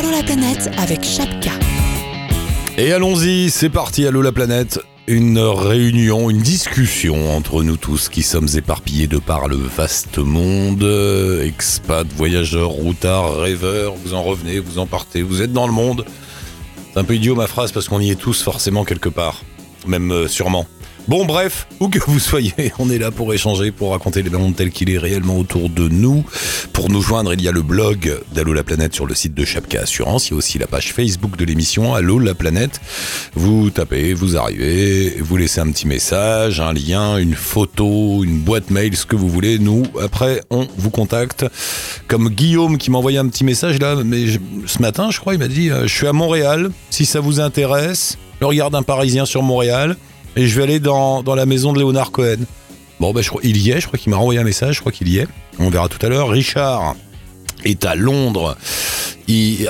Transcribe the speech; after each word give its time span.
Allô 0.00 0.12
la 0.12 0.22
planète 0.22 0.70
avec 0.78 1.04
Chapka. 1.04 1.50
Et 2.78 2.90
allons-y, 2.90 3.50
c'est 3.50 3.68
parti, 3.68 4.06
allô 4.06 4.22
la 4.22 4.32
planète. 4.32 4.80
Une 5.06 5.38
réunion, 5.38 6.30
une 6.30 6.40
discussion 6.40 7.36
entre 7.36 7.62
nous 7.62 7.76
tous 7.76 8.08
qui 8.08 8.22
sommes 8.22 8.48
éparpillés 8.56 9.08
de 9.08 9.18
par 9.18 9.46
le 9.46 9.56
vaste 9.56 10.16
monde. 10.16 10.84
Euh, 10.84 11.44
Expat, 11.44 12.06
voyageurs, 12.16 12.70
routards, 12.70 13.40
rêveurs, 13.40 13.94
vous 13.94 14.14
en 14.14 14.22
revenez, 14.22 14.58
vous 14.58 14.78
en 14.78 14.86
partez, 14.86 15.20
vous 15.20 15.42
êtes 15.42 15.52
dans 15.52 15.66
le 15.66 15.74
monde. 15.74 16.06
C'est 16.94 16.98
un 16.98 17.04
peu 17.04 17.16
idiot 17.16 17.34
ma 17.34 17.46
phrase 17.46 17.70
parce 17.70 17.86
qu'on 17.86 18.00
y 18.00 18.10
est 18.10 18.18
tous 18.18 18.42
forcément 18.42 18.84
quelque 18.84 19.10
part. 19.10 19.42
Même 19.86 20.12
euh, 20.12 20.28
sûrement. 20.28 20.66
Bon 21.08 21.24
bref, 21.24 21.66
où 21.80 21.88
que 21.88 21.98
vous 21.98 22.18
soyez, 22.18 22.52
on 22.78 22.88
est 22.90 22.98
là 22.98 23.10
pour 23.10 23.32
échanger, 23.34 23.72
pour 23.72 23.90
raconter 23.90 24.22
le 24.22 24.30
monde 24.30 24.54
tel 24.54 24.70
qu'il 24.70 24.90
est 24.90 24.98
réellement 24.98 25.38
autour 25.38 25.68
de 25.68 25.88
nous. 25.88 26.24
Pour 26.72 26.88
nous 26.88 27.02
joindre, 27.02 27.32
il 27.32 27.42
y 27.42 27.48
a 27.48 27.52
le 27.52 27.62
blog 27.62 28.20
d'Allo 28.32 28.52
la 28.52 28.62
planète 28.62 28.94
sur 28.94 29.06
le 29.06 29.14
site 29.14 29.34
de 29.34 29.44
Chapka 29.44 29.80
Assurance. 29.80 30.28
Il 30.28 30.32
y 30.32 30.34
a 30.34 30.36
aussi 30.36 30.58
la 30.58 30.66
page 30.66 30.92
Facebook 30.92 31.36
de 31.36 31.44
l'émission 31.44 31.94
Allo 31.94 32.18
la 32.18 32.34
planète. 32.34 32.80
Vous 33.34 33.70
tapez, 33.70 34.14
vous 34.14 34.36
arrivez, 34.36 35.16
vous 35.20 35.36
laissez 35.36 35.60
un 35.60 35.70
petit 35.72 35.88
message, 35.88 36.60
un 36.60 36.72
lien, 36.72 37.16
une 37.16 37.34
photo, 37.34 38.22
une 38.22 38.38
boîte 38.38 38.70
mail, 38.70 38.96
ce 38.96 39.06
que 39.06 39.16
vous 39.16 39.28
voulez. 39.28 39.58
Nous, 39.58 39.82
après, 40.00 40.42
on 40.50 40.68
vous 40.76 40.90
contacte. 40.90 41.44
Comme 42.06 42.28
Guillaume 42.28 42.78
qui 42.78 42.90
m'a 42.90 42.98
envoyé 42.98 43.18
un 43.18 43.26
petit 43.26 43.44
message 43.44 43.78
là, 43.80 43.96
mais 44.04 44.26
ce 44.66 44.80
matin, 44.80 45.10
je 45.10 45.18
crois, 45.18 45.34
il 45.34 45.40
m'a 45.40 45.48
dit 45.48 45.70
euh, 45.70 45.86
Je 45.86 45.94
suis 45.94 46.06
à 46.06 46.12
Montréal, 46.12 46.70
si 46.90 47.04
ça 47.04 47.20
vous 47.20 47.40
intéresse. 47.40 48.16
Je 48.40 48.46
regarde 48.46 48.74
un 48.74 48.82
Parisien 48.82 49.26
sur 49.26 49.42
Montréal 49.42 49.96
et 50.36 50.46
je 50.46 50.56
vais 50.56 50.62
aller 50.62 50.80
dans, 50.80 51.22
la 51.22 51.46
maison 51.46 51.72
de 51.72 51.78
Léonard 51.78 52.10
Cohen. 52.10 52.38
Bon, 52.98 53.12
ben, 53.12 53.22
je 53.22 53.28
crois, 53.28 53.40
il 53.44 53.56
y 53.56 53.70
est, 53.70 53.80
je 53.80 53.86
crois 53.86 53.98
qu'il 53.98 54.10
m'a 54.10 54.16
renvoyé 54.16 54.40
un 54.40 54.44
message, 54.44 54.76
je 54.76 54.80
crois 54.80 54.92
qu'il 54.92 55.08
y 55.08 55.18
est. 55.18 55.28
On 55.58 55.70
verra 55.70 55.88
tout 55.88 56.04
à 56.04 56.08
l'heure. 56.08 56.28
Richard 56.28 56.96
est 57.64 57.84
à 57.84 57.94
Londres. 57.94 58.56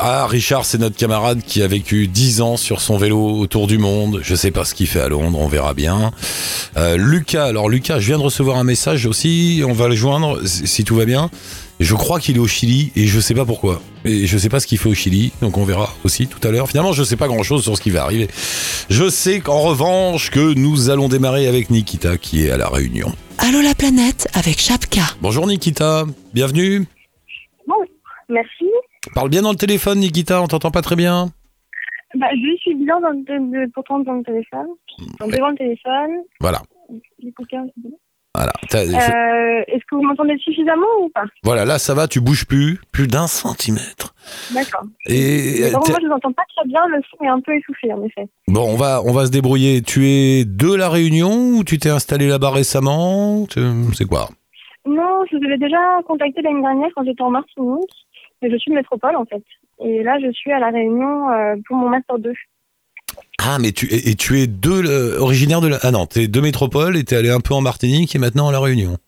Ah, 0.00 0.26
Richard, 0.26 0.64
c'est 0.64 0.78
notre 0.78 0.96
camarade 0.96 1.42
qui 1.46 1.62
a 1.62 1.66
vécu 1.66 2.06
10 2.06 2.40
ans 2.40 2.56
sur 2.56 2.80
son 2.80 2.96
vélo 2.96 3.38
autour 3.38 3.66
du 3.66 3.76
monde. 3.76 4.20
Je 4.22 4.34
sais 4.34 4.50
pas 4.50 4.64
ce 4.64 4.74
qu'il 4.74 4.86
fait 4.86 5.00
à 5.00 5.08
Londres, 5.08 5.38
on 5.38 5.48
verra 5.48 5.74
bien. 5.74 6.12
Euh, 6.78 6.96
Lucas, 6.96 7.44
alors 7.44 7.68
Lucas, 7.68 8.00
je 8.00 8.06
viens 8.06 8.18
de 8.18 8.22
recevoir 8.22 8.56
un 8.56 8.64
message 8.64 9.04
aussi, 9.04 9.62
on 9.66 9.74
va 9.74 9.88
le 9.88 9.96
joindre 9.96 10.40
si 10.46 10.84
tout 10.84 10.96
va 10.96 11.04
bien. 11.04 11.30
Je 11.80 11.94
crois 11.94 12.20
qu'il 12.20 12.36
est 12.36 12.40
au 12.40 12.46
Chili 12.46 12.92
et 12.94 13.06
je 13.06 13.18
sais 13.20 13.34
pas 13.34 13.46
pourquoi. 13.46 13.80
Et 14.04 14.26
je 14.26 14.36
sais 14.36 14.50
pas 14.50 14.60
ce 14.60 14.66
qu'il 14.66 14.76
fait 14.78 14.88
au 14.90 14.94
Chili, 14.94 15.32
donc 15.40 15.56
on 15.56 15.64
verra 15.64 15.88
aussi 16.04 16.26
tout 16.28 16.38
à 16.46 16.50
l'heure. 16.50 16.68
Finalement, 16.68 16.92
je 16.92 17.02
sais 17.02 17.16
pas 17.16 17.26
grand 17.26 17.42
chose 17.42 17.62
sur 17.62 17.74
ce 17.76 17.80
qui 17.80 17.88
va 17.90 18.02
arriver. 18.02 18.28
Je 18.90 19.08
sais 19.08 19.40
qu'en 19.40 19.60
revanche 19.60 20.30
que 20.30 20.52
nous 20.54 20.90
allons 20.90 21.08
démarrer 21.08 21.46
avec 21.46 21.70
Nikita 21.70 22.18
qui 22.18 22.44
est 22.46 22.50
à 22.50 22.58
la 22.58 22.68
Réunion. 22.68 23.08
Allô 23.38 23.62
la 23.62 23.74
planète 23.74 24.28
avec 24.34 24.58
Chapka. 24.58 25.00
Bonjour 25.22 25.46
Nikita, 25.46 26.04
bienvenue. 26.34 26.84
Bon, 27.66 27.76
merci. 28.28 28.66
Parle 29.14 29.30
bien 29.30 29.40
dans 29.40 29.52
le 29.52 29.56
téléphone 29.56 30.00
Nikita, 30.00 30.42
on 30.42 30.48
t'entend 30.48 30.70
pas 30.70 30.82
très 30.82 30.96
bien. 30.96 31.30
Bah, 32.14 32.26
je 32.34 32.56
suis 32.60 32.74
bien 32.74 33.00
dans, 33.00 33.14
de, 33.14 33.22
de, 33.66 33.70
pourtant 33.72 34.00
dans 34.00 34.14
le 34.14 34.22
téléphone. 34.22 34.66
Dans 35.18 35.26
Ouais. 35.26 35.32
devant 35.36 35.48
le 35.50 35.56
téléphone. 35.56 36.10
Voilà, 36.40 36.60
L'écouteur, 37.22 37.62
c'est 37.74 37.82
bon. 37.82 37.96
Voilà. 38.46 38.52
Euh, 38.74 39.62
Est-ce 39.68 39.84
que 39.88 39.94
vous 39.94 40.02
m'entendez 40.02 40.36
suffisamment 40.38 40.86
ou 41.02 41.08
pas? 41.10 41.24
Voilà, 41.42 41.64
là 41.64 41.78
ça 41.78 41.94
va, 41.94 42.08
tu 42.08 42.20
bouges 42.20 42.46
plus, 42.46 42.80
plus 42.92 43.06
d'un 43.06 43.26
centimètre. 43.26 44.14
D'accord. 44.54 44.82
Et 45.06 45.70
contre, 45.72 45.86
t'es- 45.86 45.92
moi, 45.92 46.00
je 46.02 46.06
vous 46.06 46.12
entends 46.12 46.32
pas 46.32 46.44
très 46.56 46.66
bien. 46.68 46.80
Le 46.88 47.00
son 47.10 47.24
est 47.24 47.28
un 47.28 47.40
peu 47.40 47.54
essoufflé, 47.56 47.92
en 47.92 48.02
effet. 48.04 48.26
bon, 48.48 48.62
on 48.72 48.76
va, 48.76 49.02
on 49.04 49.12
va 49.12 49.26
se 49.26 49.30
débrouiller. 49.30 49.82
Tu 49.82 50.06
es 50.08 50.44
de 50.44 50.74
la 50.74 50.88
Réunion 50.88 51.56
ou 51.58 51.64
tu 51.64 51.78
t'es 51.78 51.90
installé 51.90 52.28
là-bas 52.28 52.50
récemment 52.50 53.46
C'est 53.94 54.06
quoi? 54.06 54.28
Non, 54.86 55.24
je 55.30 55.36
vous 55.36 55.44
avais 55.44 55.58
déjà 55.58 55.78
contacté 56.06 56.40
l'année 56.42 56.62
dernière 56.62 56.88
quand 56.94 57.04
j'étais 57.04 57.22
en 57.22 57.30
Martinique. 57.30 57.90
Mais 58.42 58.50
je 58.50 58.56
suis 58.56 58.70
de 58.70 58.76
métropole, 58.76 59.16
en 59.16 59.24
fait. 59.26 59.42
Et 59.84 60.02
là, 60.02 60.18
je 60.22 60.30
suis 60.32 60.50
à 60.52 60.58
La 60.58 60.70
Réunion 60.70 61.30
euh, 61.30 61.56
pour 61.66 61.76
mon 61.76 61.88
Master 61.90 62.18
2. 62.18 62.32
Ah, 63.42 63.58
mais 63.58 63.72
tu 63.72 63.86
et, 63.86 64.10
et 64.10 64.14
tu 64.16 64.40
es 64.40 64.46
de 64.46 64.70
le- 64.80 65.16
originaire 65.18 65.60
de 65.60 65.68
la 65.68 65.78
ah 65.82 65.90
non, 65.90 66.06
t'es 66.06 66.28
de 66.28 66.40
métropole 66.40 66.96
et 66.96 67.04
t'es 67.04 67.16
allé 67.16 67.30
un 67.30 67.40
peu 67.40 67.54
en 67.54 67.60
Martinique 67.60 68.14
et 68.14 68.18
maintenant 68.18 68.48
à 68.48 68.52
la 68.52 68.60
Réunion. 68.60 68.98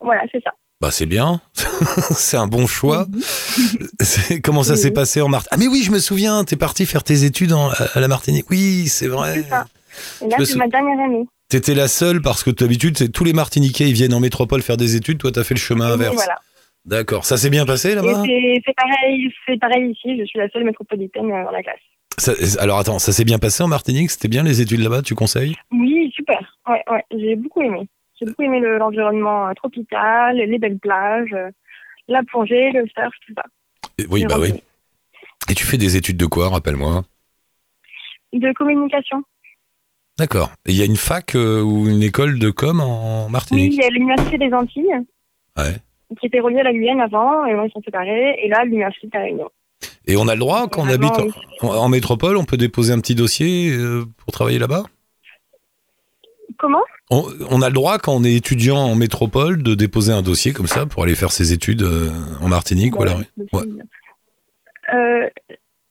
Voilà, 0.00 0.22
c'est 0.32 0.42
ça. 0.42 0.50
Bah 0.80 0.90
c'est 0.90 1.06
bien, 1.06 1.40
c'est 2.10 2.36
un 2.36 2.48
bon 2.48 2.66
choix. 2.66 3.06
Comment 4.42 4.62
ça 4.64 4.72
Oui, 4.72 4.78
s'est 4.78 4.88
oui. 4.88 4.94
passé 4.94 5.20
en 5.20 5.28
Martinique 5.28 5.50
Ah 5.52 5.56
mais 5.58 5.68
oui, 5.68 5.82
je 5.84 5.92
me 5.92 5.98
souviens, 6.00 6.42
t'es 6.44 6.56
parti 6.56 6.86
faire 6.86 7.04
tes 7.04 7.24
études 7.24 7.52
en- 7.52 7.68
à 7.70 8.00
la 8.00 8.08
Martinique. 8.08 8.46
Oui, 8.50 8.88
c'est 8.88 9.06
vrai. 9.08 9.34
C'est 9.44 9.48
ça. 9.48 9.66
Et 10.24 10.28
là, 10.28 10.36
c'est 10.44 10.56
ma 10.56 10.66
dernière 10.68 10.98
année. 11.04 11.24
T'étais 11.48 11.74
la 11.74 11.86
seule 11.86 12.20
parce 12.22 12.42
que 12.42 12.50
d'habitude, 12.50 13.12
tous 13.12 13.24
les 13.24 13.32
Martiniquais, 13.34 13.86
ils 13.88 13.92
viennent 13.92 14.14
en 14.14 14.20
métropole 14.20 14.62
faire 14.62 14.76
des 14.78 14.96
études. 14.96 15.18
Toi, 15.18 15.30
t'as 15.32 15.44
fait 15.44 15.54
le 15.54 15.60
chemin 15.60 15.92
inverse. 15.92 16.14
Voilà. 16.14 16.34
D'accord. 16.84 17.24
Ça 17.26 17.36
s'est 17.36 17.50
bien 17.50 17.64
passé 17.66 17.94
là-bas? 17.94 18.22
C'est 18.26 18.62
c'est 18.66 18.74
pareil, 18.74 19.30
c'est 19.46 19.60
pareil 19.60 19.90
ici. 19.92 20.18
Je 20.18 20.24
suis 20.24 20.38
la 20.40 20.48
seule 20.48 20.64
métropolitaine 20.64 21.30
euh, 21.30 21.44
dans 21.44 21.50
la 21.52 21.62
classe. 21.62 21.76
Ça- 22.18 22.32
Alors 22.60 22.78
attends, 22.78 22.98
ça 22.98 23.12
s'est 23.12 23.24
bien 23.24 23.38
passé 23.38 23.62
en 23.62 23.68
Martinique 23.68 24.10
C'était 24.10 24.28
bien 24.28 24.42
les 24.42 24.60
études 24.60 24.80
là-bas, 24.80 25.02
tu 25.02 25.14
conseilles? 25.14 25.56
Oui, 25.72 26.10
super. 26.14 26.58
Ouais, 26.68 26.82
ouais, 26.90 27.04
j'ai 27.16 27.36
beaucoup 27.36 27.62
aimé. 27.62 27.88
J'ai 28.18 28.26
beaucoup 28.26 28.42
aimé 28.42 28.60
le- 28.60 28.78
l'environnement 28.78 29.48
euh, 29.48 29.52
tropical, 29.54 30.36
les 30.36 30.58
belles 30.58 30.78
plages, 30.78 31.32
euh, 31.32 31.50
la 32.08 32.22
plongée, 32.22 32.70
le 32.72 32.84
surf, 32.88 33.12
tout 33.26 33.32
ça. 33.34 33.44
Et- 33.98 34.06
Oui, 34.10 34.24
bah 34.26 34.36
oui. 34.38 34.52
Et 35.50 35.54
tu 35.54 35.64
fais 35.64 35.78
des 35.78 35.96
études 35.96 36.16
de 36.16 36.26
quoi, 36.26 36.48
rappelle-moi? 36.50 37.02
De 38.32 38.52
communication. 38.52 39.22
D'accord. 40.18 40.52
Il 40.66 40.76
y 40.76 40.82
a 40.82 40.84
une 40.86 40.96
fac 40.96 41.34
euh, 41.34 41.62
ou 41.62 41.88
une 41.88 42.02
école 42.02 42.38
de 42.38 42.50
com 42.50 42.80
en 42.80 43.22
Oui, 43.24 43.28
il 43.28 43.32
Martinique 43.32 43.74
y 43.76 43.84
a 43.84 43.88
l'université 43.88 44.38
des 44.38 44.52
Antilles, 44.52 44.94
Ouais. 45.58 45.74
qui 46.20 46.26
était 46.26 46.40
reliée 46.40 46.60
à 46.60 46.64
la 46.64 46.72
Guyane 46.72 47.00
avant, 47.00 47.44
et 47.46 47.54
moi, 47.54 47.66
ils 47.66 47.72
sont 47.72 47.82
séparés. 47.82 48.38
Et 48.42 48.48
là, 48.48 48.64
l'université 48.64 49.06
de 49.08 49.12
la 49.14 49.24
Réunion. 49.24 49.50
Et 50.06 50.16
on 50.16 50.28
a 50.28 50.34
le 50.34 50.40
droit, 50.40 50.68
quand 50.68 50.82
on 50.82 50.84
Vraiment, 50.84 51.12
habite 51.12 51.34
en, 51.62 51.68
en 51.68 51.88
métropole, 51.88 52.36
on 52.36 52.44
peut 52.44 52.56
déposer 52.56 52.92
un 52.92 52.98
petit 52.98 53.14
dossier 53.14 53.70
euh, 53.70 54.04
pour 54.18 54.32
travailler 54.32 54.58
là-bas? 54.58 54.84
Comment? 56.58 56.82
On, 57.10 57.24
on 57.50 57.62
a 57.62 57.68
le 57.68 57.74
droit, 57.74 57.98
quand 57.98 58.14
on 58.14 58.24
est 58.24 58.34
étudiant 58.34 58.78
en 58.78 58.94
métropole, 58.94 59.62
de 59.62 59.74
déposer 59.74 60.12
un 60.12 60.22
dossier 60.22 60.52
comme 60.52 60.66
ça 60.66 60.86
pour 60.86 61.02
aller 61.02 61.14
faire 61.14 61.30
ses 61.30 61.52
études 61.52 61.82
euh, 61.82 62.10
en 62.40 62.48
Martinique 62.48 62.98
ou 62.98 63.02
à 63.02 63.06
la 63.06 63.16
Ouais, 63.16 63.24
Ouais. 63.52 63.62
Euh, 64.94 65.28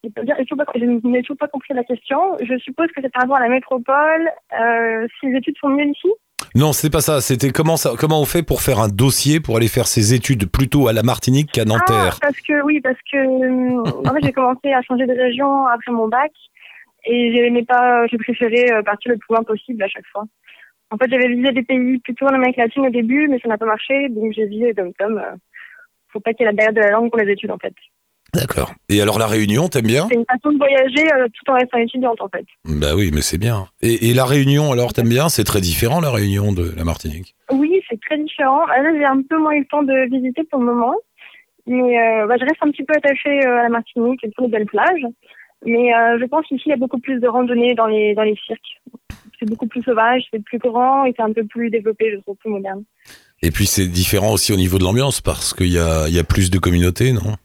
je 0.03 0.09
n'ai 0.09 1.21
toujours 1.21 1.37
pas 1.37 1.47
compris 1.47 1.73
la 1.73 1.83
question. 1.83 2.17
Je 2.41 2.57
suppose 2.59 2.87
que 2.87 3.01
c'est 3.01 3.11
par 3.11 3.21
rapport 3.23 3.37
à 3.37 3.41
la 3.41 3.49
métropole. 3.49 4.29
Euh, 4.59 5.07
si 5.19 5.27
les 5.27 5.37
études 5.37 5.55
sont 5.59 5.69
mieux 5.69 5.85
ici? 5.85 6.09
Non, 6.55 6.73
c'est 6.73 6.89
pas 6.89 7.01
ça. 7.01 7.21
C'était 7.21 7.51
comment 7.51 7.77
ça, 7.77 7.91
comment 7.97 8.21
on 8.21 8.25
fait 8.25 8.43
pour 8.43 8.61
faire 8.61 8.79
un 8.79 8.87
dossier 8.89 9.39
pour 9.39 9.57
aller 9.57 9.67
faire 9.67 9.87
ses 9.87 10.13
études 10.13 10.49
plutôt 10.51 10.87
à 10.87 10.93
la 10.93 11.03
Martinique 11.03 11.51
qu'à 11.51 11.61
Ah, 11.61 11.65
Nanterre? 11.65 12.17
parce 12.21 12.39
que 12.41 12.61
oui, 12.63 12.81
parce 12.81 12.97
que 13.11 13.17
euh, 13.17 13.83
en 14.09 14.13
fait 14.13 14.19
j'ai 14.23 14.31
commencé 14.33 14.71
à 14.73 14.81
changer 14.81 15.05
de 15.05 15.13
région 15.13 15.65
après 15.67 15.91
mon 15.91 16.07
bac 16.07 16.31
et 17.05 17.31
j'aimais 17.33 17.63
pas, 17.65 18.05
j'ai 18.07 18.17
préféré 18.17 18.71
euh, 18.71 18.83
partir 18.83 19.11
le 19.11 19.17
plus 19.17 19.33
loin 19.33 19.43
possible 19.43 19.81
à 19.83 19.87
chaque 19.87 20.05
fois. 20.11 20.23
En 20.93 20.97
fait, 20.97 21.09
j'avais 21.09 21.29
visé 21.29 21.51
des 21.53 21.63
pays 21.63 21.99
plutôt 21.99 22.25
en 22.25 22.33
Amérique 22.33 22.57
latine 22.57 22.85
au 22.85 22.89
début, 22.89 23.27
mais 23.29 23.39
ça 23.39 23.47
n'a 23.47 23.57
pas 23.57 23.65
marché, 23.65 24.09
donc 24.09 24.33
j'ai 24.33 24.45
visé 24.45 24.73
comme 24.73 24.93
comme. 24.99 25.17
Euh, 25.17 25.35
faut 26.09 26.19
pas 26.19 26.33
qu'il 26.33 26.45
y 26.45 26.49
ait 26.49 26.51
la 26.51 26.55
barrière 26.55 26.73
de 26.73 26.81
la 26.81 26.91
langue 26.91 27.09
pour 27.09 27.19
les 27.19 27.31
études 27.31 27.51
en 27.51 27.57
fait. 27.57 27.73
D'accord. 28.33 28.73
Et 28.87 29.01
alors 29.01 29.19
la 29.19 29.27
Réunion, 29.27 29.67
t'aimes 29.67 29.87
bien 29.87 30.07
C'est 30.09 30.15
une 30.15 30.25
façon 30.25 30.53
de 30.53 30.57
voyager 30.57 31.05
euh, 31.13 31.27
tout 31.33 31.51
en 31.51 31.55
restant 31.55 31.77
étudiante 31.79 32.21
en 32.21 32.29
fait. 32.29 32.45
Bah 32.65 32.95
oui, 32.95 33.11
mais 33.13 33.21
c'est 33.21 33.37
bien. 33.37 33.67
Et, 33.81 34.09
et 34.09 34.13
la 34.13 34.25
Réunion, 34.25 34.71
alors 34.71 34.93
t'aimes 34.93 35.09
bien? 35.09 35.27
C'est 35.27 35.43
très 35.43 35.59
différent 35.59 35.99
la 35.99 36.11
Réunion 36.11 36.53
de 36.53 36.71
la 36.75 36.83
Martinique? 36.85 37.35
Oui, 37.51 37.81
c'est 37.89 37.99
très 37.99 38.17
différent. 38.17 38.61
Ah, 38.69 38.81
Là, 38.81 38.89
j'ai 38.97 39.03
un 39.05 39.21
peu 39.21 39.37
moins 39.37 39.51
eu 39.53 39.59
le 39.59 39.65
temps 39.65 39.83
de 39.83 40.09
visiter 40.09 40.43
pour 40.49 40.59
le 40.59 40.65
moment, 40.65 40.95
mais 41.67 41.99
euh, 41.99 42.25
bah, 42.27 42.35
je 42.39 42.45
reste 42.45 42.61
un 42.61 42.71
petit 42.71 42.83
peu 42.83 42.93
attachée 42.95 43.45
euh, 43.45 43.59
à 43.59 43.63
la 43.63 43.69
Martinique 43.69 44.23
et 44.23 44.31
pour 44.35 44.45
les 44.45 44.51
belles 44.51 44.65
plages. 44.65 45.05
Mais 45.65 45.93
euh, 45.93 46.17
je 46.19 46.25
pense 46.25 46.45
qu'ici, 46.47 46.63
il 46.67 46.69
y 46.69 46.73
a 46.73 46.77
beaucoup 46.77 46.99
plus 46.99 47.19
de 47.19 47.27
randonnées 47.27 47.75
dans 47.75 47.85
les 47.85 48.15
dans 48.15 48.23
les 48.23 48.37
cirques. 48.47 48.81
C'est 49.39 49.45
beaucoup 49.49 49.67
plus 49.67 49.83
sauvage, 49.83 50.23
c'est 50.31 50.43
plus 50.43 50.59
grand 50.59 51.05
et 51.05 51.13
c'est 51.15 51.23
un 51.23 51.33
peu 51.33 51.43
plus 51.45 51.69
développé, 51.69 52.11
je 52.13 52.19
trouve, 52.21 52.37
plus 52.37 52.49
moderne. 52.49 52.83
Et 53.43 53.51
puis 53.51 53.65
c'est 53.65 53.87
différent 53.87 54.31
aussi 54.31 54.53
au 54.53 54.55
niveau 54.55 54.77
de 54.77 54.83
l'ambiance 54.83 55.19
parce 55.19 55.53
qu'il 55.53 55.71
y 55.71 55.79
a, 55.79 56.07
y 56.09 56.19
a 56.19 56.23
plus 56.23 56.49
de 56.51 56.59
communautés, 56.59 57.11
non? 57.11 57.35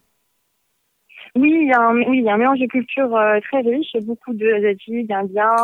Oui, 1.37 1.53
il 1.63 1.69
y 1.69 1.73
a 1.73 1.81
un, 1.81 1.97
oui, 1.97 2.19
il 2.19 2.25
y 2.25 2.29
a 2.29 2.35
un 2.35 2.39
mélange 2.39 2.59
de 2.59 2.67
cultures 2.67 3.15
euh, 3.15 3.39
très 3.41 3.61
riche, 3.61 3.93
beaucoup 4.03 4.33
de 4.35 4.47
Asiatiques, 4.55 5.07
d'Indiens, 5.07 5.55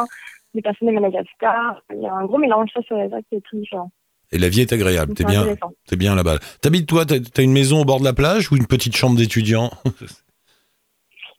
des 0.55 0.63
personnes 0.63 0.89
de 0.89 0.93
Madagascar. 0.95 1.81
Il 1.95 2.03
y 2.03 2.07
a 2.07 2.13
un 2.13 2.25
gros 2.27 2.39
mélange, 2.39 2.69
ça, 2.75 2.81
c'est 2.89 3.09
ça, 3.11 3.17
c'est 3.31 3.43
très 3.43 3.57
différent. 3.59 3.91
Et 4.33 4.39
la 4.39 4.49
vie 4.49 4.61
est 4.63 4.73
agréable. 4.73 5.15
T'es 5.15 5.25
C'est 5.25 5.29
bien, 5.31 5.45
t'es 5.87 5.97
bien 5.97 6.15
là-bas. 6.15 6.39
T'habites 6.63 6.89
toi 6.89 7.05
T'as 7.07 7.43
une 7.43 7.53
maison 7.53 7.81
au 7.83 7.85
bord 7.85 8.01
de 8.01 8.05
la 8.05 8.13
plage 8.15 8.51
ou 8.51 8.57
une 8.57 8.67
petite 8.67 8.97
chambre 8.97 9.17
d'étudiant? 9.17 9.71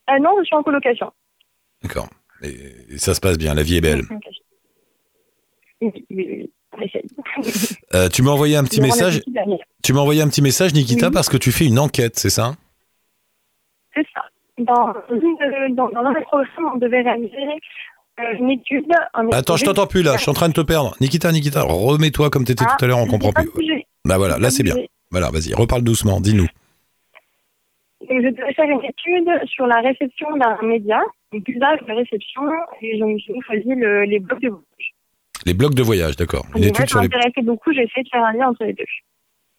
Euh, 0.09 0.19
non, 0.19 0.31
je 0.39 0.43
suis 0.43 0.55
en 0.57 0.63
colocation. 0.63 1.13
D'accord. 1.81 2.09
Et, 2.41 2.49
et 2.89 2.97
ça 2.97 3.13
se 3.13 3.21
passe 3.21 3.37
bien. 3.37 3.53
La 3.53 3.63
vie 3.63 3.77
est 3.77 3.81
belle. 3.81 4.01
Oui, 5.81 5.91
oui, 6.09 6.27
oui. 6.29 6.51
Euh, 7.93 8.09
tu 8.09 8.21
m'as 8.21 8.31
envoyé 8.31 8.57
un 8.57 8.65
petit 8.65 8.81
message. 8.81 9.21
Tu 9.81 9.93
m'as 9.93 10.01
envoyé 10.01 10.21
un 10.21 10.27
petit 10.27 10.41
message, 10.41 10.73
Nikita, 10.73 11.07
Oui. 11.07 11.13
parce 11.13 11.29
que 11.29 11.37
tu 11.37 11.53
fais 11.53 11.65
une 11.65 11.79
enquête, 11.79 12.17
c'est 12.19 12.29
ça? 12.29 12.55
C'est 13.95 14.05
ça. 14.13 14.21
Dans, 14.59 14.93
dans, 15.71 15.89
dans 15.89 15.99
un 16.01 16.13
des 16.13 16.21
programmes, 16.21 16.71
on 16.75 16.77
devait 16.77 17.01
réaliser 17.01 17.37
euh, 18.19 18.33
une 18.39 18.51
étude. 18.51 18.85
en 19.13 19.27
Attends, 19.29 19.57
je 19.57 19.65
t'entends 19.65 19.87
plus 19.87 20.03
là. 20.03 20.15
Je 20.17 20.21
suis 20.21 20.29
en 20.29 20.33
train 20.35 20.49
de 20.49 20.53
te 20.53 20.61
perdre. 20.61 20.95
Nikita, 21.01 21.31
Nikita, 21.31 21.63
remets-toi 21.63 22.29
comme 22.29 22.45
t'étais 22.45 22.63
Ah, 22.67 22.75
tout 22.77 22.85
à 22.85 22.87
l'heure. 22.87 22.99
On 22.99 23.07
comprend 23.07 23.31
plus. 23.33 23.49
bougé. 23.51 23.87
Bah 24.05 24.17
voilà, 24.17 24.37
là 24.37 24.49
c'est 24.51 24.63
bien. 24.63 24.75
Voilà, 25.11 25.29
vas-y, 25.31 25.53
reparle 25.53 25.81
doucement. 25.83 26.19
Dis-nous. 26.21 26.47
Je 28.01 28.29
devais 28.29 28.53
faire 28.53 28.65
une 28.69 28.83
étude 28.83 29.29
sur 29.49 29.65
la 29.65 29.79
réception 29.79 30.35
d'un 30.37 30.57
média, 30.61 31.01
donc 31.31 31.47
l'usage 31.47 31.79
de 31.81 31.87
la 31.87 31.95
réception, 31.95 32.41
et 32.81 32.99
donc 32.99 33.17
j'ai 33.25 33.33
choisi 33.45 33.69
le- 33.75 34.03
les 34.03 34.19
blogs 34.19 34.41
de 34.41 34.49
voyage. 34.49 34.93
Les 35.45 35.53
blogs 35.53 35.73
de 35.73 35.83
voyage, 35.83 36.15
d'accord. 36.17 36.45
Une 36.55 36.65
étude 36.65 36.87
sur 36.89 36.97
ça 36.99 37.01
les... 37.03 37.07
m'intéressait 37.07 37.41
beaucoup, 37.41 37.71
j'ai 37.73 37.83
essayé 37.83 38.03
de 38.03 38.09
faire 38.09 38.23
un 38.25 38.33
lien 38.33 38.49
entre 38.49 38.65
les 38.65 38.73
deux, 38.73 38.83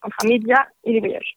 entre 0.03 0.17
un 0.25 0.29
média 0.29 0.67
et 0.85 0.93
les 0.93 1.01
voyages. 1.01 1.37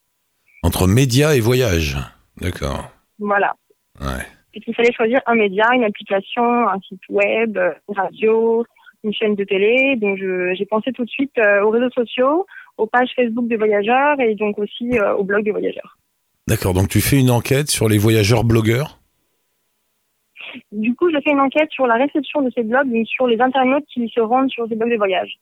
Entre 0.63 0.85
médias 0.88 1.33
et 1.33 1.39
voyage. 1.39 1.95
D'accord. 2.39 2.89
Voilà. 3.19 3.56
Ouais. 4.00 4.25
Et 4.54 4.60
qu'il 4.60 4.75
fallait 4.75 4.94
choisir 4.94 5.19
un 5.25 5.36
média, 5.36 5.66
une 5.74 5.84
application, 5.84 6.68
un 6.68 6.80
site 6.81 7.01
web, 7.10 7.57
une 7.89 7.95
radio, 7.95 8.66
une 9.04 9.13
chaîne 9.13 9.36
de 9.36 9.44
télé. 9.44 9.95
Donc 9.98 10.18
j'ai 10.18 10.66
pensé 10.66 10.92
tout 10.92 11.06
de 11.06 11.10
suite 11.10 11.38
euh, 11.38 11.63
aux 11.63 11.69
réseaux 11.69 11.89
sociaux, 11.92 12.45
aux 12.78 12.88
pages 12.88 13.12
Facebook 13.16 13.48
des 13.48 13.57
voyageurs 13.57 14.19
et 14.19 14.36
donc 14.36 14.57
aussi 14.60 14.98
euh, 14.98 15.16
au 15.16 15.24
blog 15.24 15.44
des 15.44 15.51
voyageurs. 15.51 15.98
D'accord, 16.48 16.74
donc 16.74 16.88
tu 16.88 17.01
fais 17.01 17.19
une 17.19 17.31
enquête 17.31 17.69
sur 17.69 17.89
les 17.89 17.98
voyageurs 17.98 18.44
blogueurs? 18.44 19.00
Du 20.72 20.95
coup, 20.95 21.12
je 21.12 21.19
fais 21.22 21.31
une 21.31 21.42
enquête 21.42 21.69
sur 21.72 21.88
la 21.88 21.95
réception 21.95 22.42
de 22.42 22.50
ces 22.56 22.63
blogs, 22.63 22.90
donc 22.90 23.06
sur 23.07 23.28
les 23.28 23.40
internautes 23.42 23.86
qui 23.94 24.07
se 24.10 24.22
rendent 24.22 24.50
sur 24.50 24.68
ces 24.68 24.75
blogs 24.75 24.92
de 24.92 24.98
voyage. 24.98 25.38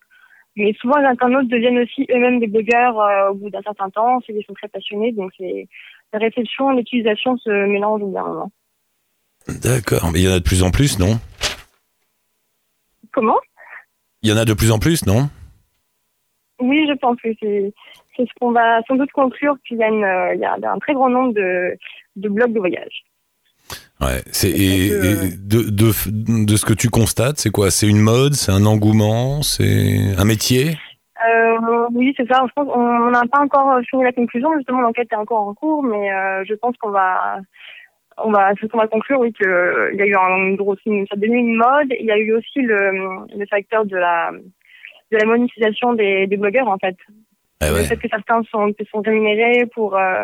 Mais 0.56 0.74
souvent, 0.74 0.98
les 0.98 1.06
internautes 1.06 1.48
deviennent 1.48 1.80
aussi 1.80 2.07
eux-mêmes 2.09 2.39
des 2.39 2.48
blogueurs 2.48 3.00
euh, 3.00 3.30
au 3.31 3.36
bout 3.36 3.50
d'un 3.50 3.62
certain 3.62 3.89
temps, 3.89 4.19
c'est 4.25 4.33
qu'ils 4.33 4.45
sont 4.45 4.53
très 4.53 4.68
passionnés, 4.68 5.12
donc 5.12 5.31
c'est 5.38 5.68
la 6.13 6.19
réception 6.19 6.71
et 6.71 6.75
l'utilisation 6.77 7.37
se 7.37 7.49
mélangent 7.49 8.01
au 8.01 8.07
bout 8.07 8.13
d'un 8.13 8.23
moment. 8.23 8.51
D'accord, 9.47 10.11
mais 10.11 10.19
il 10.21 10.25
y 10.25 10.27
en 10.27 10.33
a 10.33 10.39
de 10.39 10.43
plus 10.43 10.63
en 10.63 10.71
plus, 10.71 10.97
non? 10.99 11.19
Comment? 13.11 13.37
Il 14.21 14.29
y 14.29 14.33
en 14.33 14.37
a 14.37 14.45
de 14.45 14.53
plus 14.53 14.71
en 14.71 14.79
plus, 14.79 15.05
non? 15.05 15.29
Oui, 16.59 16.85
je 16.87 16.97
pense 16.97 17.17
que 17.21 17.29
c'est 17.41 17.73
ce 18.17 18.31
qu'on 18.39 18.51
va 18.51 18.81
sans 18.87 18.95
doute 18.95 19.11
conclure 19.11 19.55
qu'il 19.67 19.77
y 19.77 19.83
a, 19.83 19.89
une, 19.89 20.03
euh, 20.03 20.33
il 20.33 20.39
y 20.39 20.45
a 20.45 20.55
un 20.71 20.79
très 20.79 20.93
grand 20.93 21.09
nombre 21.09 21.33
de, 21.33 21.77
de 22.15 22.29
blogs 22.29 22.53
de 22.53 22.59
voyage. 22.59 23.03
Ouais, 24.01 24.21
c'est 24.31 24.49
et, 24.51 24.89
que- 24.89 25.25
et 25.25 25.31
de, 25.37 25.69
de, 25.69 26.45
de 26.45 26.55
ce 26.55 26.65
que 26.65 26.73
tu 26.73 26.89
constates, 26.89 27.39
c'est 27.39 27.49
quoi? 27.51 27.71
C'est 27.71 27.87
une 27.87 27.99
mode, 27.99 28.33
c'est 28.33 28.51
un 28.51 28.65
engouement, 28.65 29.41
c'est 29.41 30.15
un 30.17 30.25
métier? 30.25 30.77
Euh, 31.27 31.88
oui, 31.94 32.13
c'est 32.17 32.27
ça. 32.29 32.44
Je 32.47 32.51
pense 32.53 32.67
qu'on 32.67 33.09
n'a 33.12 33.21
pas 33.31 33.39
encore 33.39 33.79
fini 33.89 34.03
la 34.03 34.12
conclusion. 34.12 34.53
Justement, 34.57 34.81
l'enquête 34.81 35.07
est 35.12 35.15
encore 35.15 35.47
en 35.47 35.53
cours, 35.53 35.81
mais 35.83 36.12
euh, 36.12 36.44
je 36.45 36.53
pense 36.56 36.75
qu'on 36.77 36.89
va, 36.89 37.38
on 38.17 38.31
va, 38.31 38.51
ce 38.59 38.65
qu'on 38.67 38.77
va 38.77 38.88
conclure, 38.88 39.19
oui, 39.19 39.31
qu'il 39.31 39.47
y 39.47 40.01
a 40.01 40.06
eu 40.06 40.15
un 40.15 40.53
gros, 40.56 40.75
une- 40.85 41.07
ça 41.07 41.15
devenu 41.15 41.38
une 41.38 41.56
mode. 41.56 41.88
Il 42.00 42.06
y 42.06 42.12
a 42.12 42.17
eu 42.17 42.33
aussi 42.33 42.62
le, 42.62 42.91
le 43.35 43.45
facteur 43.47 43.85
de 43.85 43.95
la, 43.95 44.31
de 45.12 45.17
la 45.17 45.25
monétisation 45.25 45.94
des, 45.94 46.27
des 46.27 46.38
blogueurs, 46.38 46.67
en 46.67 46.77
fait. 46.77 46.97
Ah 47.62 47.69
Le 47.69 47.75
ouais. 47.75 47.83
fait 47.85 47.95
que 47.97 48.09
certains 48.09 48.41
sont, 48.51 48.73
sont 48.91 49.01
rémunérés 49.01 49.65
pour, 49.73 49.95
euh, 49.97 50.23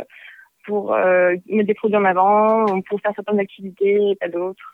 pour 0.65 0.93
euh, 0.93 1.35
mettre 1.47 1.67
des 1.67 1.73
produits 1.73 1.95
en 1.97 2.03
avant, 2.03 2.65
ou 2.65 2.81
pour 2.81 2.99
faire 2.99 3.13
certaines 3.15 3.39
activités 3.39 4.11
et 4.11 4.15
pas 4.17 4.27
d'autres. 4.27 4.73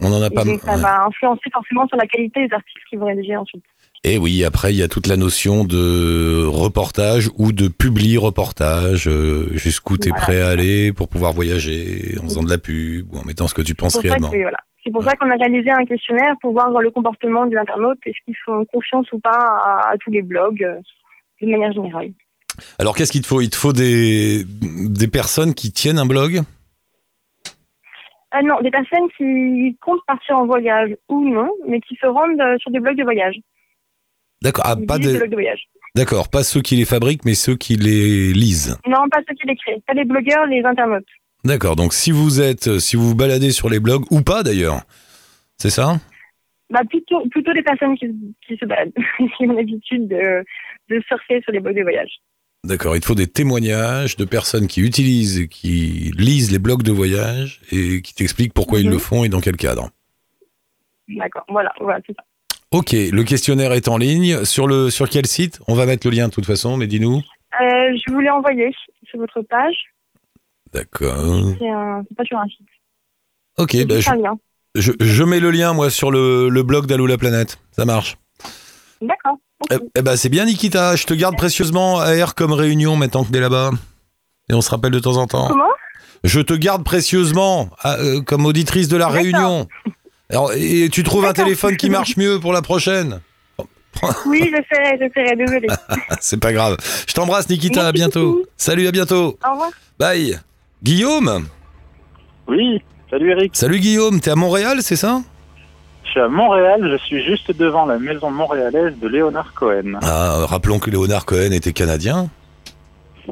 On 0.00 0.06
en 0.12 0.22
a 0.22 0.28
Et 0.28 0.30
pas 0.34 0.44
donc, 0.44 0.60
ça 0.60 0.76
ouais. 0.76 0.80
va 0.80 1.04
influencer 1.06 1.50
forcément 1.52 1.86
sur 1.88 1.96
la 1.96 2.06
qualité 2.06 2.46
des 2.46 2.54
articles 2.54 2.82
qu'ils 2.88 3.00
vont 3.00 3.06
rédiger 3.06 3.36
ensuite. 3.36 3.64
Et 4.02 4.16
oui, 4.16 4.44
après, 4.44 4.72
il 4.72 4.78
y 4.78 4.82
a 4.82 4.88
toute 4.88 5.06
la 5.06 5.18
notion 5.18 5.64
de 5.64 6.46
reportage 6.46 7.28
ou 7.36 7.52
de 7.52 7.68
publi-reportage, 7.68 9.06
euh, 9.08 9.50
jusqu'où 9.52 9.98
tu 9.98 10.08
es 10.08 10.10
Voilà. 10.10 10.22
prêt 10.24 10.40
à 10.40 10.48
aller 10.48 10.92
pour 10.94 11.08
pouvoir 11.08 11.34
voyager 11.34 12.16
en 12.18 12.22
faisant 12.22 12.42
de 12.42 12.48
la 12.48 12.56
pub 12.56 13.12
ou 13.12 13.18
en 13.18 13.24
mettant 13.24 13.46
ce 13.46 13.52
que 13.52 13.60
tu 13.60 13.74
penses 13.74 13.98
réellement. 13.98 14.30
que, 14.30 14.38
voilà. 14.38 14.56
C'est 14.82 14.90
pour 14.90 15.04
ça 15.04 15.14
qu'on 15.16 15.30
a 15.30 15.36
réalisé 15.36 15.70
un 15.70 15.84
questionnaire 15.84 16.34
pour 16.40 16.52
voir 16.52 16.70
le 16.70 16.90
comportement 16.90 17.44
des 17.44 17.56
internautes, 17.58 17.98
est-ce 18.06 18.16
qu'ils 18.24 18.36
font 18.46 18.64
confiance 18.64 19.06
ou 19.12 19.18
pas 19.18 19.30
à, 19.36 19.90
à 19.92 19.98
tous 19.98 20.10
les 20.10 20.22
blogs, 20.22 20.62
euh, 20.64 20.76
de 21.42 21.50
manière 21.50 21.72
générale. 21.72 22.12
Alors, 22.78 22.96
qu'est-ce 22.96 23.12
qu'il 23.12 23.20
te 23.20 23.26
faut? 23.26 23.42
Il 23.42 23.50
te 23.50 23.56
faut 23.56 23.74
des, 23.74 24.44
des 24.46 25.08
personnes 25.08 25.52
qui 25.52 25.72
tiennent 25.72 25.98
un 25.98 26.06
blog? 26.06 26.40
Ah 28.30 28.42
non, 28.42 28.60
des 28.62 28.70
personnes 28.70 29.08
qui 29.18 29.76
comptent 29.82 30.04
partir 30.06 30.38
en 30.38 30.46
voyage 30.46 30.96
ou 31.10 31.28
non, 31.28 31.50
mais 31.68 31.80
qui 31.80 31.96
se 31.96 32.06
rendent 32.06 32.40
euh, 32.40 32.56
sur 32.58 32.70
des 32.70 32.80
blogs 32.80 32.96
de 32.96 33.02
voyage. 33.02 33.36
D'accord, 34.42 34.64
ah, 34.66 34.76
pas 34.76 34.98
des... 34.98 35.18
de 35.18 35.32
voyage. 35.32 35.60
D'accord, 35.96 36.28
pas 36.28 36.44
ceux 36.44 36.62
qui 36.62 36.76
les 36.76 36.84
fabriquent, 36.84 37.24
mais 37.24 37.34
ceux 37.34 37.56
qui 37.56 37.74
les 37.76 38.32
lisent. 38.32 38.78
Non, 38.86 39.08
pas 39.10 39.20
ceux 39.28 39.34
qui 39.34 39.46
les 39.46 39.56
créent, 39.56 39.82
pas 39.86 39.92
les 39.94 40.04
blogueurs, 40.04 40.46
les 40.46 40.62
internautes. 40.62 41.06
D'accord, 41.44 41.74
donc 41.74 41.92
si 41.92 42.10
vous 42.10 42.40
êtes, 42.40 42.78
si 42.78 42.96
vous 42.96 43.08
vous 43.08 43.14
baladez 43.16 43.50
sur 43.50 43.68
les 43.68 43.80
blogs, 43.80 44.04
ou 44.10 44.22
pas 44.22 44.42
d'ailleurs, 44.42 44.82
c'est 45.58 45.70
ça? 45.70 45.96
Bah 46.70 46.82
plutôt, 46.88 47.26
plutôt 47.30 47.52
des 47.52 47.62
personnes 47.62 47.96
qui, 47.96 48.06
qui 48.46 48.56
se 48.56 48.64
baladent, 48.66 48.92
qui 49.36 49.46
ont 49.48 49.52
l'habitude 49.52 50.06
de, 50.06 50.44
de 50.90 51.02
surfer 51.08 51.40
sur 51.42 51.50
les 51.52 51.58
blogs 51.60 51.76
de 51.76 51.82
voyage. 51.82 52.20
D'accord, 52.62 52.94
il 52.94 53.02
faut 53.04 53.14
des 53.14 53.26
témoignages 53.26 54.16
de 54.16 54.24
personnes 54.26 54.68
qui 54.68 54.82
utilisent 54.82 55.48
qui 55.48 56.12
lisent 56.16 56.52
les 56.52 56.58
blogs 56.58 56.82
de 56.82 56.92
voyage 56.92 57.60
et 57.72 58.02
qui 58.02 58.14
t'expliquent 58.14 58.52
pourquoi 58.54 58.78
ils 58.80 58.86
Mhm. 58.86 58.92
le 58.92 58.98
font 58.98 59.24
et 59.24 59.28
dans 59.30 59.40
quel 59.40 59.56
cadre. 59.56 59.88
D'accord, 61.08 61.44
voilà, 61.48 61.72
voilà, 61.80 61.98
c'est 62.06 62.14
ça. 62.14 62.22
Ok, 62.72 62.92
le 62.92 63.22
questionnaire 63.24 63.72
est 63.72 63.88
en 63.88 63.96
ligne. 63.98 64.44
Sur, 64.44 64.66
le, 64.68 64.90
sur 64.90 65.08
quel 65.08 65.26
site? 65.26 65.58
On 65.66 65.74
va 65.74 65.86
mettre 65.86 66.06
le 66.06 66.12
lien 66.14 66.28
de 66.28 66.32
toute 66.32 66.46
façon, 66.46 66.76
mais 66.76 66.86
dis-nous. 66.86 67.16
Euh, 67.16 67.22
je 67.60 68.12
vous 68.12 68.20
l'ai 68.20 68.30
envoyé 68.30 68.70
sur 69.08 69.18
votre 69.18 69.42
page. 69.42 69.74
D'accord. 70.72 71.52
C'est 71.58 71.68
un, 71.68 72.04
c'est 72.08 72.14
pas 72.16 72.24
sur 72.24 72.38
un 72.38 72.46
site. 72.46 72.66
Ok, 73.58 73.70
C'est 73.72 73.84
bah, 73.86 73.96
juste 73.96 74.08
je, 74.08 74.12
un 74.14 74.16
lien. 74.22 74.34
je, 74.76 74.92
je 75.00 75.24
mets 75.24 75.40
le 75.40 75.50
lien 75.50 75.72
moi 75.72 75.90
sur 75.90 76.12
le, 76.12 76.48
le 76.48 76.62
blog 76.62 76.86
d'Allo 76.86 77.06
la 77.06 77.18
planète. 77.18 77.58
Ça 77.72 77.84
marche. 77.84 78.16
D'accord. 79.02 79.38
Eh, 79.70 79.74
ok. 79.74 79.82
eh 79.96 80.02
ben 80.02 80.16
c'est 80.16 80.28
bien 80.28 80.44
Nikita, 80.44 80.94
je 80.96 81.04
te 81.06 81.12
garde 81.14 81.36
précieusement 81.36 81.98
à 81.98 82.12
R 82.24 82.34
comme 82.36 82.52
réunion 82.52 82.94
maintenant 82.96 83.24
que 83.24 83.32
t'es 83.32 83.40
là-bas. 83.40 83.72
Et 84.48 84.54
on 84.54 84.60
se 84.60 84.70
rappelle 84.70 84.92
de 84.92 85.00
temps 85.00 85.16
en 85.16 85.26
temps. 85.26 85.48
Comment? 85.48 85.64
Je 86.22 86.40
te 86.40 86.54
garde 86.54 86.84
précieusement 86.84 87.68
euh, 87.84 88.20
comme 88.22 88.46
auditrice 88.46 88.88
de 88.88 88.96
la 88.96 89.06
D'accord. 89.06 89.20
réunion. 89.22 89.68
Alors, 90.30 90.52
et 90.54 90.88
tu 90.90 91.02
trouves 91.02 91.24
un 91.24 91.32
téléphone 91.32 91.76
qui 91.76 91.90
marche 91.90 92.16
mieux 92.16 92.38
pour 92.38 92.52
la 92.52 92.62
prochaine 92.62 93.20
Oui, 94.26 94.50
je 94.52 94.62
ferai, 94.74 94.98
je 95.00 95.08
ferai, 95.12 95.36
désolé. 95.36 95.66
C'est 96.20 96.40
pas 96.40 96.52
grave. 96.52 96.76
Je 97.06 97.12
t'embrasse 97.12 97.48
Nikita, 97.50 97.86
à 97.86 97.92
bientôt. 97.92 98.32
beaucoup. 98.34 98.46
Salut, 98.56 98.86
à 98.86 98.92
bientôt. 98.92 99.36
Au 99.46 99.50
revoir. 99.50 99.70
Bye. 99.98 100.38
Guillaume 100.82 101.46
Oui, 102.46 102.80
salut 103.10 103.32
Eric. 103.32 103.54
Salut 103.56 103.80
Guillaume, 103.80 104.20
t'es 104.20 104.30
à 104.30 104.36
Montréal, 104.36 104.78
c'est 104.80 104.96
ça? 104.96 105.20
Je 106.04 106.10
suis 106.10 106.20
à 106.20 106.28
Montréal, 106.28 106.88
je 106.90 106.96
suis 107.04 107.22
juste 107.24 107.56
devant 107.56 107.84
la 107.84 107.98
maison 107.98 108.30
montréalaise 108.30 108.94
de 109.00 109.08
Léonard 109.08 109.52
Cohen. 109.54 109.98
Ah, 110.02 110.46
rappelons 110.46 110.78
que 110.78 110.90
Léonard 110.90 111.26
Cohen 111.26 111.52
était 111.52 111.72
canadien. 111.72 112.28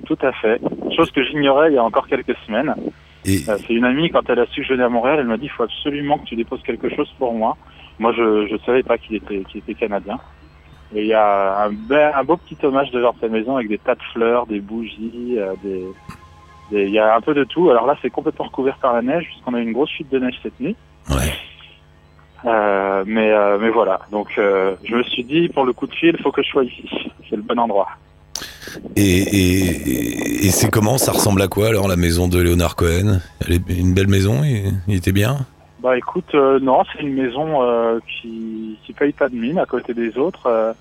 Tout 0.07 0.19
à 0.23 0.33
fait. 0.33 0.61
Chose 0.97 1.11
que 1.11 1.25
j'ignorais 1.25 1.71
il 1.71 1.75
y 1.75 1.79
a 1.79 1.83
encore 1.83 2.07
quelques 2.07 2.37
semaines. 2.47 2.75
Et 3.29 3.49
Euh, 3.49 3.59
C'est 3.67 3.75
une 3.75 3.85
amie, 3.85 4.11
quand 4.11 4.29
elle 4.31 4.39
a 4.41 4.47
su 4.47 4.63
que 4.63 4.67
je 4.67 4.73
venais 4.73 4.85
à 4.85 4.89
Montréal, 4.89 5.19
elle 5.21 5.27
m'a 5.27 5.37
dit 5.37 5.45
il 5.47 5.51
faut 5.51 5.63
absolument 5.65 6.19
que 6.19 6.25
tu 6.25 6.37
déposes 6.37 6.63
quelque 6.63 6.89
chose 6.95 7.13
pour 7.19 7.33
moi. 7.35 7.57
Moi, 7.99 8.13
je 8.17 8.53
ne 8.53 8.59
savais 8.59 8.83
pas 8.83 8.97
qu'il 8.99 9.17
était, 9.17 9.43
qu'il 9.45 9.59
était 9.61 9.75
canadien. 9.75 10.19
Et 10.95 11.03
il 11.03 11.07
y 11.09 11.13
a 11.15 11.65
un, 11.65 11.71
be- 11.71 12.13
un 12.15 12.25
beau 12.25 12.37
petit 12.39 12.57
hommage 12.65 12.91
devant 12.93 13.15
sa 13.21 13.29
maison 13.29 13.57
avec 13.57 13.69
des 13.69 13.79
tas 13.79 13.95
de 13.95 14.03
fleurs, 14.15 14.47
des 14.47 14.61
bougies, 14.61 15.35
euh, 15.37 15.53
des, 15.63 15.85
des- 16.71 16.85
il 16.87 16.93
y 16.93 16.99
a 16.99 17.15
un 17.15 17.21
peu 17.21 17.35
de 17.35 17.45
tout. 17.45 17.69
Alors 17.71 17.87
là, 17.87 17.97
c'est 18.01 18.09
complètement 18.11 18.47
recouvert 18.47 18.79
par 18.79 18.95
la 18.95 19.03
neige, 19.03 19.25
puisqu'on 19.27 19.53
a 19.55 19.59
eu 19.61 19.65
une 19.65 19.73
grosse 19.73 19.91
chute 19.91 20.09
de 20.11 20.19
neige 20.19 20.39
cette 20.43 20.59
nuit. 20.61 20.77
ouais. 21.11 21.33
Euh, 22.47 23.03
mais, 23.05 23.33
euh, 23.33 23.59
mais 23.61 23.69
voilà. 23.69 23.99
Donc, 24.13 24.29
je 24.37 24.95
me 24.95 25.03
suis 25.03 25.25
dit, 25.25 25.49
pour 25.49 25.65
le 25.65 25.73
coup 25.73 25.89
de 25.89 25.95
fil, 25.95 26.15
il 26.17 26.23
faut 26.23 26.31
que 26.31 26.43
je 26.43 26.49
sois 26.49 26.65
ici. 26.65 26.89
C'est 27.29 27.35
le 27.37 27.43
bon 27.43 27.59
endroit. 27.59 27.89
Et, 28.97 29.01
et, 29.03 29.59
et- 29.91 30.47
et 30.47 30.51
c'est 30.51 30.71
comment 30.71 30.99
Ça 30.99 31.13
ressemble 31.13 31.43
à 31.43 31.49
quoi 31.49 31.69
alors 31.69 31.89
la 31.89 31.97
maison 31.97 32.29
de 32.29 32.41
Léonard 32.41 32.77
Cohen? 32.77 33.21
Elle 33.47 33.55
est 33.55 33.69
une 33.71 33.95
belle 33.95 34.09
maison, 34.09 34.43
il, 34.45 34.73
il 34.89 34.97
était 34.97 35.13
bien? 35.13 35.39
Bah 35.81 35.97
écoute, 35.97 36.35
euh, 36.35 36.59
non, 36.61 36.83
c'est 36.93 37.01
une 37.03 37.15
maison 37.15 37.63
euh, 37.63 38.01
qui 38.09 38.79
qui 38.85 38.93
paye 38.93 39.13
pas 39.13 39.29
de 39.29 39.37
mine 39.37 39.59
à 39.59 39.67
côté 39.67 39.95
des 39.95 40.19
autres. 40.19 40.47
euh, 40.47 40.73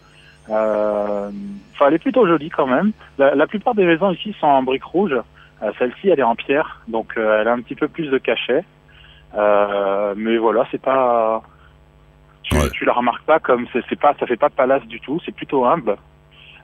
euh, 0.49 1.29
Enfin, 1.73 1.85
elle 1.89 1.93
est 1.95 1.99
plutôt 1.99 2.25
jolie 2.25 2.49
quand 2.49 2.65
même. 2.65 2.91
La, 3.19 3.35
la 3.35 3.45
plupart 3.45 3.75
des 3.75 3.85
maisons 3.85 4.11
ici 4.11 4.35
sont 4.39 4.47
en 4.47 4.63
briques 4.63 4.83
rouges. 4.83 5.17
Celle-ci, 5.77 6.09
elle 6.09 6.19
est 6.19 6.23
en 6.23 6.35
pierre, 6.35 6.81
donc 6.87 7.13
elle 7.17 7.47
a 7.47 7.51
un 7.53 7.61
petit 7.61 7.73
peu 7.75 7.87
plus 7.87 8.07
de 8.09 8.17
cachet. 8.17 8.63
Mais 10.15 10.37
voilà, 10.37 10.65
c'est 10.71 10.81
pas. 10.81 11.41
Tu, 12.43 12.55
Ouais. 12.55 12.69
tu 12.71 12.85
la 12.85 12.93
remarques 12.93 13.25
pas 13.25 13.39
comme 13.39 13.67
c'est 13.73 13.81
c'est 13.89 13.99
pas, 13.99 14.15
ça 14.19 14.25
fait 14.25 14.37
pas 14.37 14.49
palace 14.49 14.85
du 14.87 14.99
tout. 15.01 15.19
C'est 15.25 15.33
plutôt 15.35 15.65
humble. 15.65 15.97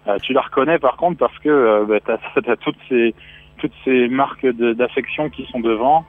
Euh, 0.08 0.18
tu 0.22 0.34
la 0.34 0.42
reconnais 0.42 0.80
par 0.80 0.98
contre 0.98 1.18
parce 1.18 1.38
que 1.40 1.50
euh, 1.50 1.86
bah, 1.88 2.00
t'as 2.06 2.18
as 2.52 2.56
toutes 2.58 2.78
ces 2.90 3.14
toutes 3.60 3.72
ces 3.86 4.08
marques 4.10 4.46
d'affection 4.46 5.30
qui 5.30 5.46
sont 5.46 5.60
devant. 5.62 6.04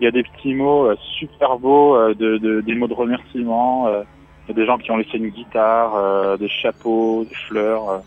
Il 0.00 0.04
y 0.04 0.06
a 0.06 0.10
des 0.10 0.22
petits 0.22 0.54
mots 0.54 0.86
euh, 0.86 0.96
super 1.18 1.58
beaux, 1.58 1.94
euh, 1.96 2.14
de, 2.14 2.38
de- 2.38 2.60
des 2.62 2.74
mots 2.74 2.88
de 2.88 2.94
remerciement. 2.94 3.86
euh, 3.88 4.02
Il 4.46 4.48
y 4.48 4.52
a 4.52 4.54
des 4.60 4.66
gens 4.66 4.78
qui 4.78 4.90
ont 4.90 4.96
laissé 4.96 5.18
une 5.18 5.28
guitare, 5.28 5.94
euh, 5.96 6.36
des 6.36 6.48
chapeaux, 6.48 7.24
des 7.28 7.34
fleurs. 7.48 7.88
euh, 7.90 7.98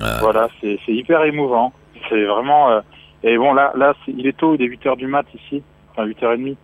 Ah, 0.00 0.18
Voilà, 0.20 0.48
c'est 0.60 0.78
hyper 0.88 1.24
émouvant. 1.24 1.72
C'est 2.08 2.24
vraiment. 2.24 2.70
euh, 2.70 2.80
et 3.22 3.36
bon, 3.38 3.54
là, 3.54 3.72
là, 3.76 3.94
il 4.06 4.26
est 4.26 4.36
tôt, 4.36 4.54
il 4.54 4.62
est 4.62 4.66
8 4.66 4.86
heures 4.86 4.96
du 4.96 5.06
mat 5.06 5.24
ici, 5.34 5.62
enfin 5.92 6.04
8h30. 6.06 6.42
Ouais. 6.46 6.56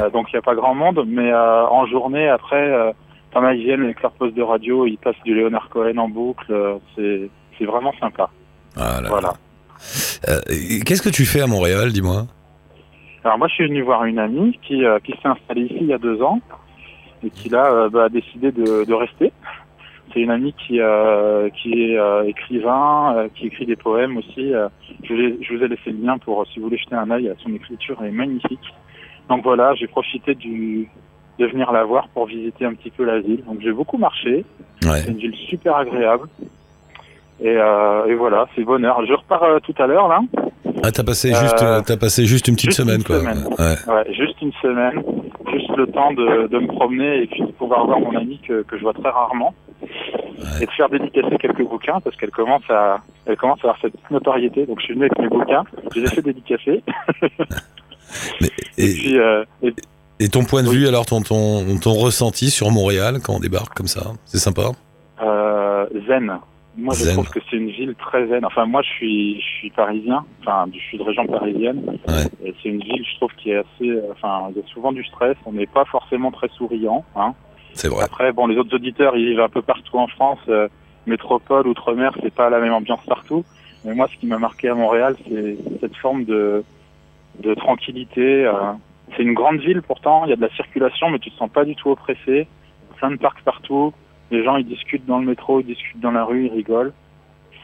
Euh, 0.00 0.10
donc 0.10 0.26
il 0.32 0.36
n'y 0.36 0.38
a 0.38 0.42
pas 0.42 0.54
grand 0.54 0.74
monde, 0.74 1.04
mais 1.06 1.30
euh, 1.32 1.66
en 1.66 1.86
journée 1.86 2.28
après, 2.28 2.56
euh, 2.72 2.90
quand 3.32 3.48
ils 3.50 3.62
viennent 3.62 3.84
avec 3.84 4.02
leur 4.02 4.12
poste 4.12 4.34
de 4.34 4.42
radio, 4.42 4.86
ils 4.86 4.98
passent 4.98 5.22
du 5.24 5.34
Léonard 5.34 5.68
Cohen 5.68 5.96
en 5.98 6.08
boucle. 6.08 6.50
euh, 6.52 6.74
c'est 6.96 7.30
c'est 7.58 7.64
vraiment 7.64 7.92
sympa. 8.00 8.30
ah 8.76 8.80
là 8.80 9.00
là. 9.02 9.08
Voilà. 9.08 9.32
Euh, 10.28 10.40
Qu'est-ce 10.84 11.02
que 11.02 11.08
tu 11.08 11.24
fais 11.24 11.40
à 11.40 11.46
Montréal, 11.46 11.92
dis-moi? 11.92 12.26
Alors 13.24 13.38
moi, 13.38 13.48
je 13.48 13.54
suis 13.54 13.66
venu 13.68 13.82
voir 13.82 14.04
une 14.04 14.18
amie 14.18 14.58
qui, 14.62 14.84
euh, 14.84 14.98
qui 15.00 15.12
s'est 15.12 15.28
installée 15.28 15.62
ici 15.66 15.78
il 15.80 15.86
y 15.86 15.92
a 15.92 15.98
deux 15.98 16.20
ans 16.22 16.40
et 17.24 17.30
qui 17.30 17.48
là 17.48 17.66
euh, 17.66 17.88
bah, 17.88 18.04
a 18.04 18.08
décidé 18.08 18.52
de, 18.52 18.84
de 18.84 18.94
rester. 18.94 19.32
C'est 20.12 20.20
une 20.20 20.30
amie 20.30 20.54
qui, 20.54 20.80
qui 21.60 21.72
est 21.82 21.98
écrivain, 22.26 23.28
qui 23.34 23.48
écrit 23.48 23.66
des 23.66 23.76
poèmes 23.76 24.16
aussi. 24.16 24.52
je, 25.04 25.12
vous 25.12 25.20
ai, 25.20 25.38
je 25.42 25.54
vous 25.54 25.62
ai 25.62 25.68
laissé 25.68 25.90
le 25.90 25.98
lien 26.02 26.16
pour, 26.16 26.46
si 26.46 26.58
vous 26.58 26.64
voulez 26.64 26.78
jeter 26.78 26.94
un 26.94 27.10
œil 27.10 27.28
à 27.28 27.34
son 27.42 27.52
écriture, 27.54 27.98
elle 28.00 28.08
est 28.08 28.12
magnifique. 28.12 28.72
Donc 29.28 29.44
voilà, 29.44 29.74
j'ai 29.74 29.86
profité 29.86 30.34
du, 30.34 30.88
de 31.38 31.46
venir 31.46 31.70
la 31.72 31.84
voir 31.84 32.08
pour 32.08 32.24
visiter 32.24 32.64
un 32.64 32.72
petit 32.72 32.90
peu 32.90 33.04
la 33.04 33.20
ville. 33.20 33.44
Donc 33.44 33.60
j'ai 33.60 33.70
beaucoup 33.70 33.98
marché. 33.98 34.46
Ouais. 34.82 35.02
C'est 35.02 35.10
une 35.10 35.18
ville 35.18 35.36
super 35.50 35.76
agréable. 35.76 36.26
Et, 37.40 37.48
euh, 37.56 38.06
et 38.06 38.14
voilà, 38.14 38.46
c'est 38.56 38.64
bonheur. 38.64 39.00
Je 39.06 39.12
repars 39.12 39.42
euh, 39.44 39.58
tout 39.60 39.74
à 39.78 39.86
l'heure 39.86 40.08
là. 40.08 40.20
Ah, 40.82 40.92
t'as 40.92 41.02
passé, 41.04 41.32
juste, 41.34 41.62
euh, 41.62 41.80
t'as 41.84 41.96
passé 41.96 42.24
juste 42.26 42.46
une 42.48 42.54
petite 42.54 42.70
juste 42.70 42.80
semaine, 42.82 42.98
une 42.98 43.04
quoi. 43.04 43.18
semaine. 43.20 43.44
Ouais. 43.58 43.92
Ouais, 43.94 44.14
juste 44.14 44.40
une 44.42 44.52
semaine, 44.62 45.02
juste 45.52 45.70
le 45.76 45.86
temps 45.88 46.12
de, 46.12 46.46
de 46.46 46.58
me 46.58 46.68
promener 46.68 47.22
et 47.22 47.26
puis 47.26 47.40
de 47.42 47.46
pouvoir 47.52 47.84
voir 47.86 47.98
mon 48.00 48.16
amie 48.16 48.40
que, 48.46 48.62
que 48.62 48.76
je 48.76 48.82
vois 48.82 48.92
très 48.92 49.10
rarement 49.10 49.54
et 50.60 50.66
de 50.66 50.70
faire 50.70 50.88
dédicacer 50.88 51.36
quelques 51.40 51.62
bouquins 51.68 52.00
parce 52.00 52.14
qu'elle 52.16 52.30
commence 52.30 52.62
à 52.70 52.98
elle 53.26 53.36
commence 53.36 53.58
à 53.60 53.68
avoir 53.68 53.78
cette 53.80 53.92
petite 53.92 54.10
notoriété. 54.10 54.66
Donc 54.66 54.78
je 54.80 54.84
suis 54.84 54.94
venu 54.94 55.06
avec 55.06 55.18
mes 55.18 55.28
bouquins, 55.28 55.64
je 55.94 56.00
les 56.00 56.06
ai 56.06 56.14
fait 56.14 56.22
dédicacer. 56.22 56.82
Mais- 58.40 58.48
Et 58.78 58.84
et, 58.84 58.94
puis 58.94 59.16
et- 59.62 59.74
et 60.20 60.28
ton 60.28 60.44
point 60.44 60.62
de 60.62 60.68
Oui. 60.68 60.78
vue, 60.78 60.88
alors, 60.88 61.06
ton, 61.06 61.22
ton, 61.22 61.64
ton 61.80 61.92
ressenti 61.92 62.50
sur 62.50 62.70
Montréal 62.70 63.18
quand 63.24 63.34
on 63.34 63.40
débarque 63.40 63.74
comme 63.76 63.86
ça, 63.86 64.12
c'est 64.24 64.38
sympa? 64.38 64.70
zen. 66.08 66.32
Moi 66.78 66.94
je 66.94 67.02
Zen. 67.04 67.14
trouve 67.14 67.28
que 67.28 67.40
c'est 67.50 67.56
une 67.56 67.70
ville 67.70 67.94
très 67.96 68.26
zen. 68.28 68.44
Enfin 68.44 68.64
moi 68.66 68.82
je 68.82 68.88
suis 68.90 69.40
je 69.40 69.46
suis 69.58 69.70
parisien, 69.70 70.24
enfin 70.40 70.66
je 70.72 70.78
suis 70.78 70.96
de 70.96 71.02
région 71.02 71.26
parisienne. 71.26 71.82
Ouais. 72.06 72.24
Et 72.44 72.54
c'est 72.62 72.68
une 72.68 72.80
ville 72.82 73.04
je 73.04 73.16
trouve 73.16 73.32
qui 73.36 73.50
est 73.50 73.56
assez 73.56 73.90
euh, 73.90 74.12
enfin 74.12 74.48
il 74.50 74.56
y 74.56 74.64
a 74.64 74.66
souvent 74.68 74.92
du 74.92 75.04
stress, 75.04 75.36
on 75.44 75.52
n'est 75.52 75.66
pas 75.66 75.84
forcément 75.84 76.30
très 76.30 76.48
souriant, 76.48 77.04
hein. 77.16 77.34
C'est 77.74 77.88
vrai. 77.88 78.04
Après, 78.04 78.32
bon, 78.32 78.46
les 78.46 78.56
autres 78.56 78.74
auditeurs, 78.74 79.14
ils 79.16 79.26
vivent 79.30 79.40
un 79.40 79.48
peu 79.48 79.62
partout 79.62 79.98
en 79.98 80.08
France. 80.08 80.40
euh, 80.48 80.66
métropole, 81.06 81.66
outre-mer, 81.68 82.12
c'est 82.22 82.34
pas 82.34 82.50
la 82.50 82.58
même 82.60 82.72
ambiance 82.72 83.04
partout. 83.06 83.44
Mais 83.84 83.94
moi, 83.94 84.08
ce 84.12 84.16
qui 84.18 84.26
m'a 84.26 84.38
marqué 84.38 84.68
à 84.68 84.74
Montréal, 84.74 85.14
c'est 85.28 85.56
cette 85.80 85.94
forme 85.96 86.24
de, 86.24 86.64
de 87.40 87.54
tranquillité. 87.54 88.44
euh. 88.46 88.72
c'est 89.16 89.22
une 89.22 89.34
grande 89.34 89.60
ville 89.60 89.80
pourtant, 89.82 90.24
il 90.24 90.30
y 90.30 90.32
a 90.32 90.36
de 90.36 90.40
la 90.40 90.50
circulation, 90.56 91.08
mais 91.10 91.18
tu 91.20 91.30
te 91.30 91.36
sens 91.36 91.50
pas 91.50 91.64
du 91.64 91.76
tout 91.76 91.90
oppressé. 91.90 92.48
Plein 92.96 93.10
de 93.12 93.16
parcs 93.16 93.42
partout. 93.42 93.92
Les 94.30 94.44
gens, 94.44 94.56
ils 94.56 94.66
discutent 94.66 95.06
dans 95.06 95.18
le 95.18 95.26
métro, 95.26 95.60
ils 95.60 95.66
discutent 95.66 96.00
dans 96.00 96.10
la 96.10 96.24
rue, 96.24 96.46
ils 96.46 96.52
rigolent. 96.52 96.92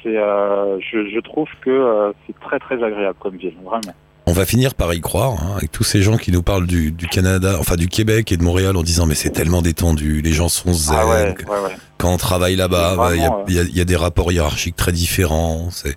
C'est, 0.03 0.17
euh, 0.17 0.79
je, 0.81 1.09
je 1.09 1.21
trouve 1.21 1.49
que 1.63 1.71
euh, 1.71 2.13
c'est 2.27 2.39
très 2.41 2.59
très 2.59 2.83
agréable 2.83 3.17
comme 3.21 3.37
ville, 3.37 3.55
vraiment. 3.65 3.95
On 4.27 4.33
va 4.33 4.47
finir 4.47 4.75
par 4.75 4.93
y 4.95 5.01
croire, 5.03 5.33
hein, 5.43 5.55
avec 5.59 5.71
tous 5.71 5.85
ces 5.85 6.01
gens 6.01 6.17
qui 6.17 6.33
nous 6.33 6.43
parlent 6.43 6.67
du, 6.67 6.91
du 6.93 7.07
Canada, 7.09 7.57
enfin 7.61 7.77
du 7.77 7.89
Québec 7.89 8.33
et 8.33 8.39
de 8.39 8.43
Montréal 8.43 8.75
en 8.77 8.83
disant 8.83 9.05
mais 9.07 9.15
c'est 9.15 9.31
tellement 9.31 9.61
détendu, 9.61 10.23
les 10.23 10.33
gens 10.33 10.49
sont 10.49 10.73
zen, 10.73 10.97
Ah 10.99 11.07
ouais, 11.07 11.13
ouais, 11.47 11.61
ouais. 11.65 11.77
quand 11.99 12.11
on 12.13 12.17
travaille 12.17 12.57
là-bas, 12.57 12.95
Vraiment, 12.97 13.15
il 13.15 13.21
y, 13.21 13.25
a, 13.27 13.33
euh. 13.35 13.45
il 13.49 13.55
y 13.55 13.59
a- 13.59 13.63
il 13.63 13.77
y 13.77 13.81
a 13.83 13.85
des 13.85 13.97
rapports 13.97 14.33
hiérarchiques 14.33 14.77
très 14.77 14.93
différents, 14.93 15.69
c'est 15.71 15.91
une 15.91 15.95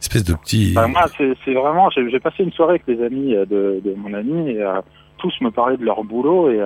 espèce 0.00 0.24
de 0.24 0.32
petit... 0.34 0.72
Bah, 0.72 0.86
moi, 0.86 1.04
c'est 1.18 1.52
vraiment. 1.52 1.90
J'ai 1.90 2.18
passé 2.20 2.42
une 2.44 2.52
soirée 2.52 2.80
avec 2.82 2.86
les 2.86 3.04
amis 3.04 3.32
de, 3.34 3.80
de 3.84 3.94
mon 3.96 4.12
ami 4.14 4.50
et 4.52 4.62
euh, 4.62 4.80
tous 5.18 5.34
me 5.42 5.50
parlaient 5.50 5.76
de 5.76 5.84
leur 5.84 6.02
boulot 6.02 6.50
et 6.50 6.60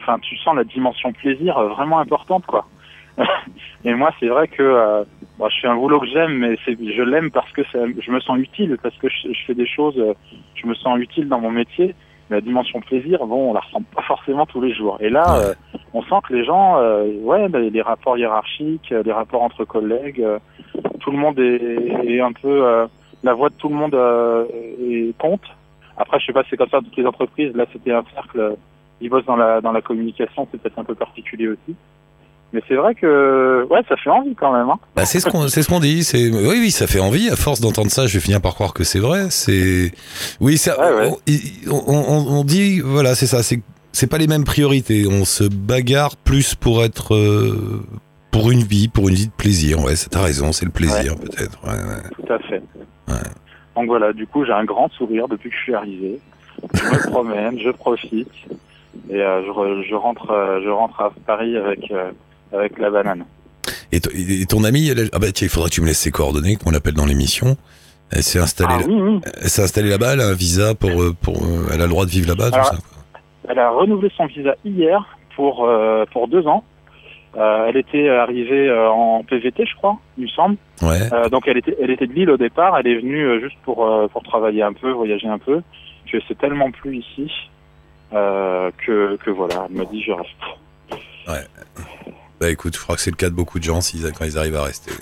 enfin, 0.00 0.18
tu 0.20 0.36
sens 0.38 0.56
la 0.56 0.64
dimension 0.64 1.12
plaisir 1.12 1.56
euh, 1.58 1.68
vraiment 1.68 1.98
importante, 1.98 2.46
quoi. 2.46 2.66
et 3.84 3.92
moi, 3.94 4.10
c'est 4.18 4.28
vrai 4.28 4.48
que 4.48 4.62
euh, 4.62 5.04
bon, 5.38 5.48
je 5.48 5.60
fais 5.60 5.66
un 5.68 5.76
boulot 5.76 6.00
que 6.00 6.06
j'aime, 6.06 6.38
mais 6.38 6.56
je 6.66 7.02
l'aime 7.02 7.30
parce 7.30 7.50
que 7.52 7.62
je 7.72 8.10
me 8.10 8.20
sens 8.20 8.38
utile, 8.38 8.78
parce 8.82 8.96
que 8.98 9.08
je, 9.08 9.32
je 9.32 9.44
fais 9.46 9.54
des 9.54 9.66
choses, 9.66 9.98
euh, 9.98 10.14
je 10.54 10.66
me 10.66 10.74
sens 10.74 10.98
utile 10.98 11.28
dans 11.28 11.40
mon 11.40 11.50
métier. 11.50 11.94
Mais 12.30 12.36
la 12.36 12.40
dimension 12.42 12.80
plaisir, 12.80 13.26
bon, 13.26 13.50
on 13.50 13.52
la 13.54 13.60
ressent 13.60 13.82
pas 13.94 14.02
forcément 14.02 14.46
tous 14.46 14.60
les 14.60 14.72
jours. 14.72 14.96
Et 15.00 15.10
là, 15.10 15.34
Ouais. 15.34 15.44
euh, 15.46 15.54
on 15.92 16.02
sent 16.02 16.14
que 16.28 16.34
les 16.34 16.44
gens, 16.44 16.78
euh, 16.78 17.08
ouais, 17.22 17.48
bah, 17.48 17.58
les 17.58 17.82
rapports 17.82 18.16
hiérarchiques, 18.16 18.90
les 18.90 19.12
rapports 19.12 19.42
entre 19.42 19.64
collègues, 19.64 20.24
tout 21.00 21.10
le 21.10 21.18
monde 21.18 21.38
est, 21.40 22.06
est 22.08 22.20
un 22.20 22.32
peu 22.32 22.86
la 23.24 23.34
voix 23.34 23.48
de 23.48 23.54
tout 23.54 23.68
le 23.68 23.74
monde 23.74 23.94
est- 24.84 25.16
compte. 25.18 25.42
Après, 25.96 26.18
je 26.20 26.26
sais 26.26 26.32
pas, 26.32 26.44
si 26.44 26.50
c'est 26.50 26.56
comme 26.56 26.68
ça 26.70 26.80
dans 26.80 26.84
toutes 26.88 26.96
les 26.96 27.06
entreprises. 27.06 27.54
Là, 27.54 27.66
c'était 27.72 27.92
un 27.92 28.04
cercle. 28.14 28.56
Ils 29.00 29.08
bossent 29.10 29.24
dans 29.26 29.36
la 29.36 29.60
dans 29.60 29.72
la 29.72 29.80
communication, 29.80 30.46
c'est 30.50 30.60
peut-être 30.60 30.78
un 30.78 30.84
peu 30.84 30.94
particulier 30.94 31.48
aussi. 31.48 31.74
Mais 32.52 32.60
c'est 32.66 32.74
vrai 32.74 32.96
que 32.96 33.64
ouais, 33.70 33.80
ça 33.88 33.96
fait 33.96 34.10
envie 34.10 34.34
quand 34.34 34.52
même. 34.52 34.68
Hein. 34.68 34.78
Bah, 34.96 35.04
c'est 35.06 35.20
ce 35.20 35.28
qu'on 35.28 35.46
c'est 35.48 35.62
ce 35.62 35.68
qu'on 35.68 35.78
dit. 35.80 36.02
C'est 36.02 36.30
oui 36.30 36.56
oui 36.60 36.70
ça 36.72 36.86
fait 36.88 36.98
envie. 37.00 37.30
À 37.30 37.36
force 37.36 37.60
d'entendre 37.60 37.90
ça, 37.90 38.06
je 38.08 38.14
vais 38.14 38.20
finir 38.20 38.40
par 38.40 38.54
croire 38.54 38.74
que 38.74 38.82
c'est 38.84 38.98
vrai. 38.98 39.26
C'est 39.30 39.92
oui 40.40 40.58
ça. 40.58 40.78
Ouais, 40.80 41.06
ouais. 41.08 41.12
On, 41.68 41.82
on, 41.86 42.38
on- 42.40 42.44
dit 42.44 42.80
voilà 42.80 43.14
c'est 43.14 43.26
ça. 43.26 43.42
C'est 43.42 43.60
c'est 43.92 44.08
pas 44.08 44.18
les 44.18 44.26
mêmes 44.26 44.44
priorités. 44.44 45.06
On 45.08 45.24
se 45.24 45.44
bagarre 45.44 46.16
plus 46.16 46.54
pour 46.56 46.82
être 46.84 47.14
euh, 47.14 47.82
pour 48.32 48.50
une 48.50 48.62
vie, 48.64 48.88
pour 48.88 49.08
une 49.08 49.14
vie 49.14 49.26
de 49.28 49.32
plaisir. 49.32 49.78
Ouais, 49.84 49.94
c'est- 49.96 50.12
raison. 50.16 50.50
C'est 50.52 50.64
le 50.66 50.72
plaisir 50.72 51.14
peut-être. 51.16 51.58
Ouais. 51.64 52.10
Tout 52.26 52.32
à 52.32 52.38
fait. 52.40 52.62
Donc 53.76 53.86
voilà, 53.86 54.12
du 54.12 54.26
coup, 54.26 54.44
j'ai 54.44 54.52
un 54.52 54.64
grand 54.64 54.90
sourire 54.92 55.28
depuis 55.28 55.50
que 55.50 55.56
je 55.56 55.62
suis 55.62 55.74
arrivé. 55.74 56.18
Je 56.74 56.82
me 56.84 57.10
promène, 57.10 57.58
je 57.60 57.70
profite 57.70 58.28
et 59.10 59.20
euh, 59.20 59.42
je, 59.44 59.50
re- 59.50 59.82
je 59.88 59.94
rentre 59.94 60.30
euh, 60.30 60.60
je 60.64 60.68
rentre 60.68 61.00
à 61.00 61.10
Paris 61.26 61.56
avec 61.56 61.90
euh, 61.90 62.10
avec 62.52 62.78
la 62.78 62.90
banane. 62.90 63.24
Et, 63.92 64.00
to- 64.00 64.10
et 64.14 64.46
ton 64.46 64.64
ami, 64.64 64.90
ah 65.12 65.18
bah 65.18 65.32
tiens, 65.32 65.46
il 65.46 65.50
faudrait 65.50 65.68
que 65.68 65.74
tu 65.74 65.80
me 65.80 65.86
laisses 65.86 65.98
ses 66.00 66.10
coordonnées, 66.10 66.56
qu'on 66.56 66.70
l'appelle 66.70 66.94
dans 66.94 67.06
l'émission. 67.06 67.56
Elle 68.12 68.22
s'est 68.22 68.38
installée, 68.40 68.74
Ah 68.84 68.86
oui, 68.88 68.94
oui. 69.00 69.20
elle 69.40 69.48
s'est 69.48 69.62
installée 69.62 69.90
là-bas. 69.90 70.14
Elle 70.14 70.20
a 70.20 70.26
un 70.28 70.34
visa 70.34 70.74
pour 70.74 70.90
pour. 71.22 71.36
elle 71.72 71.80
a 71.80 71.84
le 71.84 71.90
droit 71.90 72.04
de 72.06 72.10
vivre 72.10 72.28
là-bas, 72.28 72.50
tout 72.50 72.64
ça. 72.64 72.76
Elle 73.48 73.58
a 73.58 73.70
renouvelé 73.70 74.10
son 74.16 74.26
visa 74.26 74.54
hier 74.64 75.16
pour 75.36 75.64
euh, 75.68 76.04
pour 76.12 76.26
deux 76.28 76.46
ans. 76.46 76.64
Euh, 77.36 77.66
elle 77.68 77.76
était 77.76 78.08
arrivée 78.08 78.68
en 78.72 79.22
PVT, 79.22 79.64
je 79.64 79.76
crois, 79.76 79.96
il 80.18 80.24
me 80.24 80.28
semble. 80.28 80.56
Ouais. 80.82 80.98
Euh, 81.12 81.28
donc 81.28 81.46
elle 81.46 81.58
était, 81.58 81.76
elle 81.80 81.90
était 81.92 82.08
de 82.08 82.12
Lille 82.12 82.30
au 82.30 82.36
départ. 82.36 82.76
Elle 82.78 82.88
est 82.88 82.96
venue 83.00 83.40
juste 83.40 83.56
pour 83.64 83.88
pour 84.12 84.22
travailler 84.24 84.62
un 84.62 84.72
peu, 84.72 84.90
voyager 84.90 85.28
un 85.28 85.38
peu. 85.38 85.62
Que 86.10 86.18
c'est 86.26 86.36
tellement 86.38 86.72
plu 86.72 86.96
ici 86.96 87.30
euh, 88.12 88.70
que 88.84 89.16
que 89.16 89.30
voilà. 89.30 89.66
Elle 89.70 89.76
m'a 89.76 89.84
dit 89.84 90.02
je 90.02 90.12
reste. 90.12 90.30
Bah 92.40 92.50
écoute, 92.50 92.74
je 92.74 92.80
crois 92.82 92.96
que 92.96 93.02
c'est 93.02 93.10
le 93.10 93.16
cas 93.16 93.28
de 93.30 93.34
beaucoup 93.34 93.58
de 93.58 93.64
gens 93.64 93.80
s'ils- 93.80 94.10
quand 94.12 94.24
ils 94.24 94.38
arrivent 94.38 94.56
à 94.56 94.64
rester. 94.64 94.92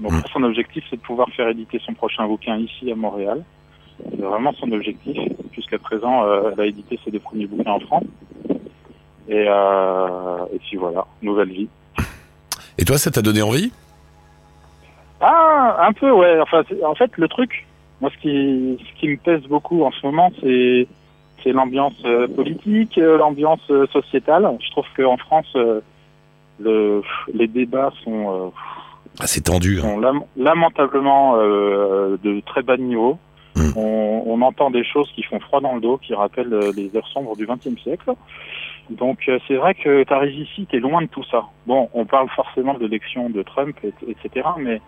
Donc 0.00 0.12
Mm. 0.12 0.22
son 0.32 0.42
objectif, 0.44 0.84
c'est 0.88 0.96
de 0.96 1.02
pouvoir 1.02 1.28
faire 1.36 1.48
éditer 1.48 1.80
son 1.84 1.92
prochain 1.94 2.26
bouquin 2.26 2.56
ici 2.56 2.90
à 2.90 2.94
Montréal. 2.94 3.42
C'est 4.10 4.20
vraiment 4.22 4.52
son 4.54 4.70
objectif. 4.72 5.16
Jusqu'à 5.52 5.78
présent, 5.78 6.24
euh, 6.24 6.50
elle 6.52 6.60
a 6.60 6.66
édité 6.66 6.98
ses 7.04 7.10
deux 7.10 7.18
premiers 7.18 7.46
bouquins 7.46 7.72
en 7.72 7.80
France. 7.80 8.04
Et 9.28 9.44
euh, 9.48 10.38
et 10.54 10.58
puis 10.60 10.76
voilà, 10.76 11.04
nouvelle 11.20 11.50
vie. 11.50 11.68
Et 12.78 12.84
toi, 12.84 12.96
ça 12.96 13.10
t'a 13.10 13.20
donné 13.22 13.42
envie? 13.42 13.72
Ah, 15.20 15.84
un 15.86 15.92
peu, 15.92 16.10
ouais. 16.12 16.40
Enfin, 16.40 16.62
en 16.86 16.94
fait, 16.94 17.10
le 17.16 17.26
truc, 17.28 17.66
moi, 18.00 18.08
ce 18.14 18.18
qui, 18.22 18.78
ce 18.88 19.00
qui 19.00 19.08
me 19.08 19.16
pèse 19.16 19.42
beaucoup 19.48 19.82
en 19.82 19.90
ce 19.90 20.06
moment, 20.06 20.30
c'est, 20.40 20.86
c'est 21.48 21.54
l'ambiance 21.54 21.94
euh, 22.04 22.28
politique, 22.28 22.98
euh, 22.98 23.16
l'ambiance 23.16 23.60
euh, 23.70 23.86
sociétale. 23.86 24.46
Je 24.60 24.70
trouve 24.70 24.84
qu'en 24.96 25.16
France, 25.16 25.46
le, 26.60 27.02
les 27.32 27.46
débats 27.46 27.90
sont, 28.04 28.52
Ah, 29.18 29.26
c'est 29.26 29.40
tendu. 29.42 29.78
hein. 29.78 29.82
sont 29.82 30.24
lamentablement 30.36 31.36
de 31.38 32.40
très 32.40 32.62
bas 32.62 32.76
niveau. 32.76 33.18
Mm. 33.56 33.70
On, 33.76 34.22
on 34.26 34.42
entend 34.42 34.70
des 34.70 34.84
choses 34.84 35.10
qui 35.14 35.22
font 35.22 35.40
froid 35.40 35.60
dans 35.60 35.74
le 35.74 35.80
dos, 35.80 35.96
qui 35.98 36.14
rappellent 36.14 36.54
les 36.76 36.94
heures 36.96 37.08
sombres 37.08 37.34
du 37.36 37.46
XXe 37.46 37.80
siècle. 37.82 38.12
Donc 38.90 39.30
c'est 39.46 39.56
vrai 39.56 39.74
que 39.74 40.02
tu 40.04 40.12
arrives 40.12 40.38
ici, 40.40 40.66
tu 40.68 40.76
es 40.76 40.80
loin 40.80 41.02
de 41.02 41.08
tout 41.08 41.24
ça. 41.30 41.44
Bon, 41.66 41.88
on 41.94 42.04
parle 42.04 42.28
forcément 42.30 42.74
de 42.74 42.80
l'élection 42.80 43.30
de 43.30 43.42
Trump, 43.42 43.76
et- 43.84 43.92
etc. 44.10 44.46
Mais 44.58 44.80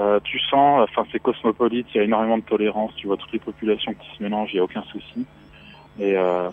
euh, 0.00 0.18
tu 0.24 0.38
sens, 0.50 0.88
enfin 0.90 1.06
c'est 1.12 1.20
cosmopolite, 1.20 1.86
il 1.94 1.98
y 1.98 2.00
a 2.00 2.04
énormément 2.04 2.38
de 2.38 2.42
tolérance, 2.44 2.92
tu 2.96 3.06
vois 3.06 3.16
toutes 3.16 3.32
les 3.32 3.38
populations 3.38 3.92
qui 3.92 4.16
se 4.16 4.22
mélangent, 4.22 4.50
il 4.52 4.56
n'y 4.56 4.60
a 4.60 4.64
aucun 4.64 4.82
souci. 4.90 5.26
Et 5.98 6.16
euh, 6.16 6.48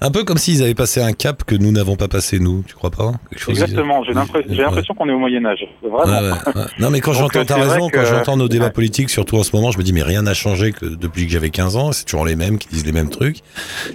Un 0.00 0.10
peu 0.10 0.24
comme 0.24 0.38
s'ils 0.38 0.62
avaient 0.64 0.74
passé 0.74 1.00
un 1.00 1.12
cap 1.12 1.44
que 1.44 1.54
nous 1.54 1.70
n'avons 1.70 1.94
pas 1.94 2.08
passé, 2.08 2.40
nous, 2.40 2.64
tu 2.66 2.74
crois 2.74 2.90
pas 2.90 3.12
chose- 3.36 3.50
exactement, 3.50 4.02
j'ai 4.02 4.14
l'impression 4.14 4.94
qu'on 4.94 5.08
est 5.08 5.12
au 5.12 5.18
Moyen-Âge. 5.18 5.64
Vraiment. 5.82 6.04
Ouais. 6.06 6.62
Non, 6.80 6.90
mais 6.90 7.00
quand 7.00 7.12
j'entends, 7.12 7.44
vrai 7.44 7.68
raison, 7.68 7.88
que- 7.88 7.96
quand 7.98 8.04
j'entends 8.06 8.36
nos 8.36 8.48
débats 8.48 8.64
Ouais. 8.64 8.70
politiques, 8.72 9.10
surtout 9.10 9.36
en 9.36 9.44
ce 9.44 9.54
moment, 9.54 9.70
je 9.70 9.78
me 9.78 9.84
dis, 9.84 9.92
mais 9.92 10.02
rien 10.02 10.22
n'a 10.22 10.34
changé 10.34 10.72
que 10.72 10.86
depuis 10.86 11.26
que 11.26 11.32
j'avais 11.32 11.50
15 11.50 11.76
ans, 11.76 11.92
c'est 11.92 12.04
toujours 12.06 12.24
les 12.24 12.34
mêmes 12.34 12.58
qui 12.58 12.66
disent 12.68 12.86
les 12.86 12.92
mêmes 12.92 13.10
trucs. 13.10 13.40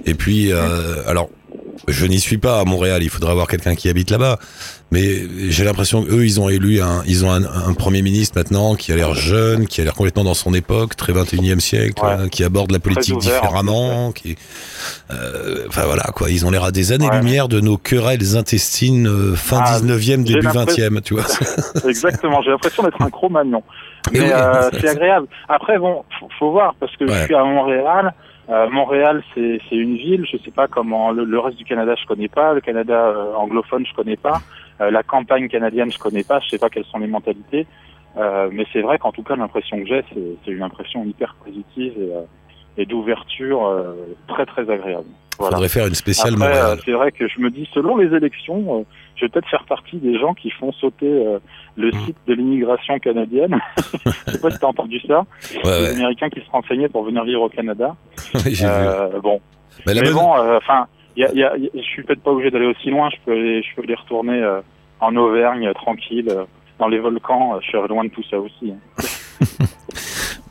Et 0.06 0.14
puis, 0.14 0.54
euh, 0.54 1.04
alors, 1.08 1.30
je 1.88 2.06
n'y 2.06 2.20
suis 2.20 2.38
pas 2.38 2.60
à 2.60 2.66
Montréal, 2.66 3.04
il 3.04 3.10
faudrait 3.10 3.32
avoir 3.32 3.48
quelqu'un 3.48 3.76
qui 3.76 3.90
habite 3.90 4.10
là-bas. 4.12 4.40
Mais 4.92 5.24
j'ai 5.50 5.64
l'impression 5.66 6.04
qu'eux, 6.04 6.24
ils 6.26 6.40
ont 6.40 6.48
élu 6.48 6.80
un, 6.82 7.02
ils 7.08 7.26
ont 7.26 7.32
un, 7.32 7.44
un 7.44 7.74
premier 7.74 8.02
ministre 8.04 8.38
maintenant 8.38 8.76
qui 8.76 8.92
a 8.92 8.96
l'air 8.96 9.14
jeune, 9.16 9.68
qui 9.68 9.82
a 9.82 9.84
l'air 9.84 9.94
complètement 9.96 10.24
dans 10.24 10.36
son 10.36 10.54
époque, 10.54 10.96
très 10.96 11.12
21e 11.12 11.60
siècle, 11.60 12.02
Ouais. 12.06 12.12
hein, 12.12 12.30
qui 12.30 12.44
aborde 12.44 12.72
la 12.72 12.80
politique 12.80 13.18
différemment, 13.18 14.12
qui, 14.12 14.38
euh, 15.12 15.66
enfin 15.68 15.84
voilà, 15.86 16.04
quoi. 16.16 16.30
Ils 16.30 16.46
ont 16.46 16.52
l'air 16.52 16.64
à 16.64 16.72
des 16.72 16.92
Ouais. 16.92 16.96
années-lumière 17.04 17.48
de 17.48 17.60
nos 17.60 17.78
querelles 17.78 18.38
intestines 18.38 19.08
euh, 19.08 19.36
fin 19.36 19.60
Ah, 19.66 19.80
19e, 19.80 20.26
j'ai 20.28 20.34
début 20.36 20.46
l'impression- 20.46 20.86
20e, 20.86 21.02
tu 21.02 21.14
vois. 21.16 21.24
Exactement, 21.90 22.42
j'ai 22.44 22.52
l'impression 22.52 22.84
d'être 22.84 23.02
un 23.02 23.10
Cro-Magnon. 23.10 23.64
Mais 24.14 24.32
euh, 24.32 24.70
c'est 24.80 24.88
agréable. 24.90 25.28
Après, 25.50 25.80
bon, 25.80 26.04
faut, 26.20 26.28
faut 26.38 26.52
voir, 26.52 26.76
parce 26.80 26.96
que 26.96 27.08
je 27.08 27.24
suis 27.26 27.36
à 27.36 27.44
Montréal, 27.44 28.14
Euh, 28.50 28.70
Montréal, 28.70 29.24
c'est 29.34 29.60
une 29.72 29.96
ville. 29.96 30.26
Je 30.32 30.38
sais 30.38 30.52
pas 30.52 30.68
comment 30.68 31.12
le, 31.12 31.24
le 31.24 31.40
reste 31.40 31.58
du 31.58 31.66
Canada, 31.66 31.96
je 32.00 32.06
connais 32.06 32.28
pas. 32.28 32.54
Le 32.54 32.62
Canada 32.62 33.08
euh, 33.08 33.34
anglophone, 33.36 33.86
je 33.86 33.94
connais 33.94 34.18
pas. 34.18 34.42
Euh, 34.82 34.92
la 34.92 35.04
campagne 35.04 35.48
canadienne, 35.48 35.92
je 35.92 35.98
connais 35.98 36.24
pas. 36.24 36.40
Je 36.42 36.50
sais 36.50 36.60
pas 36.60 36.70
quelles 36.70 36.86
sont 36.86 37.00
les 37.00 37.08
mentalités. 37.08 37.66
Euh, 38.18 38.50
mais 38.52 38.66
c'est 38.72 38.82
vrai 38.82 38.98
qu'en 38.98 39.12
tout 39.12 39.24
cas, 39.24 39.36
l'impression 39.36 39.78
que 39.82 39.88
j'ai, 39.88 40.04
c'est 40.46 40.52
une 40.52 40.64
impression 40.64 41.04
hyper 41.04 41.36
positive 41.44 41.94
et, 41.98 42.14
euh, 42.14 42.22
et 42.78 42.86
d'ouverture 42.86 43.66
euh, 43.66 43.94
très 44.28 44.46
très 44.46 44.70
agréable. 44.70 45.08
Voilà. 45.38 45.56
Faudrait 45.56 45.70
faire 45.70 45.88
une 45.88 45.96
spéciale 45.96 46.36
Après, 46.36 46.48
Montréal. 46.48 46.80
c'est 46.86 46.92
vrai 46.94 47.12
que 47.12 47.28
je 47.28 47.40
me 47.42 47.50
dis, 47.50 47.68
selon 47.74 47.98
les 47.98 48.16
élections, 48.16 48.80
euh, 48.80 48.84
je 49.16 49.26
vais 49.26 49.30
peut-être 49.30 49.48
faire 49.50 49.64
partie 49.66 49.98
des 49.98 50.18
gens 50.20 50.34
qui 50.34 50.50
font 50.52 50.72
sauter 50.74 51.08
euh, 51.10 51.40
le 51.78 51.90
Mm. 51.90 52.06
site 52.06 52.18
de 52.28 52.34
l'immigration 52.34 53.00
canadienne. 53.00 53.60
je 54.28 54.32
sais 54.32 54.40
pas 54.42 54.52
si 54.52 54.60
t'as 54.60 54.68
entendu 54.68 55.00
ça. 55.02 55.20
Ouais, 55.20 55.62
Les 55.64 55.70
ouais. 55.70 55.90
Américains 55.96 56.30
qui 56.30 56.40
se 56.42 56.50
renseignaient 56.52 56.90
pour 56.90 57.04
venir 57.04 57.24
vivre 57.24 57.42
au 57.44 57.50
Canada. 57.50 57.96
Euh, 58.64 59.20
bon, 59.22 59.40
Mais 59.88 60.12
bon, 60.12 60.36
euh, 60.38 60.58
enfin, 60.58 60.88
il 61.16 61.22
y 61.24 61.26
a, 61.26 61.32
il 61.32 61.40
y 61.40 61.44
a- 61.44 61.56
il 61.58 61.64
y 61.64 61.68
a- 61.68 61.72
je 61.76 61.82
suis 61.82 62.04
peut-être 62.04 62.22
pas 62.24 62.32
obligé 62.32 62.52
d'aller 62.52 62.68
aussi 62.68 62.90
loin. 62.90 63.10
Je 63.10 63.18
peux 63.26 63.32
aller, 63.32 63.62
je 63.64 63.76
peux 63.76 63.82
aller 63.84 63.96
retourner 63.96 64.42
euh, 64.42 64.62
en 65.00 65.16
Auvergne, 65.16 65.68
euh, 65.68 65.74
tranquille, 65.74 66.28
euh, 66.30 66.44
dans 66.80 66.88
les 66.88 67.00
volcans. 67.00 67.56
Euh, 67.56 67.60
Je 67.62 67.68
suis 67.68 67.88
loin 67.88 68.04
de 68.04 68.10
tout 68.10 68.24
ça 68.30 68.38
aussi. 68.40 68.72
hein. 68.72 68.80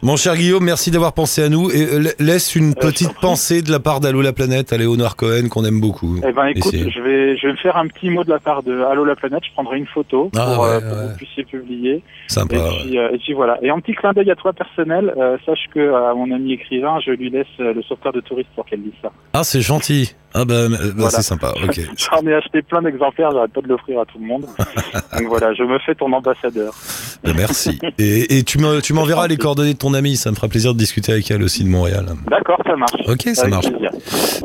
Mon 0.05 0.17
cher 0.17 0.37
Guillaume, 0.37 0.65
merci 0.65 0.91
d'avoir 0.91 1.15
pensé 1.15 1.43
à 1.43 1.49
nous 1.49 1.71
et 1.71 1.81
euh, 1.83 1.99
la- 1.99 2.11
laisse 2.27 2.55
une 2.55 2.73
Euh, 2.73 2.75
petite 2.75 3.15
pensée 3.23 3.63
de 3.63 3.71
la 3.73 3.81
part 3.81 4.01
d'Allo 4.01 4.21
la 4.21 4.35
planète 4.35 4.71
à 4.75 4.77
Léonard 4.77 5.17
Cohen 5.17 5.49
qu'on 5.49 5.65
aime 5.65 5.81
beaucoup. 5.81 6.17
Eh 6.23 6.31
ben, 6.31 6.45
écoute, 6.49 6.75
Essayez. 6.75 6.91
je 6.91 7.01
vais, 7.01 7.39
je 7.39 7.47
vais 7.49 7.57
faire 7.57 7.79
un 7.79 7.87
petit 7.87 8.11
mot 8.11 8.23
de 8.23 8.29
la 8.29 8.39
part 8.39 8.63
de 8.63 8.83
Allo 8.83 9.07
la 9.07 9.17
planète. 9.17 9.41
Je 9.49 9.53
prendrai 9.55 9.79
une 9.79 9.87
photo 9.87 10.31
Ah, 10.37 10.53
pour, 10.57 10.65
ouais, 10.65 10.69
euh, 10.73 10.81
pour 10.81 10.91
ouais. 10.99 11.05
que 11.05 11.09
vous 11.13 11.17
puissiez 11.17 11.45
publier. 11.45 12.03
Sympa. 12.27 12.55
Et 12.55 12.61
puis, 12.85 12.97
et 12.99 13.19
puis 13.19 13.33
voilà. 13.33 13.59
Et 13.63 13.71
en 13.71 13.81
petit 13.81 13.95
clin 13.95 14.13
d'œil 14.13 14.31
à 14.31 14.37
toi 14.37 14.53
personnel, 14.53 15.15
sache 15.47 15.65
que 15.75 15.95
à 15.95 16.13
mon 16.15 16.31
ami 16.33 16.53
écrivain, 16.53 16.99
je 17.05 17.13
lui 17.13 17.31
laisse 17.31 17.47
le 17.59 17.81
sauveteur 17.89 18.13
de 18.13 18.21
touristes 18.21 18.51
pour 18.55 18.67
qu'elle 18.67 18.83
lise 18.83 18.93
ça. 19.01 19.11
Ah, 19.33 19.43
c'est 19.43 19.63
gentil. 19.63 20.15
Ah 20.37 20.45
bah, 20.45 20.55
euh, 20.55 20.69
bah, 20.69 20.77
Voilà. 20.97 21.11
c'est 21.11 21.23
sympa. 21.23 21.53
Ok. 21.65 21.81
J'en 21.97 22.27
ai 22.27 22.35
acheté 22.35 22.61
plein 22.63 22.83
d'exemplaires, 22.83 23.31
j'arrête 23.33 23.53
pas 23.53 23.61
de 23.61 23.69
l'offrir 23.69 24.01
à 24.01 24.05
tout 24.05 24.19
le 24.19 24.27
monde. 24.27 24.47
Donc 25.19 25.29
voilà, 25.29 25.55
je 25.55 25.63
me 25.63 25.79
fais 25.79 25.95
ton 25.95 26.13
ambassadeur. 26.13 26.75
Bah, 27.23 27.31
merci. 27.37 27.79
Et, 27.99 28.39
et 28.39 28.43
tu 28.43 28.59
me- 28.59 28.81
tu 28.81 28.93
m'enverras 28.93 29.29
les 29.29 29.37
coordonnées 29.37 29.75
de 29.75 29.79
ton 29.79 29.95
ami. 29.95 30.17
Ça 30.17 30.31
me 30.31 30.37
fera 30.37 30.49
plaisir 30.49 30.73
de 30.75 30.79
discuter 30.79 31.13
avec 31.13 31.31
elle 31.31 31.43
aussi 31.43 31.63
de 31.65 31.69
Montréal. 31.69 32.07
D'accord, 32.29 32.59
ça 32.67 32.75
marche. 32.77 32.93
Ok, 33.07 33.23
ça 33.35 33.43
Avec 33.43 33.55
marche. 33.55 33.71
plaisir. 33.71 33.91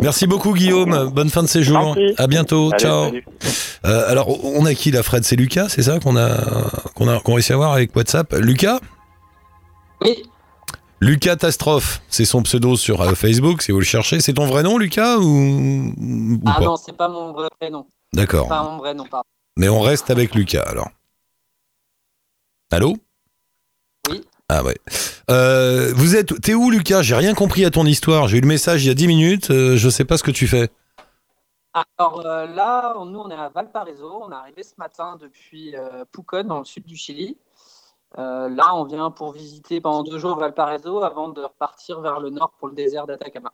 Merci 0.02 0.28
beaucoup 0.28 0.54
Guillaume. 0.54 1.10
Bonne 1.14 1.30
fin 1.30 1.42
de 1.44 1.48
séjour. 1.48 1.92
prie. 1.94 2.14
À 2.18 2.28
bientôt. 2.28 2.70
Allez, 2.72 2.80
Ciao. 2.84 3.12
Euh, 3.86 4.12
alors, 4.12 4.28
on 4.46 4.66
a 4.66 4.74
qui 4.76 4.92
la 4.92 5.02
Fred? 5.04 5.24
C'est 5.24 5.36
Lucas, 5.38 5.70
c'est 5.70 5.82
ça 5.84 6.00
qu'on 6.00 6.16
a 6.18 6.30
qu'on 6.96 7.08
a 7.08 7.20
qu'on 7.20 7.32
a 7.32 7.36
réussi 7.36 7.54
à 7.54 7.56
voir 7.58 7.74
avec 7.74 7.96
WhatsApp? 7.96 8.34
Lucas? 8.40 8.80
Oui, 10.02 10.24
Lucas 11.02 11.38
Tastrophe, 11.38 12.02
c'est 12.10 12.26
son 12.26 12.44
pseudo 12.44 12.76
sur 12.76 13.02
euh, 13.02 13.14
Facebook. 13.16 13.62
Si 13.62 13.72
vous 13.72 13.80
le 13.80 13.86
cherchez, 13.86 14.20
c'est 14.20 14.34
ton 14.34 14.46
vrai 14.46 14.64
nom, 14.64 14.78
Lucas 14.78 15.18
ou, 15.18 15.94
ou 15.98 16.40
ah 16.46 16.56
pas 16.60 16.66
non, 16.66 16.76
c'est 16.76 16.96
pas 16.96 17.08
mon 17.08 17.32
vrai 17.32 17.70
nom. 17.72 17.88
D'accord. 18.14 18.50
Pas 18.50 18.64
mon 18.64 18.78
vrai 18.78 18.94
nom, 18.94 19.06
pardon. 19.06 19.28
Mais 19.56 19.70
on 19.70 19.80
reste 19.80 20.10
avec 20.10 20.36
Lucas 20.36 20.64
alors. 20.64 20.90
Allô? 22.72 22.98
Oui. 24.10 24.22
Ah 24.50 24.64
ouais. 24.64 24.78
Euh, 25.30 25.94
vous 25.96 26.16
êtes, 26.16 26.40
t'es 26.42 26.54
où 26.54 26.70
Lucas? 26.70 27.02
J'ai 27.02 27.16
rien 27.16 27.34
compris 27.34 27.66
à 27.66 27.72
ton 27.72 27.86
histoire. 27.86 28.28
J'ai 28.28 28.38
eu 28.38 28.42
le 28.42 28.48
message 28.48 28.84
il 28.84 28.88
y 28.88 28.92
a 28.92 28.96
10 28.96 29.08
minutes. 29.08 29.52
euh, 29.52 29.78
je 29.78 29.90
sais 29.90 30.06
pas 30.06 30.18
ce 30.18 30.24
que 30.24 30.32
tu 30.32 30.48
fais. 30.48 30.70
Alors 31.98 32.26
euh, 32.26 32.48
là, 32.48 32.94
nous, 33.06 33.20
on 33.20 33.30
est 33.30 33.36
à 33.36 33.50
Valparaiso. 33.50 34.24
On 34.24 34.32
est 34.32 34.36
arrivé 34.36 34.64
ce 34.64 34.74
matin 34.78 35.18
depuis 35.20 35.76
Pucón, 36.12 36.44
dans 36.44 36.60
le 36.60 36.66
sud 36.66 36.86
du 36.86 36.96
Chili. 36.98 37.38
Euh, 38.18 38.50
là, 38.50 38.76
on 38.76 38.86
vient 38.86 39.12
pour 39.12 39.32
visiter 39.32 39.82
pendant 39.82 40.04
deux 40.04 40.18
jours 40.18 40.36
Valparaiso 40.38 41.04
avant 41.04 41.30
de 41.30 41.42
repartir 41.42 42.02
vers 42.02 42.20
le 42.20 42.30
nord 42.32 42.52
pour 42.58 42.68
le 42.68 42.74
désert 42.74 43.06
d'Atacama. 43.06 43.52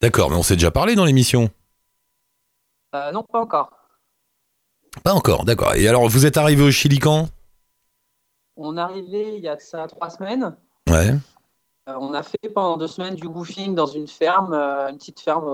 D'accord, 0.00 0.30
mais 0.30 0.36
on 0.36 0.42
s'est 0.42 0.54
déjà 0.54 0.70
parlé 0.70 0.94
dans 0.94 1.04
l'émission. 1.04 1.50
Euh, 2.94 3.12
non, 3.12 3.22
pas 3.22 3.40
encore. 3.40 3.70
Pas 5.04 5.12
encore, 5.12 5.44
d'accord. 5.44 5.74
Et 5.74 5.86
alors, 5.88 6.08
vous 6.08 6.26
êtes 6.26 6.36
arrivé 6.36 6.62
au 6.62 6.70
Chili 6.70 6.98
quand? 6.98 7.28
On 8.56 8.76
est 8.76 8.80
arrivé 8.80 9.36
il 9.36 9.42
y 9.42 9.48
a 9.48 9.56
de 9.56 9.60
ça 9.60 9.86
trois 9.86 10.10
semaines. 10.10 10.56
Ouais. 10.88 11.14
Euh, 11.88 11.94
on 11.98 12.14
a 12.14 12.22
fait 12.22 12.48
pendant 12.54 12.76
deux 12.76 12.86
semaines 12.86 13.14
du 13.14 13.28
goofing 13.28 13.74
dans 13.74 13.86
une 13.86 14.06
ferme, 14.06 14.52
euh, 14.52 14.88
une 14.88 14.98
petite 14.98 15.20
ferme 15.20 15.48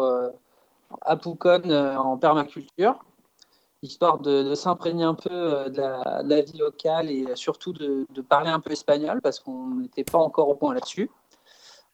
à 1.03 1.15
euh, 1.15 1.97
en 1.97 2.17
permaculture, 2.19 3.05
histoire 3.83 4.19
de, 4.19 4.43
de 4.43 4.55
s'imprégner 4.55 5.05
un 5.05 5.15
peu 5.15 5.31
euh, 5.31 5.69
de 5.69 5.81
la, 5.81 6.23
de 6.23 6.29
la 6.29 6.41
vie 6.43 6.59
locale 6.59 7.11
et 7.11 7.27
surtout 7.35 7.73
de, 7.73 8.07
de 8.13 8.21
parler 8.21 8.51
un 8.51 8.61
peu 8.61 8.73
espagnol 8.73 9.21
parce 9.23 9.39
qu'on 9.39 9.77
n'était 9.77 10.05
pas 10.05 10.19
encore 10.19 10.49
au 10.49 10.55
point 10.55 10.75
là-dessus. 10.75 11.11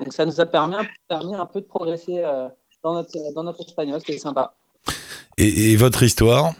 Donc 0.00 0.12
ça 0.12 0.24
nous 0.24 0.40
a 0.40 0.46
permis, 0.46 0.76
permis 1.08 1.34
un 1.34 1.46
peu 1.46 1.60
de 1.60 1.66
progresser 1.66 2.20
euh, 2.24 2.48
dans, 2.82 2.94
notre, 2.94 3.32
dans 3.34 3.44
notre 3.44 3.60
espagnol, 3.60 4.00
c'était 4.00 4.18
sympa. 4.18 4.54
Et, 5.36 5.72
et 5.72 5.76
votre 5.76 6.02
histoire 6.02 6.52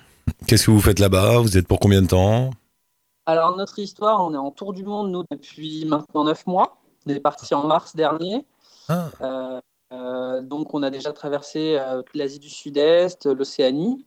Qu'est-ce 0.47 0.67
que 0.67 0.71
vous 0.71 0.81
faites 0.81 0.99
là-bas? 0.99 1.39
Vous 1.39 1.57
êtes 1.59 1.67
pour 1.67 1.79
combien 1.79 2.03
de 2.03 2.07
temps? 2.07 2.51
Alors 3.27 3.57
notre 3.57 3.79
histoire, 3.79 4.25
on 4.25 4.35
est 4.35 4.39
en 4.39 4.51
tour 4.51 4.73
du 4.73 4.85
monde, 4.85 5.11
nous, 5.11 5.25
depuis 5.31 5.85
maintenant 5.87 6.25
neuf 6.25 6.47
mois. 6.47 6.79
On 7.07 7.11
est 7.11 7.21
parti 7.21 7.55
en 7.55 7.67
mars 7.67 7.95
dernier. 7.95 8.47
Ah. 8.89 9.09
Euh, 9.21 9.61
euh, 9.93 10.43
donc, 10.43 10.75
on 10.75 10.83
a 10.83 10.91
déjà 10.91 11.13
traversé 11.13 11.79
l'Asie 12.15 12.39
du 12.39 12.49
Sud-Est, 12.49 13.27
l'Océanie. 13.27 14.05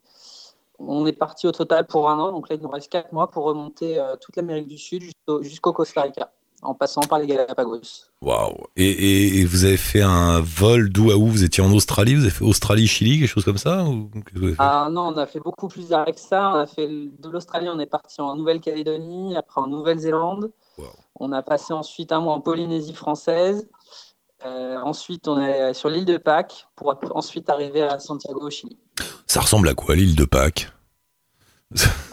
On 0.80 1.06
est 1.08 1.14
parti 1.14 1.48
au 1.48 1.52
total 1.52 1.88
pour 1.88 2.10
un 2.10 2.20
an. 2.20 2.32
Donc 2.32 2.50
là, 2.50 2.56
il 2.56 2.62
nous 2.62 2.70
reste 2.70 2.92
quatre 2.92 3.12
mois 3.12 3.30
pour 3.32 3.46
remonter 3.46 4.00
euh, 4.00 4.16
toute 4.22 4.36
l'Amérique 4.36 4.68
du 4.68 4.78
Sud 4.78 5.04
jusqu'au 5.42 5.74
Costa 5.74 6.04
Rica, 6.04 6.32
en 6.62 6.74
passant 6.76 7.02
par 7.02 7.18
les 7.20 7.28
Galapagos. 7.28 7.82
Waouh 8.22 8.54
et, 8.76 8.86
et- 8.90 9.38
et 9.40 9.46
vous 9.46 9.66
avez 9.66 9.78
fait 9.78 10.02
un 10.02 10.40
vol 10.42 10.90
d'où 10.90 11.12
à 11.12 11.16
où? 11.16 11.26
Vous 11.28 11.44
étiez 11.44 11.64
en 11.64 11.72
Australie? 11.74 12.16
Vous 12.16 12.22
avez 12.22 12.30
fait 12.32 12.46
Australie-Chili, 12.46 13.20
quelque 13.20 13.28
chose 13.30 13.44
comme 13.46 13.58
ça 13.58 13.84
ou 13.86 14.10
Ah 14.60 14.88
non, 14.92 15.08
on 15.14 15.18
a 15.18 15.26
fait 15.26 15.40
beaucoup 15.40 15.68
plus 15.68 15.90
d'arrêts 15.90 16.14
que 16.14 16.20
ça. 16.20 16.52
On 16.52 16.56
a 16.60 16.68
fait 16.68 16.88
de 16.88 17.30
l'Australie, 17.30 17.70
on 17.70 17.80
est 17.80 17.86
parti 17.88 18.22
en 18.22 18.36
Nouvelle-Calédonie, 18.36 19.36
après 19.36 19.62
en 19.62 19.68
Nouvelle-Zélande. 19.68 20.52
Wow. 20.78 20.86
On 21.20 21.32
a 21.32 21.42
passé 21.42 21.74
ensuite 21.74 22.12
un 22.12 22.20
mois 22.22 22.34
en 22.34 22.42
Polynésie 22.42 22.94
française. 22.94 23.68
Euh, 24.46 24.78
ensuite, 24.84 25.28
on 25.28 25.42
est 25.42 25.74
sur 25.74 25.90
l'île 25.90 26.06
de 26.06 26.18
Pâques 26.18 26.68
pour 26.76 26.96
ensuite 27.16 27.50
arriver 27.50 27.82
à 27.82 27.98
Santiago 27.98 28.42
au 28.42 28.50
Chili. 28.52 28.78
Ça 29.38 29.42
ressemble 29.42 29.70
à 29.70 29.76
quoi 29.76 29.96
l'île 29.96 30.16
de 30.16 30.26
Pâques? 30.26 30.72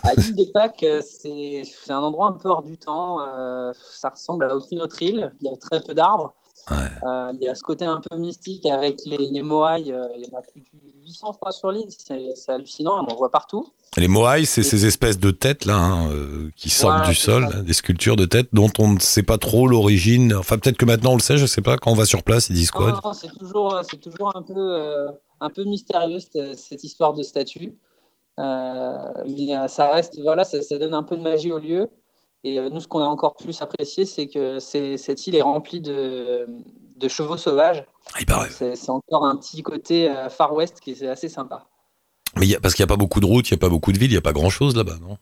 À 0.03 0.13
l'île 0.15 0.37
de 0.37 0.45
Pâques, 0.53 0.83
euh, 0.83 1.01
c'est 1.03 1.63
un 1.89 2.01
endroit 2.01 2.29
un 2.29 2.33
peu 2.33 2.51
hors 2.51 2.63
du 2.63 2.77
temps. 2.77 3.27
euh, 3.27 3.73
ça 3.95 4.11
ressemble 4.11 4.45
à 4.45 4.55
aucune 4.55 4.83
autre 4.83 5.01
île. 5.01 5.33
Il 5.41 5.47
y 5.47 5.51
a 5.51 5.57
très 5.57 5.81
peu 5.81 5.95
d'arbres. 5.95 6.35
Ouais. 6.71 6.77
Euh, 7.03 7.33
il 7.41 7.43
y 7.43 7.49
a 7.49 7.55
ce 7.55 7.63
côté 7.63 7.87
un 7.87 8.03
peu 8.03 8.19
mystique 8.19 8.67
avec 8.67 9.01
les, 9.07 9.17
les 9.17 9.41
euh, 9.41 9.41
il 9.41 9.89
y 9.89 10.35
en 10.35 10.39
a 10.39 10.43
plus 10.43 10.61
de 10.61 10.67
800 11.03 11.31
je 11.33 11.39
crois, 11.39 11.53
sur 11.53 11.71
l'île. 11.73 11.89
C'est 11.89 12.53
hallucinant. 12.53 13.03
On 13.03 13.11
en 13.11 13.17
voit 13.17 13.31
partout. 13.31 13.73
Les 13.97 14.09
moailles, 14.09 14.45
c'est 14.45 14.63
ces 14.63 14.85
espèces 14.85 15.19
de 15.19 15.31
têtes 15.31 15.65
là 15.65 15.77
hein, 15.77 16.11
qui 16.57 16.69
sortent 16.69 17.07
du 17.07 17.15
sol, 17.15 17.45
là, 17.45 17.63
des 17.63 17.73
sculptures 17.73 18.17
de 18.17 18.27
têtes 18.27 18.49
dont 18.53 18.71
on 18.79 18.89
ne 18.89 18.99
sait 18.99 19.23
pas 19.23 19.39
trop 19.39 19.67
l'origine. 19.67 20.35
Enfin, 20.35 20.59
peut-être 20.59 20.77
que 20.77 20.85
maintenant 20.85 21.13
on 21.13 21.17
le 21.17 21.23
sait, 21.23 21.39
je 21.39 21.47
sais 21.47 21.63
pas. 21.63 21.79
Quand 21.79 21.91
on 21.91 21.95
va 21.95 22.05
sur 22.05 22.23
place, 22.23 22.51
ils 22.51 22.55
disent 22.55 22.71
quoi? 22.71 23.01
C'est 23.15 23.33
toujours, 23.39 24.37
un 24.37 24.43
peu, 24.43 25.07
un 25.41 25.51
peu 25.51 25.65
mystérieux 25.65 26.19
cette, 26.19 26.57
cette 26.59 26.85
histoire 26.85 27.15
de 27.15 27.23
statue. 27.23 27.77
Euh, 28.41 28.99
mais 29.27 29.57
euh, 29.57 29.69
ça 29.69 29.93
reste, 29.93 30.21
voilà, 30.21 30.45
ça, 30.45 30.61
ça 30.63 30.79
donne 30.79 30.95
un 30.95 31.03
peu 31.03 31.17
de 31.17 31.23
magie 31.23 31.53
au 31.53 31.59
lieu. 31.59 31.89
Et 32.43 32.59
euh, 32.59 32.69
nous, 32.69 32.81
ce 32.81 32.89
qu'on 32.89 33.01
a 33.01 33.07
encore 33.07 33.37
plus 33.37 33.63
apprécié, 33.63 34.05
c'est 34.05 34.27
que 34.27 34.59
cette 34.59 35.27
île 35.27 35.35
est 35.35 35.43
remplie 35.43 35.81
de, 35.81 36.47
de 36.97 37.09
chevaux 37.09 37.37
sauvages. 37.37 37.85
Ah. 38.29 38.47
C'est 38.51 38.91
encore 38.91 39.25
un 39.25 39.37
petit 39.37 39.63
côté 39.63 40.11
euh, 40.11 40.29
Far 40.29 40.53
West 40.55 40.81
qui 40.81 40.93
est 40.93 41.09
assez 41.09 41.29
sympa. 41.29 41.67
Mais 42.37 42.47
il 42.47 42.51
y 42.51 42.57
a, 42.57 42.61
parce 42.61 42.75
qu'il 42.75 42.83
n'y 42.83 42.91
a 42.91 42.93
pas 42.95 42.99
beaucoup 42.99 43.21
de 43.21 43.27
routes, 43.27 43.49
il 43.49 43.55
n'y 43.55 43.59
a 43.59 43.61
pas 43.61 43.69
beaucoup 43.69 43.93
de 43.93 43.99
villes, 43.99 44.11
il 44.11 44.15
n'y 44.15 44.19
a 44.19 44.23
pas 44.23 44.33
grand-chose 44.33 44.77
là-bas, 44.77 44.97
non? 45.01 45.17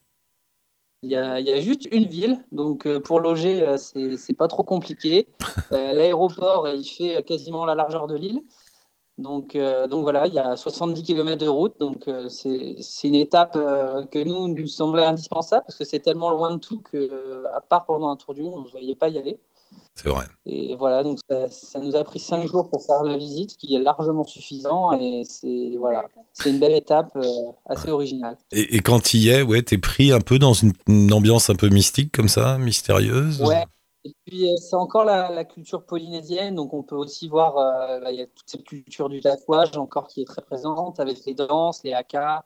Il 1.05 1.11
y, 1.11 1.17
a, 1.17 1.41
il 1.41 1.47
y 1.47 1.53
a 1.53 1.61
juste 1.61 1.89
une 1.91 2.07
ville, 2.07 2.45
donc 2.53 2.87
euh, 2.87 3.01
pour 3.01 3.19
loger, 3.19 3.67
euh, 3.67 3.77
c'est 3.77 4.37
pas 4.37 4.49
trop 4.49 4.63
compliqué. 4.63 5.29
Euh, 5.73 5.93
L'aéroport, 5.93 6.69
il 6.69 6.85
fait 6.85 7.23
quasiment 7.25 7.65
la 7.65 7.75
largeur 7.75 8.07
de 8.07 8.15
l'île. 8.15 8.43
Donc, 9.19 9.55
euh, 9.55 9.87
donc 9.87 10.03
voilà, 10.03 10.27
il 10.27 10.35
y 10.35 10.39
a 10.39 10.57
70 10.57 11.03
km 11.03 11.39
de 11.39 11.49
route, 11.49 11.79
donc 11.79 12.09
euh, 12.09 12.29
c'est 12.29 13.09
une 13.09 13.15
étape 13.15 13.57
euh, 13.57 14.05
que 14.07 14.19
nous 14.19 14.49
nous 14.49 14.67
semblait 14.67 15.05
indispensable 15.05 15.65
parce 15.67 15.77
que 15.77 15.85
c'est 15.85 16.01
tellement 16.01 16.31
loin 16.31 16.55
de 16.55 16.59
tout 16.59 16.81
que, 16.81 17.45
à 17.55 17.61
part 17.61 17.85
pendant 17.85 18.11
un 18.11 18.17
tour 18.17 18.35
du 18.35 18.43
monde, 18.43 18.55
on 18.57 18.63
ne 18.63 18.71
voyait 18.71 18.95
pas 18.95 19.09
y 19.09 19.19
aller. 19.19 19.39
C'est 19.95 20.09
vrai. 20.09 20.25
Et 20.47 20.75
voilà, 20.77 21.03
donc 21.03 21.19
ça, 21.29 21.49
ça 21.49 21.79
nous 21.79 21.95
a 21.95 22.05
pris 22.05 22.19
cinq 22.19 22.47
jours 22.47 22.71
pour 22.71 22.85
faire 22.85 23.03
la 23.03 23.19
visite, 23.19 23.53
ce 23.53 23.59
qui 23.59 23.75
est 23.75 23.79
largement 23.79 24.25
suffisant 24.25 24.93
et 24.93 25.23
c'est 25.27 25.77
voilà, 25.79 26.07
c'est 26.33 26.51
une 26.51 26.59
belle 26.59 26.73
étape 26.73 27.17
assez 27.67 27.91
originale. 27.91 28.39
Et, 28.51 28.77
et 28.77 28.81
quand 28.81 29.01
tu 29.01 29.19
y 29.19 29.29
es, 29.29 29.43
ouais, 29.43 29.63
t'es 29.63 29.79
pris 29.79 30.11
un 30.13 30.21
peu 30.21 30.39
dans 30.39 30.55
une, 30.55 30.73
une 30.89 31.13
ambiance 31.13 31.51
un 31.51 31.55
peu 31.55 31.69
mystique 31.69 32.13
comme 32.13 32.29
ça, 32.29 32.57
mystérieuse? 32.59 33.43
Ouais. 33.43 33.65
Et 34.05 34.15
puis, 34.25 34.49
euh, 34.49 34.57
c'est 34.57 34.77
encore 34.77 35.05
la, 35.05 35.45
culture 35.45 35.85
polynésienne, 35.85 36.57
donc 36.57 36.75
on 36.75 36.83
peut 36.83 36.97
aussi 36.97 37.29
voir, 37.29 37.57
euh, 37.59 38.01
bah, 38.01 38.11
il 38.11 38.19
y 38.19 38.23
a 38.23 38.27
toute 38.27 38.49
cette 38.49 38.65
culture 38.65 39.09
du 39.09 39.21
tatouage 39.21 39.77
encore 39.77 40.09
qui 40.09 40.23
est 40.23 40.25
très 40.25 40.43
présente, 40.43 40.99
avec 40.99 41.25
les 41.25 41.35
danses, 41.35 41.83
les 41.85 41.93
haka. 41.93 42.45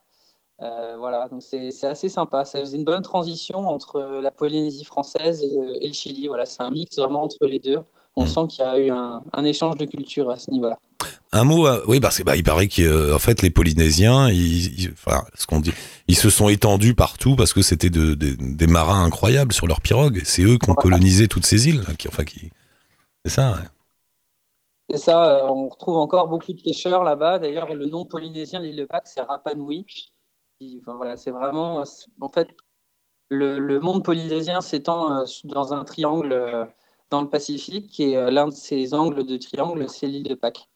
Euh, 0.62 0.96
voilà, 0.98 1.28
donc 1.28 1.42
c'est 1.42 1.84
assez 1.84 2.08
sympa. 2.08 2.44
Ça 2.44 2.60
faisait 2.60 2.76
une 2.78 2.84
bonne 2.84 3.02
transition 3.02 3.68
entre 3.68 4.00
la 4.00 4.30
Polynésie 4.30 4.84
française 4.84 5.42
et, 5.42 5.88
le- 5.88 5.92
Chili. 5.92 6.28
Voilà, 6.28 6.46
c'est 6.46 6.62
un 6.62 6.70
mix 6.70 6.98
vraiment 6.98 7.22
entre 7.24 7.46
les 7.46 7.58
deux, 7.58 7.80
on 8.16 8.26
sent 8.26 8.48
qu'il 8.48 8.64
y 8.64 8.68
a 8.68 8.78
eu 8.78 8.90
un 8.90 9.44
échange 9.44 9.76
de 9.76 9.84
culture 9.86 10.30
à 10.30 10.36
ce 10.38 10.50
niveau-là. 10.50 10.78
Un 11.32 11.44
mot, 11.44 11.66
euh, 11.66 11.82
oui, 11.86 12.00
parce 12.00 12.18
que 12.18 12.22
bah, 12.22 12.36
il 12.36 12.44
paraît 12.44 12.68
qu'en 12.68 13.18
fait 13.18 13.42
les 13.42 13.50
Polynésiens, 13.50 14.30
ils, 14.30 14.80
ils- 14.80 14.92
enfin, 14.92 15.24
ce 15.34 15.46
qu'on 15.46 15.60
dit, 15.60 15.72
ils 16.08 16.16
se 16.16 16.30
sont 16.30 16.48
étendus 16.48 16.94
partout 16.94 17.36
parce 17.36 17.52
que 17.52 17.62
c'était 17.62 17.90
de- 17.90 18.14
de- 18.14 18.36
des 18.38 18.66
marins 18.66 19.04
incroyables 19.04 19.52
sur 19.52 19.66
leurs 19.66 19.80
pirogues. 19.80 20.22
C'est 20.24 20.42
eux 20.42 20.56
qui 20.58 20.70
ont 20.70 20.74
colonisé 20.74 21.28
toutes 21.28 21.44
ces 21.46 21.68
îles. 21.68 21.84
qui, 21.98 22.08
enfin, 22.08 22.24
qui, 22.24 22.50
c'est 23.24 23.32
ça. 23.32 23.52
ouais. 23.52 23.68
Et 24.88 24.98
ça, 24.98 25.44
euh, 25.44 25.48
on 25.48 25.68
retrouve 25.68 25.96
encore 25.96 26.28
beaucoup 26.28 26.52
de 26.52 26.62
pêcheurs 26.62 27.02
là-bas. 27.04 27.38
D'ailleurs, 27.38 27.74
le 27.74 27.86
nom 27.86 28.04
polynésien 28.04 28.60
de 28.60 28.66
l'île 28.66 28.76
de 28.76 28.84
Pâques, 28.84 29.08
c'est 29.08 29.20
Rapa 29.20 29.54
Nui. 29.54 29.84
Qui- 30.60 30.78
Enfin, 30.82 30.96
voilà, 30.96 31.16
c'est 31.16 31.30
vraiment, 31.32 31.80
euh, 31.80 31.84
c'est- 31.84 32.06
en 32.20 32.28
fait, 32.28 32.48
le, 33.30 33.58
le 33.58 33.80
monde 33.80 34.04
polynésien 34.04 34.60
s'étend 34.62 35.20
euh, 35.20 35.24
dans 35.44 35.74
un 35.74 35.84
triangle 35.84 36.32
euh, 36.32 36.66
dans 37.10 37.22
le 37.22 37.30
Pacifique 37.30 38.00
et 38.00 38.16
euh, 38.16 38.30
l'un 38.30 38.48
de 38.48 38.54
ces 38.54 38.94
angles 38.94 39.26
de 39.26 39.36
triangle, 39.38 39.88
c'est 39.90 40.06
l'île 40.08 40.24
de 40.24 40.34
Pâques. 40.34 40.68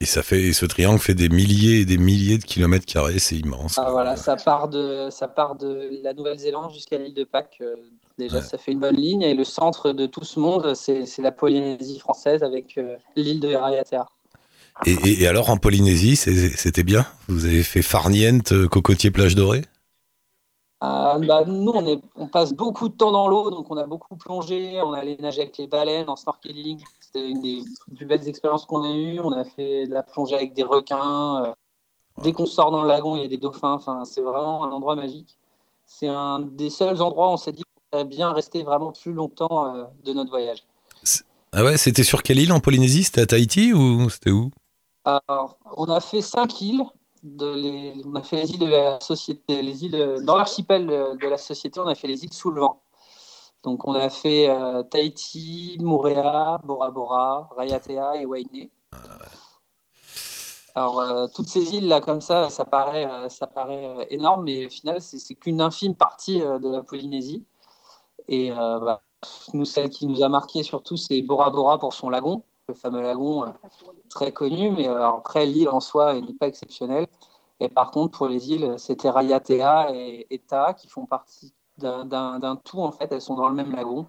Et 0.00 0.06
ça 0.06 0.22
fait, 0.22 0.42
et 0.42 0.52
ce 0.52 0.64
triangle 0.64 1.00
fait 1.00 1.14
des 1.14 1.28
milliers 1.28 1.80
et 1.80 1.84
des 1.84 1.98
milliers 1.98 2.38
de 2.38 2.44
kilomètres 2.44 2.86
carrés. 2.86 3.18
C'est 3.18 3.34
immense. 3.36 3.78
Ah, 3.78 3.90
voilà, 3.90 4.14
ça 4.16 4.36
part 4.36 4.68
de, 4.68 5.08
ça 5.10 5.26
part 5.26 5.56
de 5.56 5.90
la 6.04 6.14
Nouvelle-Zélande 6.14 6.72
jusqu'à 6.72 6.98
l'île 6.98 7.14
de 7.14 7.24
Pâques. 7.24 7.58
euh, 7.60 7.74
déjà, 8.16 8.36
Ouais. 8.36 8.42
ça 8.42 8.58
fait 8.58 8.70
une 8.72 8.78
bonne 8.78 8.94
ligne. 8.96 9.22
Et 9.22 9.34
le 9.34 9.42
centre 9.44 9.90
de 9.92 10.06
tout 10.06 10.22
ce 10.24 10.38
monde, 10.38 10.74
c'est 10.74 11.04
la 11.18 11.32
Polynésie 11.32 11.98
française 11.98 12.44
avec 12.44 12.78
euh, 12.78 12.94
l'île 13.16 13.40
de 13.40 13.52
Raiatea. 13.54 14.06
Et, 14.86 14.92
et- 15.04 15.22
et 15.22 15.26
alors 15.26 15.50
en 15.50 15.56
Polynésie, 15.56 16.14
c'était 16.14 16.84
bien? 16.84 17.04
Vous 17.26 17.46
avez 17.46 17.64
fait 17.64 17.82
Farniente, 17.82 18.52
euh, 18.52 18.68
cocotier, 18.68 19.10
plage 19.10 19.34
dorée? 19.34 19.64
Ah, 20.80 21.18
bah, 21.20 21.44
nous, 21.44 21.72
on, 21.74 21.86
est- 21.86 22.00
on 22.14 22.28
passe 22.28 22.52
beaucoup 22.52 22.88
de 22.88 22.94
temps 22.94 23.10
dans 23.10 23.26
l'eau, 23.26 23.50
donc 23.50 23.66
on 23.70 23.76
a 23.76 23.86
beaucoup 23.86 24.16
plongé, 24.16 24.80
on 24.80 24.92
allait 24.92 25.16
nager 25.16 25.42
avec 25.42 25.58
les 25.58 25.66
baleines 25.66 26.08
en 26.08 26.14
snorkeling. 26.14 26.84
C'était 27.00 27.28
une 27.28 27.40
des 27.40 27.62
plus 27.96 28.06
belles 28.06 28.28
expériences 28.28 28.64
qu'on 28.64 28.84
ait 28.84 28.96
eues. 29.14 29.20
On 29.20 29.32
a 29.32 29.44
fait 29.44 29.86
de 29.88 29.92
la 29.94 30.04
plongée 30.04 30.36
avec 30.36 30.54
des 30.54 30.62
requins. 30.62 31.44
euh, 31.46 31.52
Dès 32.22 32.32
qu'on 32.32 32.46
sort 32.46 32.70
dans 32.70 32.82
le 32.82 32.88
lagon, 32.88 33.16
il 33.16 33.22
y 33.22 33.24
a 33.24 33.28
des 33.28 33.38
dauphins. 33.38 33.72
Enfin, 33.74 34.04
c'est 34.04 34.22
vraiment 34.22 34.64
un 34.64 34.70
endroit 34.70 34.96
magique. 34.96 35.38
C'est 35.86 36.08
un 36.08 36.40
des 36.40 36.70
seuls 36.70 37.02
endroits 37.02 37.30
où 37.30 37.32
on 37.32 37.36
s'est 37.36 37.52
dit 37.52 37.64
qu'on 37.64 37.98
allait 37.98 38.08
bien 38.08 38.32
rester 38.32 38.62
vraiment 38.62 38.92
plus 38.92 39.12
longtemps 39.12 39.74
euh, 39.74 39.84
de 40.04 40.12
notre 40.12 40.30
voyage. 40.30 40.64
Ah 41.52 41.64
ouais, 41.64 41.78
c'était 41.78 42.04
sur 42.04 42.22
quelle 42.22 42.38
île 42.38 42.52
en 42.52 42.60
Polynésie? 42.60 43.04
C'était 43.04 43.22
à 43.22 43.26
Tahiti 43.26 43.72
ou 43.72 44.10
c'était 44.10 44.30
où? 44.30 44.50
Alors, 45.04 45.58
on 45.76 45.86
a 45.86 46.00
fait 46.00 46.22
cinq 46.22 46.60
îles. 46.60 46.84
De 47.22 47.54
les, 47.54 47.94
on 48.06 48.14
a 48.14 48.22
fait 48.22 48.36
les 48.36 48.52
îles 48.52 48.60
de 48.60 48.66
la 48.66 49.00
société, 49.00 49.62
les 49.62 49.84
îles 49.84 50.22
dans 50.24 50.36
l'archipel 50.36 50.86
de 50.86 51.26
la 51.28 51.38
société. 51.38 51.80
On 51.80 51.86
a 51.86 51.94
fait 51.94 52.08
les 52.08 52.24
îles 52.24 52.32
sous 52.32 52.50
le 52.50 52.60
vent. 52.60 52.82
Donc, 53.64 53.86
on 53.88 53.94
a 53.94 54.08
fait 54.08 54.48
euh, 54.48 54.82
Tahiti, 54.84 55.78
Moorea, 55.80 56.58
Bora 56.64 56.90
Bora, 56.90 57.50
Raiatea 57.56 58.16
et 58.16 58.26
Wainé. 58.26 58.70
Alors, 60.74 61.00
euh, 61.00 61.26
toutes 61.34 61.48
ces 61.48 61.74
îles 61.74 61.88
là, 61.88 62.00
comme 62.00 62.20
ça, 62.20 62.50
ça 62.50 62.64
paraît, 62.64 63.06
euh, 63.06 63.28
ça 63.28 63.48
paraît 63.48 64.06
énorme, 64.10 64.44
mais 64.44 64.66
au 64.66 64.70
final, 64.70 65.00
c'est 65.00 65.34
qu'une 65.34 65.60
infime 65.60 65.96
partie 65.96 66.38
de 66.38 66.70
la 66.70 66.82
Polynésie. 66.82 67.44
Et 68.28 68.50
bah, 68.50 69.02
nous, 69.54 69.64
celle 69.64 69.90
qui 69.90 70.06
nous 70.06 70.22
a 70.22 70.28
marqué 70.28 70.62
surtout, 70.62 70.96
c'est 70.96 71.20
Bora 71.22 71.50
Bora 71.50 71.78
pour 71.78 71.94
son 71.94 72.10
lagon, 72.10 72.44
le 72.68 72.74
fameux 72.74 73.02
lagon 73.02 73.44
euh, 73.44 73.48
très 74.10 74.32
connu, 74.32 74.70
mais 74.70 74.88
euh, 74.88 75.08
après 75.08 75.46
l'île 75.46 75.68
en 75.68 75.80
soi 75.80 76.14
n'est 76.14 76.34
pas 76.34 76.46
exceptionnelle. 76.48 77.06
Et 77.60 77.68
par 77.68 77.90
contre, 77.90 78.16
pour 78.16 78.28
les 78.28 78.50
îles, 78.52 78.74
c'était 78.76 79.10
Raiatea 79.10 79.88
et, 79.92 80.26
et 80.30 80.38
Taha 80.38 80.74
qui 80.74 80.88
font 80.88 81.06
partie 81.06 81.52
d'un- 81.78 82.60
tout, 82.64 82.80
en 82.80 82.92
fait, 82.92 83.08
elles 83.10 83.20
sont 83.20 83.36
dans 83.36 83.48
le 83.48 83.54
même 83.54 83.74
lagon. 83.74 84.06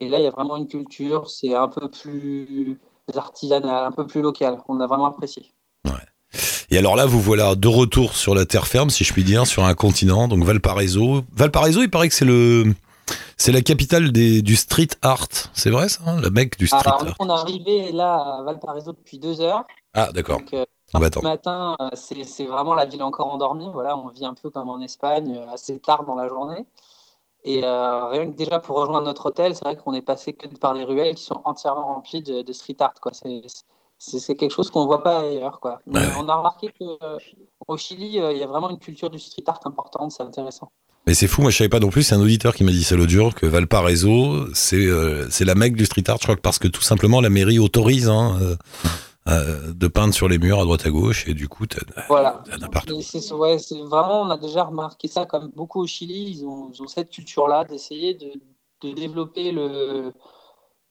Et 0.00 0.08
là, 0.08 0.18
il 0.18 0.24
y 0.24 0.26
a 0.26 0.30
vraiment 0.30 0.56
une 0.56 0.66
culture, 0.66 1.30
c'est 1.30 1.54
un 1.54 1.68
peu 1.68 1.88
plus 1.88 2.78
artisanal, 3.14 3.84
un 3.84 3.92
peu 3.92 4.06
plus 4.06 4.22
local. 4.22 4.58
On 4.68 4.80
a 4.80 4.86
vraiment 4.86 5.06
apprécié. 5.06 5.52
Et 6.70 6.78
alors 6.78 6.96
là, 6.96 7.06
vous 7.06 7.20
voilà 7.20 7.54
de 7.54 7.68
retour 7.68 8.16
sur 8.16 8.34
la 8.34 8.44
terre 8.46 8.66
ferme, 8.66 8.90
si 8.90 9.04
je 9.04 9.12
puis 9.12 9.22
dire, 9.22 9.46
sur 9.46 9.64
un 9.64 9.74
continent, 9.74 10.26
donc 10.26 10.42
Valparaiso. 10.42 11.22
Valparaiso, 11.32 11.82
il 11.82 11.90
paraît 11.90 12.08
que 12.08 12.14
c'est 12.14 12.24
le, 12.24 12.74
c'est 13.36 13.52
la 13.52 13.60
capitale 13.62 14.12
des, 14.12 14.42
du 14.42 14.56
street 14.56 14.88
art. 15.02 15.28
C'est 15.52 15.70
vrai 15.70 15.88
ça, 15.88 16.02
hein, 16.06 16.20
la 16.20 16.30
mecque 16.30 16.58
du 16.58 16.66
street 16.66 16.80
Alors, 16.84 17.02
art. 17.06 17.14
on 17.18 17.28
est 17.28 17.32
arrivé 17.32 17.92
là 17.92 18.14
à 18.38 18.42
Valparaiso 18.42 18.92
depuis 18.92 19.18
deux 19.18 19.40
heures. 19.40 19.64
Ah 19.94 20.10
d'accord. 20.12 20.38
Donc, 20.38 20.52
euh, 20.54 20.64
On 20.94 20.98
va 20.98 21.04
ce 21.06 21.08
attendre. 21.08 21.28
matin, 21.28 21.76
euh, 21.80 21.90
c'est 21.94 22.44
vraiment 22.46 22.74
la 22.74 22.84
ville 22.86 23.02
encore 23.02 23.32
endormie. 23.32 23.68
Voilà, 23.72 23.96
on 23.96 24.08
vit 24.08 24.24
un 24.26 24.34
peu 24.34 24.50
comme 24.50 24.68
en 24.68 24.80
Espagne, 24.80 25.36
euh, 25.36 25.52
assez 25.52 25.78
tard 25.78 26.04
dans 26.04 26.14
la 26.14 26.28
journée. 26.28 26.66
Et 27.44 27.62
euh, 27.64 28.06
rien 28.08 28.30
que 28.30 28.36
déjà 28.36 28.58
pour 28.58 28.76
rejoindre 28.76 29.04
notre 29.06 29.26
hôtel, 29.26 29.54
c'est 29.54 29.64
vrai 29.64 29.76
qu'on 29.76 29.92
est 29.92 30.02
passé 30.02 30.32
que 30.32 30.46
par 30.58 30.72
les 30.74 30.82
ruelles 30.84 31.14
qui 31.14 31.24
sont 31.24 31.40
entièrement 31.44 31.86
remplies 31.94 32.22
de, 32.22 32.40
de 32.42 32.52
street 32.54 32.76
art. 32.80 32.94
Quoi. 33.02 33.12
C'est, 33.12 34.34
quelque 34.36 34.50
chose 34.52 34.70
qu'on 34.70 34.80
ne 34.82 34.86
voit 34.86 35.02
pas 35.02 35.20
ailleurs. 35.20 35.60
Quoi. 35.60 35.80
Mais 35.86 35.98
Ouais. 36.00 36.06
On 36.18 36.28
a 36.28 36.34
remarqué 36.36 36.72
qu'au 36.78 37.76
Chili, 37.76 38.06
il 38.16 38.38
y 38.38 38.42
a 38.42 38.46
vraiment 38.46 38.70
une 38.70 38.78
culture 38.78 39.10
du 39.10 39.18
street 39.18 39.44
art 39.46 39.60
importante. 39.66 40.12
C'est 40.12 40.22
intéressant. 40.22 40.72
Mais 41.06 41.12
c'est 41.14 41.26
fou, 41.28 41.42
moi 41.42 41.50
je 41.50 41.58
savais 41.58 41.68
pas 41.68 41.80
non 41.80 41.90
plus. 41.90 42.02
C'est 42.02 42.14
un 42.14 42.20
auditeur 42.20 42.54
qui 42.54 42.64
m'a 42.64 42.70
dit 42.72 42.82
ça 42.84 42.96
l'autre 42.96 43.10
jour 43.10 43.34
que 43.34 43.44
Valparaiso, 43.46 44.46
c'est 44.54 44.86
euh, 44.86 45.28
c'est 45.30 45.44
la 45.44 45.54
mecque 45.54 45.76
du 45.76 45.84
street 45.84 46.04
art. 46.08 46.16
Je 46.20 46.24
crois 46.26 46.36
parce 46.36 46.58
que 46.58 46.68
tout 46.68 46.80
simplement 46.82 47.20
la 47.20 47.28
mairie 47.30 47.58
autorise 47.58 48.08
hein, 48.08 48.38
euh, 48.40 48.56
euh, 49.28 49.72
de 49.74 49.86
peindre 49.86 50.14
sur 50.14 50.28
les 50.28 50.38
murs 50.38 50.60
à 50.60 50.64
droite 50.64 50.86
à 50.86 50.90
gauche 50.90 51.28
et 51.28 51.34
du 51.34 51.46
coup 51.48 51.66
t'as 51.66 51.80
Voilà. 52.08 52.42
t'as 52.48 52.56
n'importe 52.56 52.90
Et 52.90 53.02
c'est 53.02 53.32
ouais, 53.34 53.58
c'est 53.58 53.78
vraiment, 53.80 54.22
on 54.22 54.30
a 54.30 54.38
déjà 54.38 54.64
remarqué 54.64 55.08
ça 55.08 55.26
comme 55.26 55.50
beaucoup 55.54 55.80
au 55.82 55.86
Chili, 55.86 56.30
ils 56.38 56.44
ont, 56.46 56.70
ils 56.74 56.82
ont 56.82 56.88
cette 56.88 57.10
culture-là 57.10 57.64
d'essayer 57.64 58.14
de, 58.14 58.32
de 58.82 58.94
développer 58.94 59.52
le, 59.52 60.12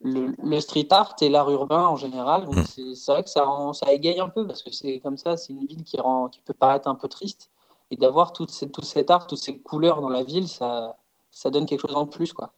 le, 0.04 0.36
le 0.44 0.60
street 0.62 0.88
art 0.92 1.16
et 1.22 1.30
l'art 1.30 1.50
urbain 1.50 1.88
en 1.88 1.96
général. 1.96 2.46
Donc 2.46 2.58
Mm. 2.58 2.64
c'est 2.76 2.96
c'est 2.96 3.12
vrai 3.12 3.24
que 3.24 3.30
ça, 3.32 3.46
rend- 3.46 3.74
ça 3.74 3.92
égaye 3.92 4.20
un 4.20 4.30
peu 4.30 4.46
parce 4.46 4.62
que 4.62 4.72
c'est 4.72 5.00
comme 5.00 5.18
ça, 5.18 5.38
c'est 5.38 5.54
une 5.54 5.66
ville 5.66 5.84
qui, 5.84 6.00
rend, 6.00 6.28
qui 6.28 6.40
peut 6.46 6.54
paraître 6.54 6.88
un 6.88 6.96
peu 6.96 7.08
triste. 7.08 7.50
Et 7.94 7.96
d'avoir 7.96 8.34
tout 8.34 8.48
cet 8.50 9.12
art, 9.12 9.28
toutes 9.28 9.38
ces 9.38 9.60
couleurs 9.60 10.02
dans 10.02 10.10
la 10.10 10.24
ville, 10.24 10.48
ça, 10.48 10.98
ça 11.30 11.52
donne 11.52 11.68
quelque 11.68 11.88
chose 11.88 11.96
en 11.96 12.08
plus. 12.08 12.34
Quoi. 12.34 12.52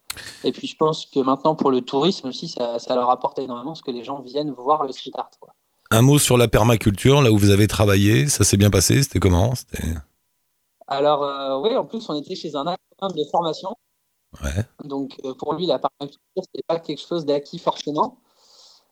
Et 0.46 0.54
puis 0.54 0.66
je 0.66 0.78
pense 0.78 1.08
que 1.08 1.20
maintenant 1.20 1.56
pour 1.56 1.72
le 1.72 1.82
tourisme 1.82 2.30
aussi, 2.30 2.48
ça, 2.48 2.80
ça 2.80 2.96
leur 2.96 3.10
apporte 3.10 3.38
énormément 3.40 3.72
parce 3.72 3.82
que 3.82 3.92
les 3.92 4.06
gens 4.06 4.22
viennent 4.22 4.52
voir 4.52 4.86
le 4.86 4.94
street 4.94 5.12
art. 5.16 5.32
Quoi. 5.42 5.54
Un 5.92 6.04
mot 6.04 6.20
sur 6.20 6.38
la 6.38 6.48
permaculture, 6.48 7.22
là 7.22 7.34
où 7.34 7.38
vous 7.38 7.50
avez 7.50 7.68
travaillé, 7.68 8.30
ça 8.30 8.46
s'est 8.46 8.56
bien 8.56 8.70
passé 8.70 9.04
C'était 9.04 9.20
comment 9.20 9.52
Alors 10.88 11.24
euh, 11.24 11.60
oui, 11.60 11.76
en 11.76 11.84
plus 11.84 12.08
on 12.08 12.16
était 12.16 12.36
chez 12.36 12.56
un 12.56 12.66
acteur 12.68 13.12
de 13.12 13.24
formation. 13.30 13.76
ouais. 14.42 14.66
Donc 14.86 15.20
euh, 15.26 15.34
pour 15.34 15.54
lui, 15.56 15.66
la 15.66 15.80
permaculture, 15.80 16.44
c'est 16.56 16.66
pas 16.66 16.80
quelque 16.80 17.06
chose 17.06 17.26
d'acquis 17.26 17.60
forcément. 17.60 18.20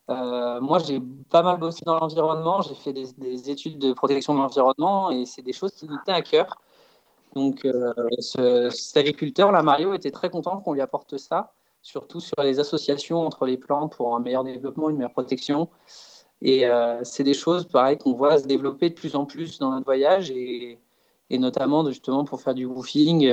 Euh, 0.10 0.60
moi, 0.60 0.80
j'ai 0.80 1.02
pas 1.30 1.44
mal 1.44 1.58
bossé 1.58 1.84
dans 1.86 1.98
l'environnement, 1.98 2.62
j'ai 2.62 2.76
fait 2.76 2.92
des, 2.94 3.14
des 3.18 3.50
études 3.50 3.80
de 3.80 3.94
protection 3.94 4.34
de 4.34 4.40
l'environnement 4.40 5.12
et 5.12 5.26
c'est 5.26 5.42
des 5.42 5.54
choses 5.54 5.72
qui 5.72 5.88
nous 5.88 5.98
tenaient 6.06 6.18
à 6.18 6.22
cœur. 6.22 6.58
Donc 7.36 7.66
euh, 7.66 7.94
ce- 8.20 8.70
cet 8.70 8.98
agriculteur, 8.98 9.52
là, 9.52 9.64
Mario, 9.64 9.94
était 9.94 10.12
très 10.12 10.30
content 10.30 10.58
qu'on 10.58 10.74
lui 10.74 10.82
apporte 10.82 11.18
ça, 11.18 11.54
surtout 11.82 12.20
sur 12.20 12.36
les 12.44 12.60
associations 12.60 13.26
entre 13.26 13.46
les 13.46 13.58
plantes 13.58 13.96
pour 13.96 14.16
un 14.16 14.20
meilleur 14.20 14.44
développement, 14.44 14.90
une 14.90 14.98
meilleure 14.98 15.12
protection. 15.12 15.70
Et 16.42 16.68
euh, 16.68 17.00
c'est 17.04 17.24
des 17.24 17.34
choses, 17.34 17.66
pareil, 17.66 17.98
qu'on 17.98 18.14
voit 18.14 18.38
se 18.38 18.46
développer 18.46 18.90
de 18.90 18.96
plus 18.96 19.16
en 19.16 19.26
plus 19.26 19.58
dans 19.60 19.72
notre 19.72 19.86
voyage 19.86 20.30
et, 20.32 20.80
et 21.30 21.38
notamment 21.38 21.86
justement 21.88 22.26
pour 22.26 22.42
faire 22.42 22.54
du 22.54 22.66
woofing. 22.66 23.28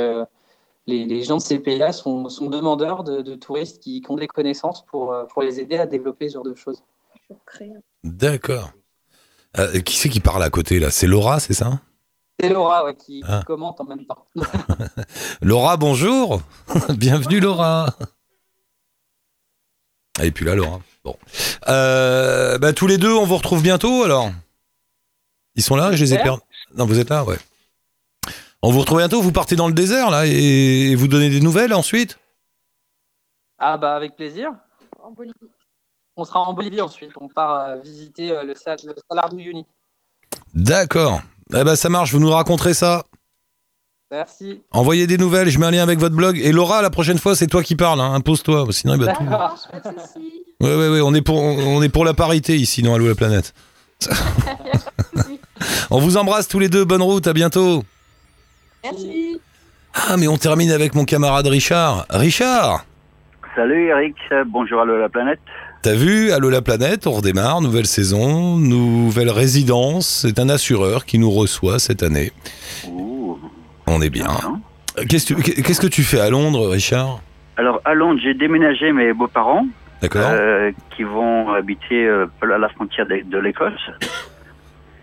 Les, 0.87 1.05
les 1.05 1.23
gens 1.23 1.37
de 1.37 1.43
ces 1.43 1.59
pays-là 1.59 1.93
sont, 1.93 2.29
sont 2.29 2.49
demandeurs 2.49 3.05
de, 3.05 3.21
de 3.23 3.35
touristes 3.35 3.83
qui, 3.83 4.01
qui 4.01 4.11
ont 4.11 4.17
des 4.17 4.27
connaissances 4.27 4.85
pour, 4.87 5.13
euh, 5.13 5.25
pour 5.25 5.43
les 5.43 5.61
aider 5.61 5.77
à 5.79 5.87
développer 5.87 6.29
ce 6.29 6.35
genre 6.35 6.45
de 6.45 6.55
choses. 6.55 6.83
D'accord. 8.03 8.73
Euh, 9.59 9.81
qui 9.81 9.97
c'est 9.97 10.09
qui 10.09 10.21
parle 10.21 10.43
à 10.43 10.51
côté 10.51 10.79
là? 10.79 10.91
C'est 10.91 11.07
Laura, 11.07 11.41
c'est 11.41 11.55
ça? 11.55 11.81
C'est 12.41 12.49
Laura 12.49 12.85
ouais, 12.85 12.95
qui, 12.95 13.23
Ah. 13.27 13.43
commente 13.47 13.81
en 13.81 13.85
même 13.85 14.05
temps. 14.07 14.27
Laura, 15.43 15.77
bonjour 15.77 16.41
Bienvenue 16.91 17.41
Laura 17.41 17.95
Ah, 20.19 20.25
Et 20.25 20.31
puis 20.31 20.45
là 20.45 20.55
Laura. 20.55 20.81
Bon. 21.05 21.17
Euh, 21.69 22.59
bah, 22.59 22.73
tous 22.73 22.87
les 22.87 22.99
deux, 22.99 23.13
on 23.13 23.25
vous 23.25 23.37
retrouve 23.37 23.63
bientôt 23.63 24.03
alors? 24.05 24.31
Ils 25.55 25.63
sont 25.63 25.77
là? 25.77 25.93
Je 25.93 26.03
les 26.05 26.15
ai 26.15 26.19
perdus. 26.19 26.43
Non, 26.77 26.87
vous 26.87 26.99
êtes 26.99 27.11
là, 27.11 27.25
ouais. 27.25 27.37
On 28.63 28.71
vous 28.71 28.81
retrouve 28.81 28.99
bientôt, 28.99 29.23
vous 29.23 29.33
partez 29.33 29.57
dans 29.57 29.69
le 29.69 29.75
désert 29.75 30.11
là 30.11 30.27
et, 30.27 30.95
vous 30.95 31.09
donnez 31.09 31.31
des 31.31 31.41
nouvelles 31.41 31.73
ensuite? 31.73 32.19
Ah 33.59 33.79
bah 33.79 33.95
avec 33.95 34.17
plaisir. 34.17 34.53
On 36.17 36.25
sera 36.25 36.41
en 36.41 36.53
Bolivie 36.53 36.81
ensuite. 36.81 37.13
On 37.21 37.29
part 37.29 37.61
euh, 37.61 37.77
visiter 37.77 38.33
euh, 38.33 38.43
le, 38.43 38.49
le 38.49 38.95
Salar 39.09 39.31
d'Uyuni. 39.31 39.67
D'accord. 40.55 41.23
Eh 41.55 41.65
ben 41.65 41.75
ça 41.75 41.89
marche, 41.89 42.13
vous 42.13 42.21
nous 42.21 42.31
raconterez 42.31 42.75
ça. 42.75 43.05
Merci. 44.11 44.63
Envoyez 44.73 45.07
des 45.07 45.17
nouvelles, 45.19 45.49
je 45.49 45.59
mets 45.59 45.67
un 45.67 45.71
lien 45.71 45.83
avec 45.83 45.99
votre 45.99 46.17
blog. 46.17 46.39
Et 46.39 46.53
Laura, 46.53 46.83
la 46.83 46.91
prochaine 46.91 47.19
fois, 47.19 47.37
c'est 47.37 47.47
toi 47.47 47.63
qui 47.63 47.77
parles, 47.77 48.01
hein. 48.01 48.13
impose-toi, 48.13 48.67
sinon 48.71 48.95
il 48.95 49.05
va 49.05 49.15
tout. 49.15 49.25
D'accord. 49.25 49.57
Ouais, 50.61 50.75
ouais, 50.77 50.89
ouais, 50.89 51.01
on 51.01 51.15
est 51.15 51.23
pour, 51.23 51.41
on 51.41 51.81
est 51.81 51.89
pour 51.89 52.05
la 52.05 52.13
parité 52.13 52.57
ici 52.57 52.83
dans 52.83 52.95
Allo 52.95 53.07
la 53.07 53.15
planète. 53.15 53.55
on 55.91 56.01
vous 56.01 56.17
embrasse 56.17 56.49
tous 56.49 56.59
les 56.59 56.69
deux, 56.69 56.85
bonne 56.85 57.03
route, 57.03 57.27
à 57.27 57.33
bientôt. 57.33 57.85
Merci. 58.85 59.41
Ah, 59.95 60.17
mais 60.19 60.29
on 60.29 60.37
termine 60.37 60.71
avec 60.71 60.95
mon 60.95 61.05
camarade 61.05 61.47
Richard. 61.47 62.07
Richard 62.11 62.85
Salut 63.57 63.89
Eric, 63.89 64.15
bonjour 64.47 64.81
à 64.81 64.85
la 64.85 65.09
planète. 65.09 65.41
T'as 65.83 65.95
vu, 65.95 66.31
Allo 66.31 66.51
la 66.51 66.63
planète, 66.63 67.07
on 67.07 67.13
redémarre, 67.13 67.61
nouvelle 67.61 67.87
saison, 67.87 68.57
nouvelle 68.57 69.31
résidence. 69.31 70.25
C'est 70.27 70.39
un 70.39 70.49
assureur 70.49 71.05
qui 71.05 71.19
nous 71.19 71.31
reçoit 71.31 71.79
cette 71.79 72.03
année. 72.03 72.31
Ouh, 72.87 73.39
On 73.87 74.01
est 74.01 74.11
bien. 74.11 74.29
Qu'est-ce 75.09 75.35
que 75.35 75.41
tu- 75.43 75.63
qu'est-ce 75.63 75.81
que 75.81 75.87
tu 75.89 76.03
fais 76.03 76.21
à 76.21 76.31
Londres, 76.31 76.69
Richard? 76.69 77.21
Alors, 77.57 77.81
à 77.85 77.95
Londres, 77.95 78.21
j'ai 78.23 78.35
déménagé 78.35 78.93
mes 78.93 79.13
beaux-parents 79.13 79.67
D'accord 80.01 80.23
euh, 80.31 80.71
qui 80.97 81.03
vont 81.03 81.51
habiter 81.53 82.07
euh, 82.07 82.27
à 82.43 82.59
la 82.59 82.69
frontière 82.71 83.07
de, 83.07 83.21
de 83.25 83.39
l'Écosse. 83.39 83.91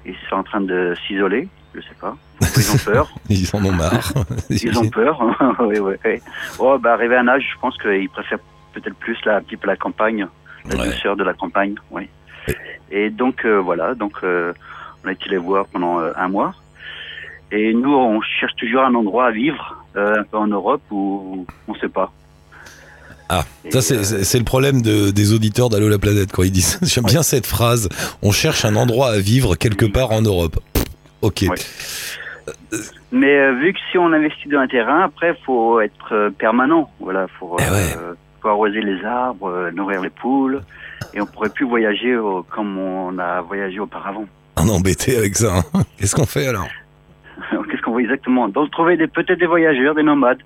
Ils 0.06 0.16
sont 0.30 0.38
en 0.38 0.44
train 0.44 0.62
de 0.62 0.94
s'isoler, 1.06 1.48
je 1.78 1.82
sais 1.82 1.96
pas. 2.00 2.16
Ils 2.58 2.72
ont 2.72 2.78
peur. 2.78 3.10
Ils 3.30 3.50
en 3.54 3.64
ont 3.66 3.72
marre. 3.72 4.12
Ils 4.50 4.78
ont 4.78 4.90
peur. 4.90 5.20
oui, 5.60 5.80
oui, 5.80 5.94
oui. 6.06 6.20
Oh, 6.60 6.78
bah, 6.80 6.94
arrivé 6.94 7.16
à 7.16 7.22
un 7.22 7.28
âge, 7.28 7.44
je 7.54 7.60
pense 7.60 7.78
qu'ils 7.78 8.10
préfèrent 8.10 8.40
peut-être 8.74 8.96
plus 8.96 9.18
la, 9.26 9.38
un 9.38 9.42
petit 9.42 9.58
peu 9.58 9.68
la 9.68 9.76
campagne, 9.78 10.28
la 10.70 10.76
Ouais. 10.78 10.86
douceur 10.88 11.16
de 11.16 11.24
la 11.24 11.34
campagne, 11.34 11.76
oui. 11.92 12.08
Et 12.92 13.10
donc, 13.10 13.46
euh, 13.46 13.58
voilà, 13.60 13.96
donc, 13.96 14.14
euh, 14.24 14.54
on 15.04 15.10
a 15.10 15.12
été 15.12 15.30
les 15.30 15.38
voir 15.38 15.66
pendant 15.68 16.00
euh, 16.00 16.12
un 16.16 16.28
mois. 16.30 16.54
Et 17.52 17.74
nous, 17.74 17.94
on 17.94 18.20
cherche 18.22 18.54
toujours 18.58 18.82
un 18.84 18.94
endroit 18.96 19.28
à 19.28 19.32
vivre, 19.32 19.86
un 19.96 20.24
peu 20.24 20.38
en 20.38 20.48
Europe 20.48 20.82
où 20.92 21.46
on 21.68 21.76
sait 21.76 21.88
pas. 21.90 22.12
Ah, 23.30 23.44
Et, 23.66 23.72
ça 23.72 23.82
c'est 23.82 24.38
le 24.38 24.44
problème 24.46 24.82
de- 24.82 25.12
des 25.12 25.34
auditeurs 25.34 25.68
d'Allo 25.70 25.90
la 25.90 25.98
planète 25.98 26.32
quand 26.32 26.44
ils 26.44 26.52
disent. 26.52 26.80
J'aime 26.82 27.04
bien 27.06 27.24
cette 27.24 27.46
phrase. 27.46 27.90
On 28.22 28.32
cherche 28.32 28.64
un 28.64 28.76
endroit 28.78 29.10
à 29.12 29.18
vivre 29.20 29.56
quelque 29.56 29.86
part 29.86 30.12
en 30.12 30.22
Europe. 30.22 30.60
Ok. 31.22 31.46
Mais 33.12 33.38
euh, 33.40 33.54
vu 33.54 33.74
que 33.74 33.80
si 33.92 33.98
on 33.98 34.12
investit 34.14 34.48
dans 34.50 34.60
un 34.60 34.68
terrain, 34.68 35.02
après, 35.04 35.36
faut 35.46 35.80
être 35.80 36.14
euh, 36.14 36.30
permanent. 36.30 36.90
Voilà, 37.00 37.28
faut, 37.40 37.56
Eh 37.60 37.64
euh, 37.98 38.14
faut 38.42 38.50
arroser 38.50 38.82
les 38.82 39.04
arbres, 39.04 39.70
nourrir 39.74 40.02
les 40.02 40.10
poules, 40.10 40.62
et 41.14 41.22
on 41.22 41.26
pourrait 41.26 41.50
plus 41.50 41.66
voyager 41.66 42.18
comme 42.50 42.78
on 42.78 43.18
a 43.18 43.42
voyagé 43.42 43.80
auparavant. 43.80 44.26
On 44.58 44.68
est 44.68 44.72
embêté 44.72 45.18
avec 45.18 45.36
ça. 45.36 45.58
hein. 45.74 45.82
Qu'est-ce 45.98 46.16
qu'on 46.16 46.26
fait 46.26 46.48
alors? 46.48 46.68
Qu'est-ce 47.70 47.82
qu'on 47.82 47.92
voit 47.92 48.02
exactement? 48.02 48.48
Donc 48.50 48.72
trouver 48.72 48.98
peut-être 49.08 49.40
des 49.40 49.46
voyageurs, 49.46 49.94
des 49.96 50.04
nomades, 50.04 50.40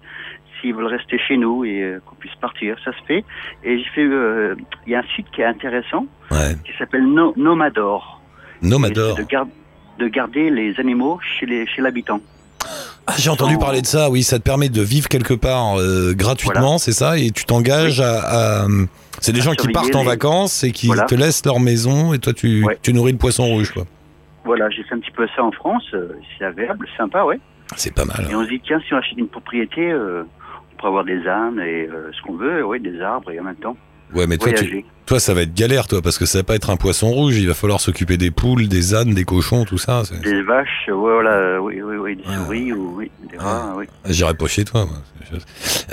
s'ils 0.59 0.73
veulent 0.75 0.85
rester 0.87 1.17
chez 1.19 1.37
nous 1.37 1.63
et 1.65 1.97
qu'on 2.05 2.15
puisse 2.15 2.35
partir, 2.35 2.77
ça 2.83 2.91
se 2.91 3.03
fait. 3.07 3.23
Et 3.63 3.77
j'ai 3.79 3.89
fait, 3.95 4.03
il 4.05 4.91
y 4.91 4.95
a 4.95 4.99
un 4.99 5.15
site 5.15 5.27
qui 5.31 5.41
est 5.41 5.45
intéressant 5.45 6.05
Ouais. 6.29 6.55
qui 6.65 6.71
s'appelle 6.77 7.05
no 7.05 7.33
Nomador. 7.37 8.21
Nomador. 8.61 9.15
De, 9.17 9.23
de 10.01 10.07
garder 10.07 10.49
les 10.49 10.79
animaux 10.79 11.19
chez 11.21 11.45
les 11.45 11.65
chez 11.67 11.81
l'habitant. 11.81 12.19
Ah, 13.07 13.13
j'ai 13.17 13.29
entendu 13.29 13.53
sans- 13.55 13.59
parler 13.59 13.81
de 13.81 13.87
ça. 13.87 14.09
Oui, 14.09 14.23
ça 14.23 14.37
te 14.39 14.43
permet 14.43 14.69
de 14.69 14.81
vivre 14.81 15.07
quelque 15.09 15.33
part 15.33 15.79
euh, 15.79 16.13
gratuitement, 16.13 16.61
Voilà. 16.61 16.77
c'est 16.77 16.91
ça 16.91 17.17
Et 17.17 17.31
tu 17.31 17.45
t'engages 17.45 17.99
à, 18.01 18.61
à- 18.63 18.67
C'est 19.19 19.33
des 19.33 19.41
gens 19.41 19.53
qui 19.53 19.67
partent 19.69 19.95
en 19.95 20.03
vacances 20.03 20.63
et 20.63 20.71
qui 20.71 20.87
Voilà. 20.87 21.03
te 21.03 21.15
laissent 21.15 21.45
leur 21.45 21.59
maison 21.59 22.13
et 22.13 22.19
toi 22.19 22.33
tu, 22.33 22.63
Ouais. 22.63 22.77
tu 22.81 22.93
nourris 22.93 23.11
le 23.13 23.17
poisson 23.17 23.45
rouge, 23.45 23.71
quoi. 23.71 23.83
Voilà, 24.45 24.69
j'ai 24.71 24.83
fait 24.83 24.95
un 24.95 24.99
petit 24.99 25.11
peu 25.11 25.27
ça 25.35 25.43
en 25.43 25.51
France. 25.51 25.83
euh, 25.93 26.13
c'est 26.37 26.45
agréable, 26.45 26.87
sympa, 26.97 27.23
ouais. 27.23 27.39
C'est 27.75 27.93
pas 27.93 28.05
mal. 28.05 28.27
Et 28.29 28.35
on 28.35 28.43
se 28.43 28.49
dit, 28.49 28.59
tiens, 28.65 28.79
si 28.87 28.93
on 28.93 28.97
achète 28.97 29.17
une 29.17 29.27
propriété, 29.27 29.91
euh, 29.91 30.23
on 30.73 30.75
pourrait 30.77 30.89
avoir 30.89 31.03
des 31.05 31.25
ânes 31.27 31.59
et 31.59 31.87
euh, 31.87 32.11
ce 32.11 32.21
qu'on 32.25 32.35
veut, 32.35 32.63
ouais, 32.65 32.79
des 32.79 32.99
arbres 33.01 33.31
et 33.31 33.39
en 33.39 33.43
même 33.43 33.55
temps 33.55 33.77
Ouais, 34.13 34.27
mais 34.27 34.37
toi, 34.37 34.51
tu, 34.53 34.83
toi, 35.05 35.19
ça 35.19 35.33
va 35.33 35.41
être 35.43 35.53
galère, 35.53 35.87
toi, 35.87 36.01
parce 36.01 36.17
que 36.17 36.25
ça 36.25 36.39
va 36.39 36.43
pas 36.43 36.55
être 36.55 36.69
un 36.69 36.75
poisson 36.77 37.09
rouge. 37.11 37.37
Il 37.37 37.47
va 37.47 37.53
falloir 37.53 37.79
s'occuper 37.79 38.17
des 38.17 38.31
poules, 38.31 38.67
des 38.67 38.93
ânes, 38.95 39.13
des 39.13 39.23
cochons, 39.25 39.63
tout 39.65 39.77
ça. 39.77 40.03
Des 40.23 40.41
vaches, 40.41 40.89
voilà, 40.91 41.61
oui, 41.61 41.81
oui, 41.81 41.95
oui, 41.97 42.15
des 42.17 42.23
Ouais. 42.23 42.35
souris, 42.45 42.73
ou, 42.73 42.95
oui, 42.97 43.11
des 43.31 43.37
rats, 43.37 43.73
oui. 43.77 43.85
J'irai 44.09 44.33
pas 44.33 44.47
chez 44.47 44.65
toi, 44.65 44.85
moi. 44.85 44.97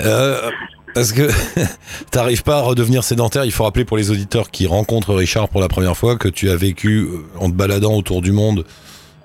Euh, 0.01 0.49
parce 0.93 1.11
que 1.13 1.29
t'arrives 2.11 2.43
pas 2.43 2.57
à 2.57 2.61
redevenir 2.61 3.03
sédentaire. 3.03 3.45
Il 3.45 3.51
faut 3.51 3.63
rappeler 3.63 3.85
pour 3.85 3.97
les 3.97 4.11
auditeurs 4.11 4.51
qui 4.51 4.67
rencontrent 4.67 5.13
Richard 5.13 5.47
pour 5.49 5.61
la 5.61 5.67
première 5.69 5.95
fois 5.95 6.17
que 6.17 6.27
tu 6.27 6.49
as 6.49 6.55
vécu 6.55 7.01
euh, 7.03 7.25
en 7.39 7.49
te 7.49 7.55
baladant 7.55 7.93
autour 7.95 8.21
du 8.21 8.31
monde 8.31 8.65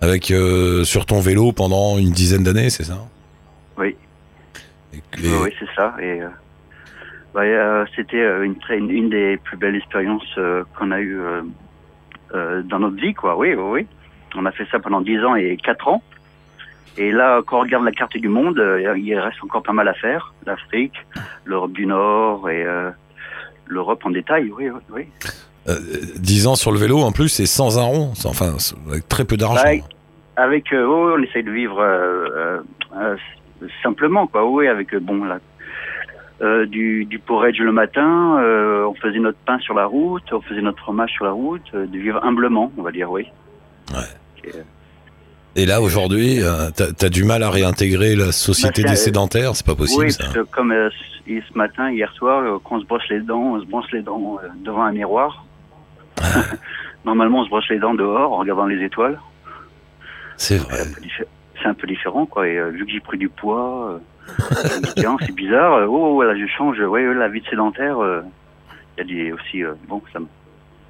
avec 0.01 0.31
euh, 0.31 0.85
sur 0.85 1.07
ton 1.07 1.21
vélo 1.21 1.53
pendant 1.53 1.99
une 1.99 2.11
dizaine 2.11 2.43
d'années, 2.45 2.71
c'est 2.71 2.85
ça? 2.85 2.99
Oui. 3.79 3.97
Et 4.93 4.99
Oui, 5.23 5.31
oui, 5.45 5.51
c'est 5.59 5.67
ça. 5.75 5.95
Et 6.01 6.21
euh, 6.21 6.29
ouais, 7.35 7.55
euh, 7.55 7.85
c'était 7.95 8.21
euh, 8.21 8.45
une, 8.45 8.57
très, 8.57 8.79
une, 8.79 8.91
une 8.91 9.11
des 9.11 9.37
plus 9.39 9.57
belles 9.57 9.77
expériences 9.77 10.23
euh, 10.39 10.65
qu'on 10.79 10.91
a 10.91 11.01
eues 11.01 11.21
dans 12.65 12.81
notre 12.81 12.97
vie, 12.97 13.15
quoi. 13.15 13.37
Oui, 13.37 13.55
oui, 13.55 13.63
oui. 13.65 13.87
On 14.35 14.45
a 14.45 14.51
fait 14.51 14.67
ça 14.73 14.81
pendant 14.81 15.01
10 15.01 15.25
ans 15.25 15.37
et 15.37 15.57
4 15.57 15.87
ans. 15.87 16.03
Et 16.97 17.13
là, 17.13 17.41
quand 17.47 17.59
on 17.59 17.63
regarde 17.63 17.85
la 17.85 17.93
carte 17.93 18.17
du 18.17 18.29
monde, 18.29 18.61
il 18.97 19.19
reste 19.19 19.43
encore 19.45 19.63
pas 19.63 19.73
mal 19.73 19.87
à 19.87 19.95
faire. 19.95 20.35
L'Afrique, 20.45 20.95
l'Europe 21.45 21.73
du 21.73 21.87
Nord 21.87 22.51
et 22.51 22.67
l'Europe 23.67 24.05
en 24.05 24.11
détail, 24.11 24.51
oui, 24.57 24.69
oui, 24.71 24.81
oui. 24.91 25.07
euh, 25.69 25.75
10 26.17 26.47
ans 26.47 26.55
sur 26.57 26.73
le 26.73 26.79
vélo, 26.79 27.01
en 27.01 27.13
plus, 27.13 27.29
c'est 27.29 27.47
sans 27.47 27.79
un 27.79 27.85
rond. 27.85 28.13
Enfin, 28.25 28.57
avec 28.91 29.09
très 29.09 29.25
peu 29.25 29.37
d'argent. 29.37 29.65
Ouais. 29.65 29.83
Avec, 30.37 30.73
euh, 30.73 30.85
on 30.87 31.23
essaye 31.23 31.45
de 31.45 31.51
vivre 31.51 31.79
euh, 31.81 32.61
simplement, 33.83 34.27
quoi. 34.27 34.45
Oui, 34.45 34.67
avec 34.67 34.95
bon, 34.97 35.25
là, 35.25 35.39
euh, 36.45 36.67
du, 36.67 37.05
du 37.07 37.19
porridge 37.19 37.59
le 37.61 37.73
matin, 37.73 38.39
euh, 38.39 38.85
on 38.85 38.95
faisait 38.95 39.19
notre 39.19 39.39
pain 39.39 39.59
sur 39.59 39.75
la 39.75 39.87
route, 39.87 40.23
on 40.33 40.41
faisait 40.41 40.63
notre 40.63 40.79
fromage 40.79 41.11
sur 41.13 41.25
la 41.25 41.33
route, 41.33 41.63
euh, 41.75 41.87
de 41.87 41.99
vivre 41.99 42.23
humblement, 42.25 42.71
on 42.77 42.83
va 42.83 42.93
dire, 42.93 43.11
oui. 43.11 43.27
Et 45.57 45.67
là, 45.67 45.81
aujourd'hui, 45.81 46.43
euh, 46.43 46.71
t'as 46.75 47.07
as 47.07 47.09
du 47.09 47.25
mal 47.25 47.43
à 47.43 47.51
réintégrer 47.51 48.17
la 48.17 48.33
société 48.33 48.83
Bah, 48.83 48.89
des 48.91 48.95
euh, 48.95 48.99
sédentaires? 48.99 49.55
C'est 49.55 49.67
pas 49.67 49.77
possible, 49.77 50.05
oui, 50.05 50.13
ça. 50.13 50.25
parce 50.25 50.35
que 50.35 50.41
comme 50.41 50.73
euh, 50.73 50.91
ce 51.27 51.59
matin, 51.59 51.91
hier 51.91 52.13
soir, 52.15 52.43
euh, 52.43 52.59
quand 52.63 52.77
on 52.77 52.81
se 52.81 52.87
brosse 52.87 53.09
les 53.09 53.21
dents, 53.21 53.55
on 53.55 53.61
se 53.61 53.67
brosse 53.67 53.91
les 53.93 54.03
dents 54.03 54.39
euh, 54.43 54.49
devant 54.65 54.83
un 54.83 54.93
miroir. 54.93 55.45
Normalement, 57.05 57.41
on 57.41 57.45
se 57.45 57.51
brosse 57.51 57.69
les 57.71 57.79
dents 57.79 57.95
dehors 57.95 58.33
en 58.33 58.39
regardant 58.39 58.67
les 58.67 58.83
étoiles. 58.85 59.21
C'est 60.37 60.59
vrai. 60.59 60.79
c'est 61.63 61.69
un 61.69 61.75
peu 61.75 61.87
différent, 61.87 62.27
quoi. 62.27 62.49
Et 62.49 62.59
euh, 62.59 62.71
vu 62.71 62.85
que 62.85 62.91
j'ai 62.91 63.01
pris 63.01 63.19
du 63.19 63.29
poids, 63.29 64.01
euh, 64.41 65.17
c'est 65.21 65.35
bizarre. 65.35 65.75
euh, 65.75 65.87
oh, 65.89 66.15
voilà, 66.15 66.37
je 66.39 66.47
change. 66.47 66.79
Ouais, 66.81 67.03
la 67.15 67.29
vie 67.29 67.41
de 67.41 67.47
sédentaire, 67.47 67.99
euh, 68.03 68.23
il 68.97 69.01
y 69.01 69.01
a 69.03 69.25
des 69.25 69.33
aussi. 69.33 69.63
euh, 69.65 69.75
bon, 69.89 70.03
ça, 70.13 70.19
me- 70.21 70.27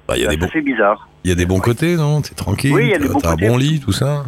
Bah, 0.07 0.15
Il 0.17 0.23
y 0.23 0.25
a 0.25 0.29
ça 0.31 0.35
des 0.35 0.37
bons, 0.45 0.61
bizarre. 0.63 1.07
il 1.23 1.29
y 1.29 1.33
a 1.33 1.35
des 1.35 1.45
bons 1.45 1.59
côtés, 1.59 1.95
non? 1.95 2.21
T'es 2.21 2.35
tranquille. 2.35 2.73
Oui, 2.73 2.83
il 2.85 2.89
y 2.91 2.93
a 2.93 2.99
des 2.99 3.07
bons 3.09 3.19
T'as 3.19 3.31
un 3.31 3.35
bon 3.35 3.57
lit, 3.57 3.79
tout 3.79 3.91
ça. 3.91 4.25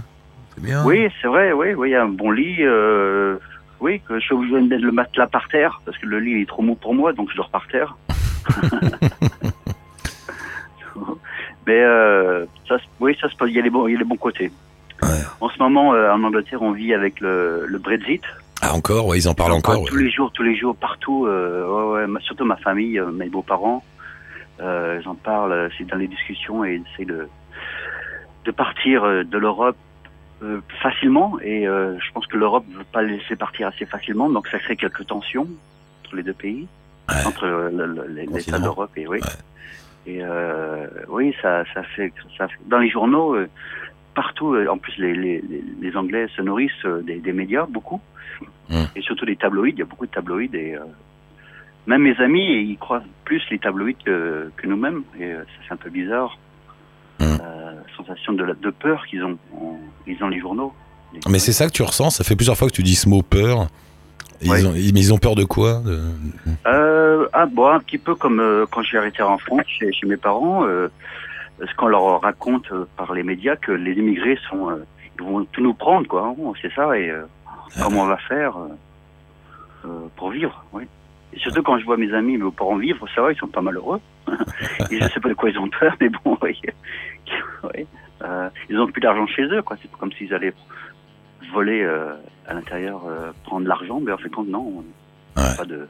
C'est 0.56 0.64
bien. 0.64 0.84
Oui, 0.86 1.08
c'est 1.22 1.28
vrai. 1.28 1.52
Oui, 1.54 1.74
oui, 1.74 1.90
il 1.90 1.92
y 1.92 1.96
a 1.96 2.04
un 2.04 2.08
bon 2.08 2.32
lit. 2.32 2.58
Euh, 2.62 3.38
oui, 3.80 4.02
que 4.08 4.16
je 4.20 4.26
suis 4.26 4.34
obligé 4.34 4.56
de 4.56 4.68
mettre 4.68 4.84
le 4.84 4.92
matelas 4.92 5.28
par 5.28 5.48
terre 5.50 5.82
parce 5.86 5.98
que 6.00 6.06
le 6.08 6.20
lit 6.20 6.42
est 6.42 6.48
trop 6.48 6.64
mou 6.64 6.76
pour 6.76 6.94
moi, 6.96 7.14
donc 7.14 7.30
je 7.32 7.38
dors 7.38 7.50
par 7.50 7.68
terre. 7.68 7.96
Mais 11.68 11.82
euh, 11.84 12.46
ça, 12.68 12.78
oui, 13.00 13.16
ça 13.22 13.30
se 13.30 13.36
passe. 13.36 13.50
Il 13.50 13.56
y 13.56 13.60
a 13.60 13.62
les 13.62 13.70
bons, 13.70 13.88
il 13.88 13.94
y 13.94 13.96
a 13.96 14.00
les 14.00 14.06
bons 14.06 14.16
côtés. 14.16 14.52
Ouais. 15.04 15.10
En 15.42 15.50
ce 15.50 15.60
moment, 15.60 15.94
euh, 15.94 16.12
en 16.12 16.24
Angleterre, 16.24 16.62
on 16.62 16.72
vit 16.72 16.94
avec 16.94 17.20
le, 17.20 17.66
le 17.68 17.78
Brexit. 17.78 18.24
Ah, 18.62 18.74
encore 18.74 19.06
Ouais, 19.08 19.18
ils 19.20 19.28
en 19.30 19.34
parlent 19.34 19.52
encore. 19.54 19.86
tous 19.86 19.96
ouais. 19.96 20.04
les 20.04 20.10
jours, 20.12 20.32
tous 20.32 20.44
les 20.44 20.56
jours, 20.56 20.76
partout. 20.76 21.26
Euh, 21.28 22.06
ouais, 22.08 22.22
surtout 22.22 22.46
ma 22.46 22.58
famille, 22.58 23.00
euh, 23.00 23.12
mes 23.12 23.30
beaux-parents, 23.30 23.84
euh, 24.62 25.00
ils 25.02 25.08
en 25.08 25.16
parlent. 25.16 25.52
euh, 25.52 25.70
C'est 25.78 25.86
dans 25.86 25.98
les 25.98 26.08
discussions 26.08 26.66
et 26.66 26.76
ils 26.76 26.84
essaient 26.94 27.06
de 27.06 27.28
de 28.46 28.52
partir 28.52 29.04
euh, 29.04 29.24
de 29.24 29.38
l'Europe 29.38 29.76
euh, 30.42 30.62
facilement. 30.82 31.38
Et 31.42 31.68
euh, 31.68 31.98
je 32.00 32.12
pense 32.14 32.26
que 32.28 32.38
l'Europe 32.38 32.66
ne 32.72 32.78
veut 32.78 32.86
pas 32.92 33.02
les 33.04 33.18
laisser 33.18 33.36
partir 33.36 33.68
assez 33.68 33.86
facilement, 33.86 34.30
donc 34.30 34.48
ça 34.48 34.58
crée 34.60 34.76
quelques 34.78 35.06
tensions 35.06 35.48
entre 36.06 36.16
les 36.16 36.24
deux 36.24 36.34
pays, 36.34 36.68
entre 37.26 37.70
l'État 38.34 38.60
d'Europe 38.60 38.92
et 38.96 39.06
oui. 39.08 39.20
Et 40.08 40.20
euh, 40.24 40.88
oui, 41.10 41.36
ça, 41.42 41.66
ça 41.74 41.84
fait, 41.84 42.14
ça 42.38 42.48
fait- 42.48 42.58
dans 42.68 42.80
les 42.80 42.90
journaux. 42.90 43.36
Partout, 44.22 44.56
euh, 44.56 44.68
en 44.68 44.80
plus 44.80 44.96
les, 44.98 45.14
les, 45.16 45.38
les- 45.52 45.64
les 45.84 45.96
Anglais 45.96 46.26
se 46.36 46.42
nourrissent 46.42 46.86
euh, 46.86 47.02
des, 47.04 47.18
des 47.28 47.34
médias 47.34 47.66
beaucoup, 47.70 48.02
Mm. 48.70 48.84
et 48.96 49.02
surtout 49.02 49.26
des 49.26 49.36
tabloïds. 49.38 49.74
Il 49.76 49.80
y 49.80 49.82
a 49.84 49.86
beaucoup 49.86 50.06
de 50.08 50.12
tabloïds 50.12 50.50
et 50.54 50.76
euh, 50.76 50.80
même 51.86 52.02
mes 52.02 52.18
amis, 52.20 52.48
ils 52.72 52.78
croient 52.78 53.04
plus 53.26 53.42
les 53.52 53.60
tabloïds 53.60 53.96
que, 54.04 54.52
que 54.58 54.66
nous-mêmes. 54.68 55.04
Et 55.20 55.32
ça 55.34 55.44
c'est 55.68 55.74
un 55.74 55.78
peu 55.78 55.90
bizarre. 55.92 56.38
Mm. 57.20 57.24
Euh, 57.24 57.74
sensation 57.96 58.34
de, 58.34 58.44
la- 58.44 58.54
de 58.56 58.70
peur 58.72 59.06
qu'ils 59.08 59.24
ont 59.24 59.38
en 59.56 59.80
lisant 60.08 60.28
les 60.30 60.40
journaux. 60.40 60.74
Mais 61.30 61.40
c'est 61.40 61.54
ça 61.54 61.68
que 61.68 61.72
tu 61.72 61.84
ressens. 61.84 62.10
Ça 62.10 62.24
fait 62.24 62.36
plusieurs 62.36 62.58
fois 62.58 62.68
que 62.68 62.74
tu 62.74 62.84
dis 62.84 62.96
ce 62.96 63.08
mot 63.08 63.22
peur. 63.22 63.68
Ouais. 64.46 64.60
Ils, 64.62 64.68
ont, 64.68 64.72
mais 64.74 64.80
ils 65.06 65.14
ont 65.14 65.18
peur 65.20 65.36
de 65.36 65.46
quoi 65.46 65.82
De- 65.86 66.02
Euh, 66.68 67.28
ah 67.34 67.46
bon, 67.46 67.68
un 67.70 67.80
petit 67.80 67.98
peu 68.00 68.14
comme 68.16 68.40
euh, 68.40 68.66
quand 68.72 68.82
j'ai 68.84 68.98
arrêté 68.98 69.22
en 69.24 69.38
France 69.38 69.62
chez, 69.68 69.92
chez 69.94 70.06
mes 70.08 70.18
parents, 70.18 70.66
euh, 70.68 70.90
ce 71.60 71.76
qu'on 71.76 71.88
leur 71.88 72.22
raconte 72.22 72.72
euh, 72.72 72.88
par 72.96 73.14
les 73.14 73.24
médias 73.24 73.56
que 73.56 73.72
les 73.72 73.94
immigrés 73.94 74.38
sont, 74.50 74.70
euh, 74.70 74.86
ils 75.20 75.26
vont 75.26 75.46
tout 75.46 75.62
nous 75.62 75.74
prendre 75.74 76.08
quoi. 76.08 76.34
Bon, 76.38 76.54
c'est 76.62 76.74
ça 76.74 76.98
et 76.98 77.10
euh, 77.10 77.24
comment 77.82 78.04
on 78.04 78.08
va 78.08 78.18
faire 78.18 78.56
pour 80.18 80.32
vivre, 80.32 80.66
oui. 80.74 80.84
Et 81.34 81.40
surtout 81.40 81.64
quand 81.64 81.78
je 81.78 81.86
vois 81.86 81.98
mes 81.98 82.14
amis, 82.14 82.38
mes 82.38 82.52
parents 82.52 82.78
vivre, 82.78 83.08
ça 83.14 83.22
va, 83.22 83.32
ils 83.32 83.38
sont 83.38 83.48
pas 83.48 83.62
malheureux. 83.62 84.02
et 84.92 85.00
je 85.00 85.08
sais 85.08 85.20
pas 85.20 85.30
de 85.30 85.34
quoi 85.34 85.50
ils 85.50 85.60
ont 85.60 85.70
peur, 85.70 85.96
mais 86.00 86.10
bon, 86.10 86.38
oui. 86.42 86.60
oui. 87.64 87.88
Euh, 88.24 88.50
ils 88.70 88.80
ont 88.80 88.88
plus 88.88 89.02
d'argent 89.02 89.28
chez 89.28 89.44
eux, 89.44 89.62
quoi. 89.62 89.78
C'est 89.82 89.92
comme 89.92 90.12
s'ils 90.14 90.34
allaient 90.34 90.54
voler 91.54 91.84
euh, 91.84 92.16
à 92.48 92.54
l'intérieur, 92.54 93.02
euh, 93.08 93.32
prendre 93.44 93.68
l'argent, 93.68 94.00
mais 94.00 94.12
en 94.12 94.18
fait, 94.18 94.30
non. 94.38 94.84
Ouais. 95.36 95.44
Pas 95.58 95.66
de 95.66 95.88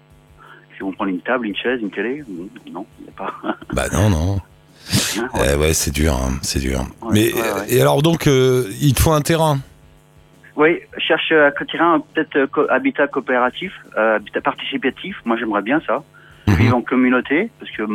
Ils 0.76 0.84
vont 0.84 0.92
prendre 0.92 1.10
une 1.10 1.22
table, 1.22 1.48
une 1.48 1.56
chaise, 1.56 1.82
une 1.82 1.92
télé 1.92 2.24
Non, 2.72 2.86
il 3.00 3.04
n'y 3.04 3.10
a 3.10 3.12
pas. 3.14 3.34
Bah 3.74 3.86
non, 3.94 4.10
non. 4.10 4.40
Ouais. 5.34 5.48
Eh 5.54 5.56
ouais, 5.56 5.74
c'est 5.74 5.92
dur, 5.92 6.14
hein, 6.14 6.34
c'est 6.42 6.60
dur. 6.60 6.80
Ouais, 7.02 7.10
Mais 7.14 7.32
et 7.70 7.82
alors 7.82 8.02
donc, 8.02 8.28
euh, 8.28 8.66
il 8.82 8.94
te 8.94 9.02
faut 9.02 9.12
un 9.12 9.22
terrain. 9.22 9.60
Oui, 10.56 10.80
je 10.98 11.02
cherche 11.04 11.32
à 11.32 11.52
côté 11.52 11.78
un 11.80 12.00
peut-être 12.00 12.36
euh, 12.36 12.48
co- 12.48 12.66
habitat 12.70 13.08
coopératif, 13.08 13.72
euh, 13.98 14.16
habitat 14.16 14.42
participatif. 14.42 15.16
Moi, 15.26 15.38
j'aimerais 15.38 15.62
bien 15.62 15.82
ça. 15.86 16.04
Mhm. 16.48 16.56
Vivre 16.56 16.78
en 16.78 16.82
communauté, 16.82 17.52
parce 17.60 17.72
que 17.72 17.84
euh, 17.84 17.88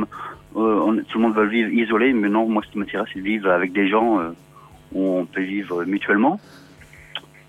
on- 0.54 0.94
tout 0.96 1.18
le 1.18 1.20
monde 1.20 1.34
veut 1.34 1.46
vivre 1.48 1.70
isolé, 1.70 2.12
mais 2.12 2.28
non, 2.28 2.46
moi, 2.48 2.62
ce 2.64 2.70
qui 2.70 2.78
m'intéresse, 2.78 3.08
c'est 3.12 3.18
de 3.18 3.24
vivre 3.24 3.50
avec 3.50 3.72
des 3.72 3.88
gens 3.88 4.20
euh, 4.20 4.30
où 4.92 5.18
on 5.18 5.24
peut 5.24 5.42
vivre 5.42 5.84
mutuellement. 5.84 6.38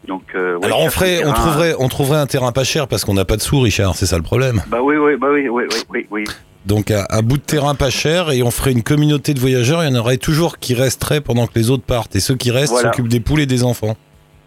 Donc, 0.08 0.24
euh, 0.36 0.58
ouais, 0.58 0.66
alors 0.66 0.82
on 0.82 0.90
ferait, 0.90 1.20
on 1.20 1.32
terrain- 1.32 1.34
trouverait, 1.34 1.76
on 1.80 1.88
trouverait 1.90 2.20
un 2.20 2.26
terrain 2.28 2.52
pas 2.52 2.64
cher 2.64 2.88
parce 2.88 3.06
qu'on 3.06 3.14
n'a 3.14 3.24
pas 3.26 3.38
de 3.38 3.42
sous, 3.42 3.60
Richard. 3.60 3.96
C'est 3.96 4.06
ça 4.06 4.18
le 4.18 4.24
problème. 4.24 4.62
Bah 4.68 4.80
oui, 4.82 4.98
oui, 4.98 5.16
bah 5.16 5.28
oui, 5.32 5.48
oui, 5.48 5.64
oui, 5.72 5.80
oui, 5.90 6.08
oui. 6.12 6.24
Donc 6.66 6.92
un, 6.92 7.04
un 7.10 7.22
bout 7.22 7.38
de 7.38 7.42
terrain 7.44 7.76
pas 7.76 7.90
cher 7.90 8.32
et 8.32 8.42
on 8.44 8.52
ferait 8.52 8.72
une 8.72 8.84
communauté 8.84 9.34
de 9.34 9.40
voyageurs. 9.40 9.84
Il 9.84 9.90
y 9.94 9.96
en 9.96 10.00
aurait 10.00 10.18
toujours 10.18 10.60
qui 10.60 10.74
resteraient 10.74 11.22
pendant 11.22 11.46
que 11.48 11.52
les 11.56 11.70
autres 11.70 11.84
partent. 11.84 12.16
Et 12.16 12.20
ceux 12.20 12.36
qui 12.36 12.52
restent 12.52 12.72
Voilà. 12.74 12.90
s'occupent 12.92 13.10
des 13.10 13.20
poules 13.20 13.42
et 13.42 13.46
des 13.46 13.64
enfants. 13.64 13.98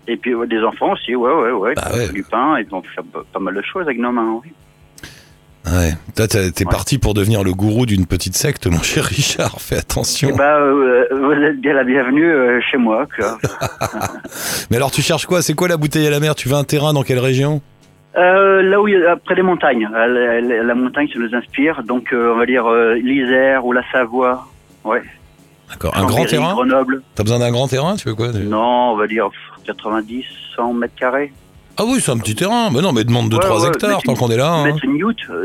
Et 0.09 0.17
puis 0.17 0.35
ouais, 0.35 0.47
des 0.47 0.61
enfants 0.61 0.93
aussi, 0.93 1.15
ouais, 1.17 1.33
ouais, 1.33 1.51
ouais. 1.51 1.75
Bah 1.75 1.91
ouais. 1.95 2.09
Du 2.09 2.23
pain, 2.23 2.59
ils 2.59 2.67
vont 2.69 2.83
faire 2.95 3.05
pas- 3.33 3.39
mal 3.41 3.55
de 3.55 3.63
choses 3.63 3.83
avec 3.83 3.99
nos 3.99 4.13
mains. 4.13 4.41
Oui. 4.43 4.53
Ouais. 5.67 5.95
Toi, 6.15 6.29
t'es 6.29 6.39
Ouais. 6.39 6.71
parti 6.71 6.97
pour 6.99 7.13
devenir 7.13 7.43
le 7.43 7.53
gourou 7.53 7.87
d'une 7.87 8.07
petite 8.07 8.37
secte, 8.37 8.69
mon 8.69 8.81
cher 8.83 9.05
Richard. 9.05 9.61
Fais 9.61 9.77
attention. 9.79 10.29
Et 10.29 10.33
bah, 10.33 10.59
euh, 10.61 11.05
vous 11.11 11.33
êtes 11.33 11.61
bien 11.61 11.73
la 11.75 11.83
bienvenue 11.83 12.25
euh, 12.31 12.61
chez 12.71 12.79
moi. 12.79 13.07
Quoi. 13.19 13.37
Mais 14.71 14.77
alors, 14.77 14.93
tu 14.93 15.03
cherches 15.03 15.27
quoi? 15.27 15.43
C'est 15.43 15.55
quoi 15.55 15.67
la 15.67 15.77
bouteille 15.77 16.07
à 16.07 16.11
la 16.11 16.21
mer? 16.21 16.35
Tu 16.37 16.49
veux 16.49 16.55
un 16.55 16.63
terrain 16.65 16.93
dans 16.93 17.03
quelle 17.03 17.19
région? 17.19 17.61
Euh, 18.17 18.63
là 18.63 18.81
où 18.81 18.89
il 18.89 18.99
y 18.99 19.05
a, 19.05 19.17
près 19.17 19.35
des 19.35 19.43
montagnes. 19.43 19.89
Euh, 19.95 20.07
La, 20.07 20.41
la- 20.41 20.63
la 20.63 20.75
montagne, 20.75 21.09
ça 21.13 21.19
nous 21.19 21.35
inspire. 21.35 21.83
Donc, 21.83 22.13
euh, 22.13 22.33
on 22.35 22.39
va 22.39 22.47
dire 22.47 22.67
euh, 22.67 22.95
l'Isère 22.95 23.67
ou 23.67 23.73
la 23.73 23.83
Savoie. 23.93 24.47
Ouais. 24.85 25.03
D'accord. 25.69 25.97
Un 25.97 26.07
grand 26.07 26.25
terrain 26.25 26.55
Grenoble. 26.55 27.03
T'as 27.15 27.25
besoin 27.25 27.39
d'un 27.41 27.51
grand 27.51 27.69
terrain 27.69 27.97
Tu 27.97 28.09
veux 28.09 28.15
quoi 28.15 28.29
Non, 28.33 28.93
on 28.93 28.97
va 28.97 29.07
dire 29.07 29.29
90, 29.67 30.25
100 30.55 30.73
mètres 30.75 30.95
carrés. 30.95 31.33
Ah 31.77 31.83
oui, 31.87 32.01
c'est 32.01 32.13
un 32.13 32.19
petit 32.19 32.35
terrain. 32.35 32.71
Mais 32.73 32.81
non, 32.81 32.93
mais 32.93 33.05
demande 33.05 33.31
2-3 33.33 33.39
Ouais, 33.57 33.61
ouais, 33.63 33.69
hectares 33.69 34.03
tant 34.03 34.15
qu'on 34.15 34.31
est 34.31 34.37
là. 34.37 34.51
hein. 34.51 34.65
Mettre 34.65 34.85
une 34.85 34.97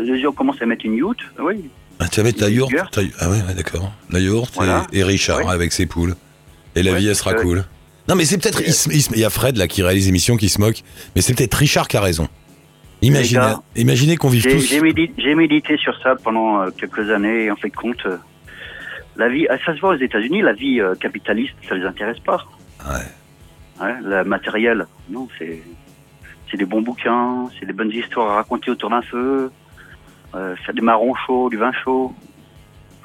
Les 0.05 0.21
gens 0.21 0.31
commencent 0.31 0.61
à 0.61 0.65
mettre 0.65 0.85
une 0.85 0.95
yourte. 0.95 1.19
Oui. 1.39 1.69
Ah, 1.99 2.07
tu 2.07 2.19
vas 2.21 2.23
mettre 2.23 2.41
la 2.41 2.49
yourte 2.49 2.71
ta- 2.91 3.01
Ah 3.19 3.29
ouais, 3.29 3.35
ouais, 3.47 3.53
d'accord. 3.55 3.91
La 4.09 4.19
yourte 4.19 4.53
Voilà. 4.55 4.85
et, 4.93 4.99
et 4.99 5.03
Richard 5.03 5.39
Ouais. 5.39 5.51
avec 5.51 5.71
ses 5.73 5.85
poules. 5.87 6.15
Et 6.75 6.83
la 6.83 6.93
vie, 6.93 7.07
elle 7.07 7.15
sera 7.15 7.33
cool. 7.33 7.65
Non, 8.07 8.15
mais 8.15 8.25
c'est 8.25 8.37
peut-être. 8.37 8.61
Il 9.13 9.19
y 9.19 9.25
a 9.25 9.29
Fred 9.29 9.57
là 9.57 9.67
qui 9.67 9.83
réalise 9.83 10.05
l'émission 10.05 10.37
qui 10.37 10.49
se 10.49 10.59
moque. 10.61 10.81
Mais 11.15 11.21
c'est 11.21 11.33
peut-être 11.35 11.53
Richard 11.55 11.87
qui 11.87 11.97
a 11.97 12.01
raison. 12.01 12.27
Imaginez, 13.01 13.39
gars, 13.39 13.61
imaginez 13.75 14.17
qu'on 14.17 14.29
vive 14.29 14.43
tous. 14.43 14.69
j'ai 15.17 15.35
médité, 15.35 15.77
sur 15.77 15.99
ça 16.01 16.15
pendant 16.23 16.61
euh, 16.61 16.69
quelques 16.69 17.09
années 17.09 17.45
et 17.45 17.51
en 17.51 17.55
fait 17.55 17.71
compte, 17.71 18.05
euh, 18.05 18.17
la 19.15 19.27
vie, 19.27 19.47
ah, 19.49 19.57
ça 19.65 19.75
se 19.75 19.81
voit 19.81 19.95
aux 19.95 19.99
États-Unis, 19.99 20.41
la 20.41 20.53
vie 20.53 20.79
euh, 20.79 20.95
capitaliste, 20.95 21.55
ça 21.67 21.75
les 21.75 21.85
intéresse 21.85 22.19
pas. 22.19 22.45
Ouais. 22.85 23.83
Ouais, 23.83 23.95
la 24.03 24.23
matériel, 24.23 24.85
non, 25.09 25.27
c'est 25.39 25.63
c'est 26.51 26.57
des 26.57 26.65
bons 26.65 26.81
bouquins, 26.81 27.47
c'est 27.57 27.65
des 27.65 27.73
bonnes 27.73 27.91
histoires 27.91 28.31
à 28.31 28.35
raconter 28.35 28.71
autour 28.71 28.89
d'un 28.89 29.01
feu, 29.01 29.51
euh, 30.35 30.55
faire 30.57 30.75
des 30.75 30.81
marrons 30.81 31.15
chauds, 31.25 31.49
du 31.49 31.57
vin 31.57 31.71
chaud. 31.83 32.13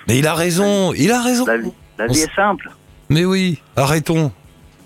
Mais 0.08 0.18
il 0.18 0.26
a 0.26 0.34
raison, 0.34 0.92
il 0.92 1.10
a 1.12 1.22
raison. 1.22 1.46
La 1.46 1.56
vie, 1.56 1.72
la 1.96 2.06
vie 2.08 2.20
est 2.20 2.34
simple. 2.34 2.70
Mais 3.08 3.24
oui, 3.24 3.60
arrêtons. 3.76 4.32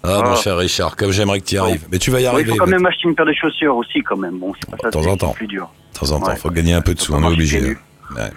Ah, 0.02 0.20
Ah. 0.24 0.28
mon 0.30 0.36
cher 0.36 0.56
Richard, 0.56 0.96
comme 0.96 1.10
j'aimerais 1.12 1.40
que 1.40 1.44
tu 1.46 1.54
y 1.56 1.58
arrives. 1.58 1.86
Mais 1.92 1.98
tu 1.98 2.10
vas 2.10 2.20
y 2.20 2.24
Ouais, 2.24 2.30
il 2.30 2.34
arriver. 2.34 2.50
faut 2.52 2.56
quand 2.58 2.66
de 2.66 2.70
même 2.70 2.86
acheter 2.86 3.02
une 3.08 3.14
paire 3.14 3.26
de 3.26 3.32
chaussures 3.34 3.76
aussi, 3.76 4.00
quand 4.02 4.16
même. 4.16 4.38
Bon, 4.38 4.52
c'est 4.60 4.70
pas 4.70 4.76
De 4.76 4.82
ça, 4.82 4.90
temps 4.90 5.02
c'est 5.02 5.10
en 5.10 5.16
temps. 5.16 5.32
plus 5.32 5.46
dur. 5.46 5.68
temps 5.98 6.10
en 6.12 6.20
temps, 6.20 6.28
Ouais. 6.28 6.36
faut 6.36 6.50
gagner 6.50 6.72
un 6.72 6.80
peu 6.80 6.94
de 6.94 7.00
sous, 7.00 7.12
on 7.12 7.22
est 7.22 7.26
obligé. 7.26 7.60
Ouais. 7.60 7.76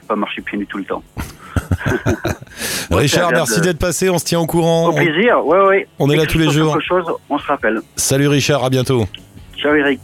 Faut 0.02 0.08
pas 0.10 0.15
marcher 0.15 0.41
pieds 0.41 0.58
nus 0.58 0.67
tout 0.67 0.78
le 0.78 0.84
temps. 0.84 1.02
Richard, 2.91 3.32
merci 3.32 3.54
agréable. 3.54 3.65
d'être 3.65 3.80
passé, 3.80 4.10
on 4.10 4.17
se 4.17 4.26
tient 4.26 4.39
au 4.39 4.45
courant. 4.45 4.88
Au 4.88 4.91
On- 4.91 4.95
plaisir, 4.95 5.45
ouais, 5.45 5.62
ouais. 5.67 5.88
on 5.99 6.10
est 6.10 6.15
là 6.15 6.26
tous 6.26 6.38
les 6.38 6.49
jours. 6.52 6.73
quelque 6.73 6.86
chose, 6.86 7.06
on 7.30 7.38
se 7.39 7.45
rappelle. 7.45 7.80
Salut 7.95 8.28
Richard, 8.28 8.63
à 8.63 8.69
bientôt. 8.69 9.08
Ciao 9.58 9.73
Eric. 9.76 9.99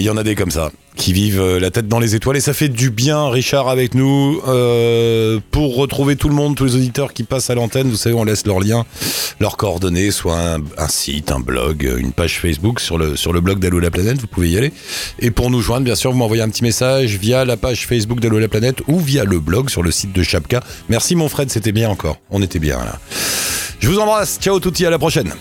Il 0.00 0.04
y 0.04 0.10
en 0.10 0.16
a 0.16 0.22
des 0.22 0.34
comme 0.34 0.50
ça, 0.50 0.70
qui 0.96 1.12
vivent 1.12 1.40
euh, 1.40 1.60
la 1.60 1.70
tête 1.70 1.88
dans 1.88 1.98
les 1.98 2.14
étoiles. 2.14 2.36
Et 2.36 2.40
ça 2.40 2.52
fait 2.52 2.68
du 2.68 2.90
bien, 2.90 3.28
Richard, 3.28 3.68
avec 3.68 3.94
nous. 3.94 4.40
Euh, 4.46 5.40
pour 5.50 5.76
retrouver 5.76 6.16
tout 6.16 6.28
le 6.28 6.34
monde, 6.34 6.56
tous 6.56 6.64
les 6.64 6.76
auditeurs 6.76 7.12
qui 7.12 7.24
passent 7.24 7.50
à 7.50 7.54
l'antenne, 7.54 7.88
vous 7.88 7.96
savez, 7.96 8.14
on 8.14 8.24
laisse 8.24 8.46
leurs 8.46 8.60
liens, 8.60 8.84
leurs 9.40 9.56
coordonnées, 9.56 10.10
soit 10.10 10.56
un, 10.78 10.88
site, 10.88 11.30
un 11.30 11.40
blog, 11.40 11.90
une 11.98 12.12
page 12.12 12.38
Facebook 12.38 12.80
sur 12.80 12.98
le, 12.98 13.16
sur 13.16 13.32
le 13.32 13.40
blog 13.40 13.58
d'Allo 13.58 13.78
la 13.80 13.90
planète, 13.90 14.18
vous 14.20 14.26
pouvez 14.26 14.50
y 14.50 14.58
aller. 14.58 14.72
Et 15.18 15.30
pour 15.30 15.50
nous 15.50 15.60
joindre, 15.60 15.84
bien 15.84 15.94
sûr, 15.94 16.12
vous 16.12 16.18
m'envoyez 16.18 16.42
un 16.42 16.48
petit 16.48 16.62
message 16.62 17.16
via 17.16 17.44
la 17.44 17.56
page 17.56 17.86
Facebook 17.86 18.20
d'Allo 18.20 18.38
la 18.38 18.48
planète 18.48 18.82
ou 18.88 18.98
via 18.98 19.24
le 19.24 19.40
blog 19.40 19.70
sur 19.70 19.82
le 19.82 19.90
site 19.90 20.12
de 20.12 20.22
Chapka. 20.22 20.62
Merci 20.88 21.16
mon 21.16 21.28
Fred, 21.28 21.50
c'était 21.50 21.72
bien 21.72 21.88
encore. 21.88 22.18
On 22.30 22.42
était 22.42 22.58
bien 22.58 22.78
là. 22.78 22.98
Je 23.80 23.88
vous 23.88 23.98
embrasse. 23.98 24.38
Ciao 24.40 24.60
touti, 24.60 24.86
à 24.86 24.90
la 24.90 24.98
prochaine. 24.98 25.32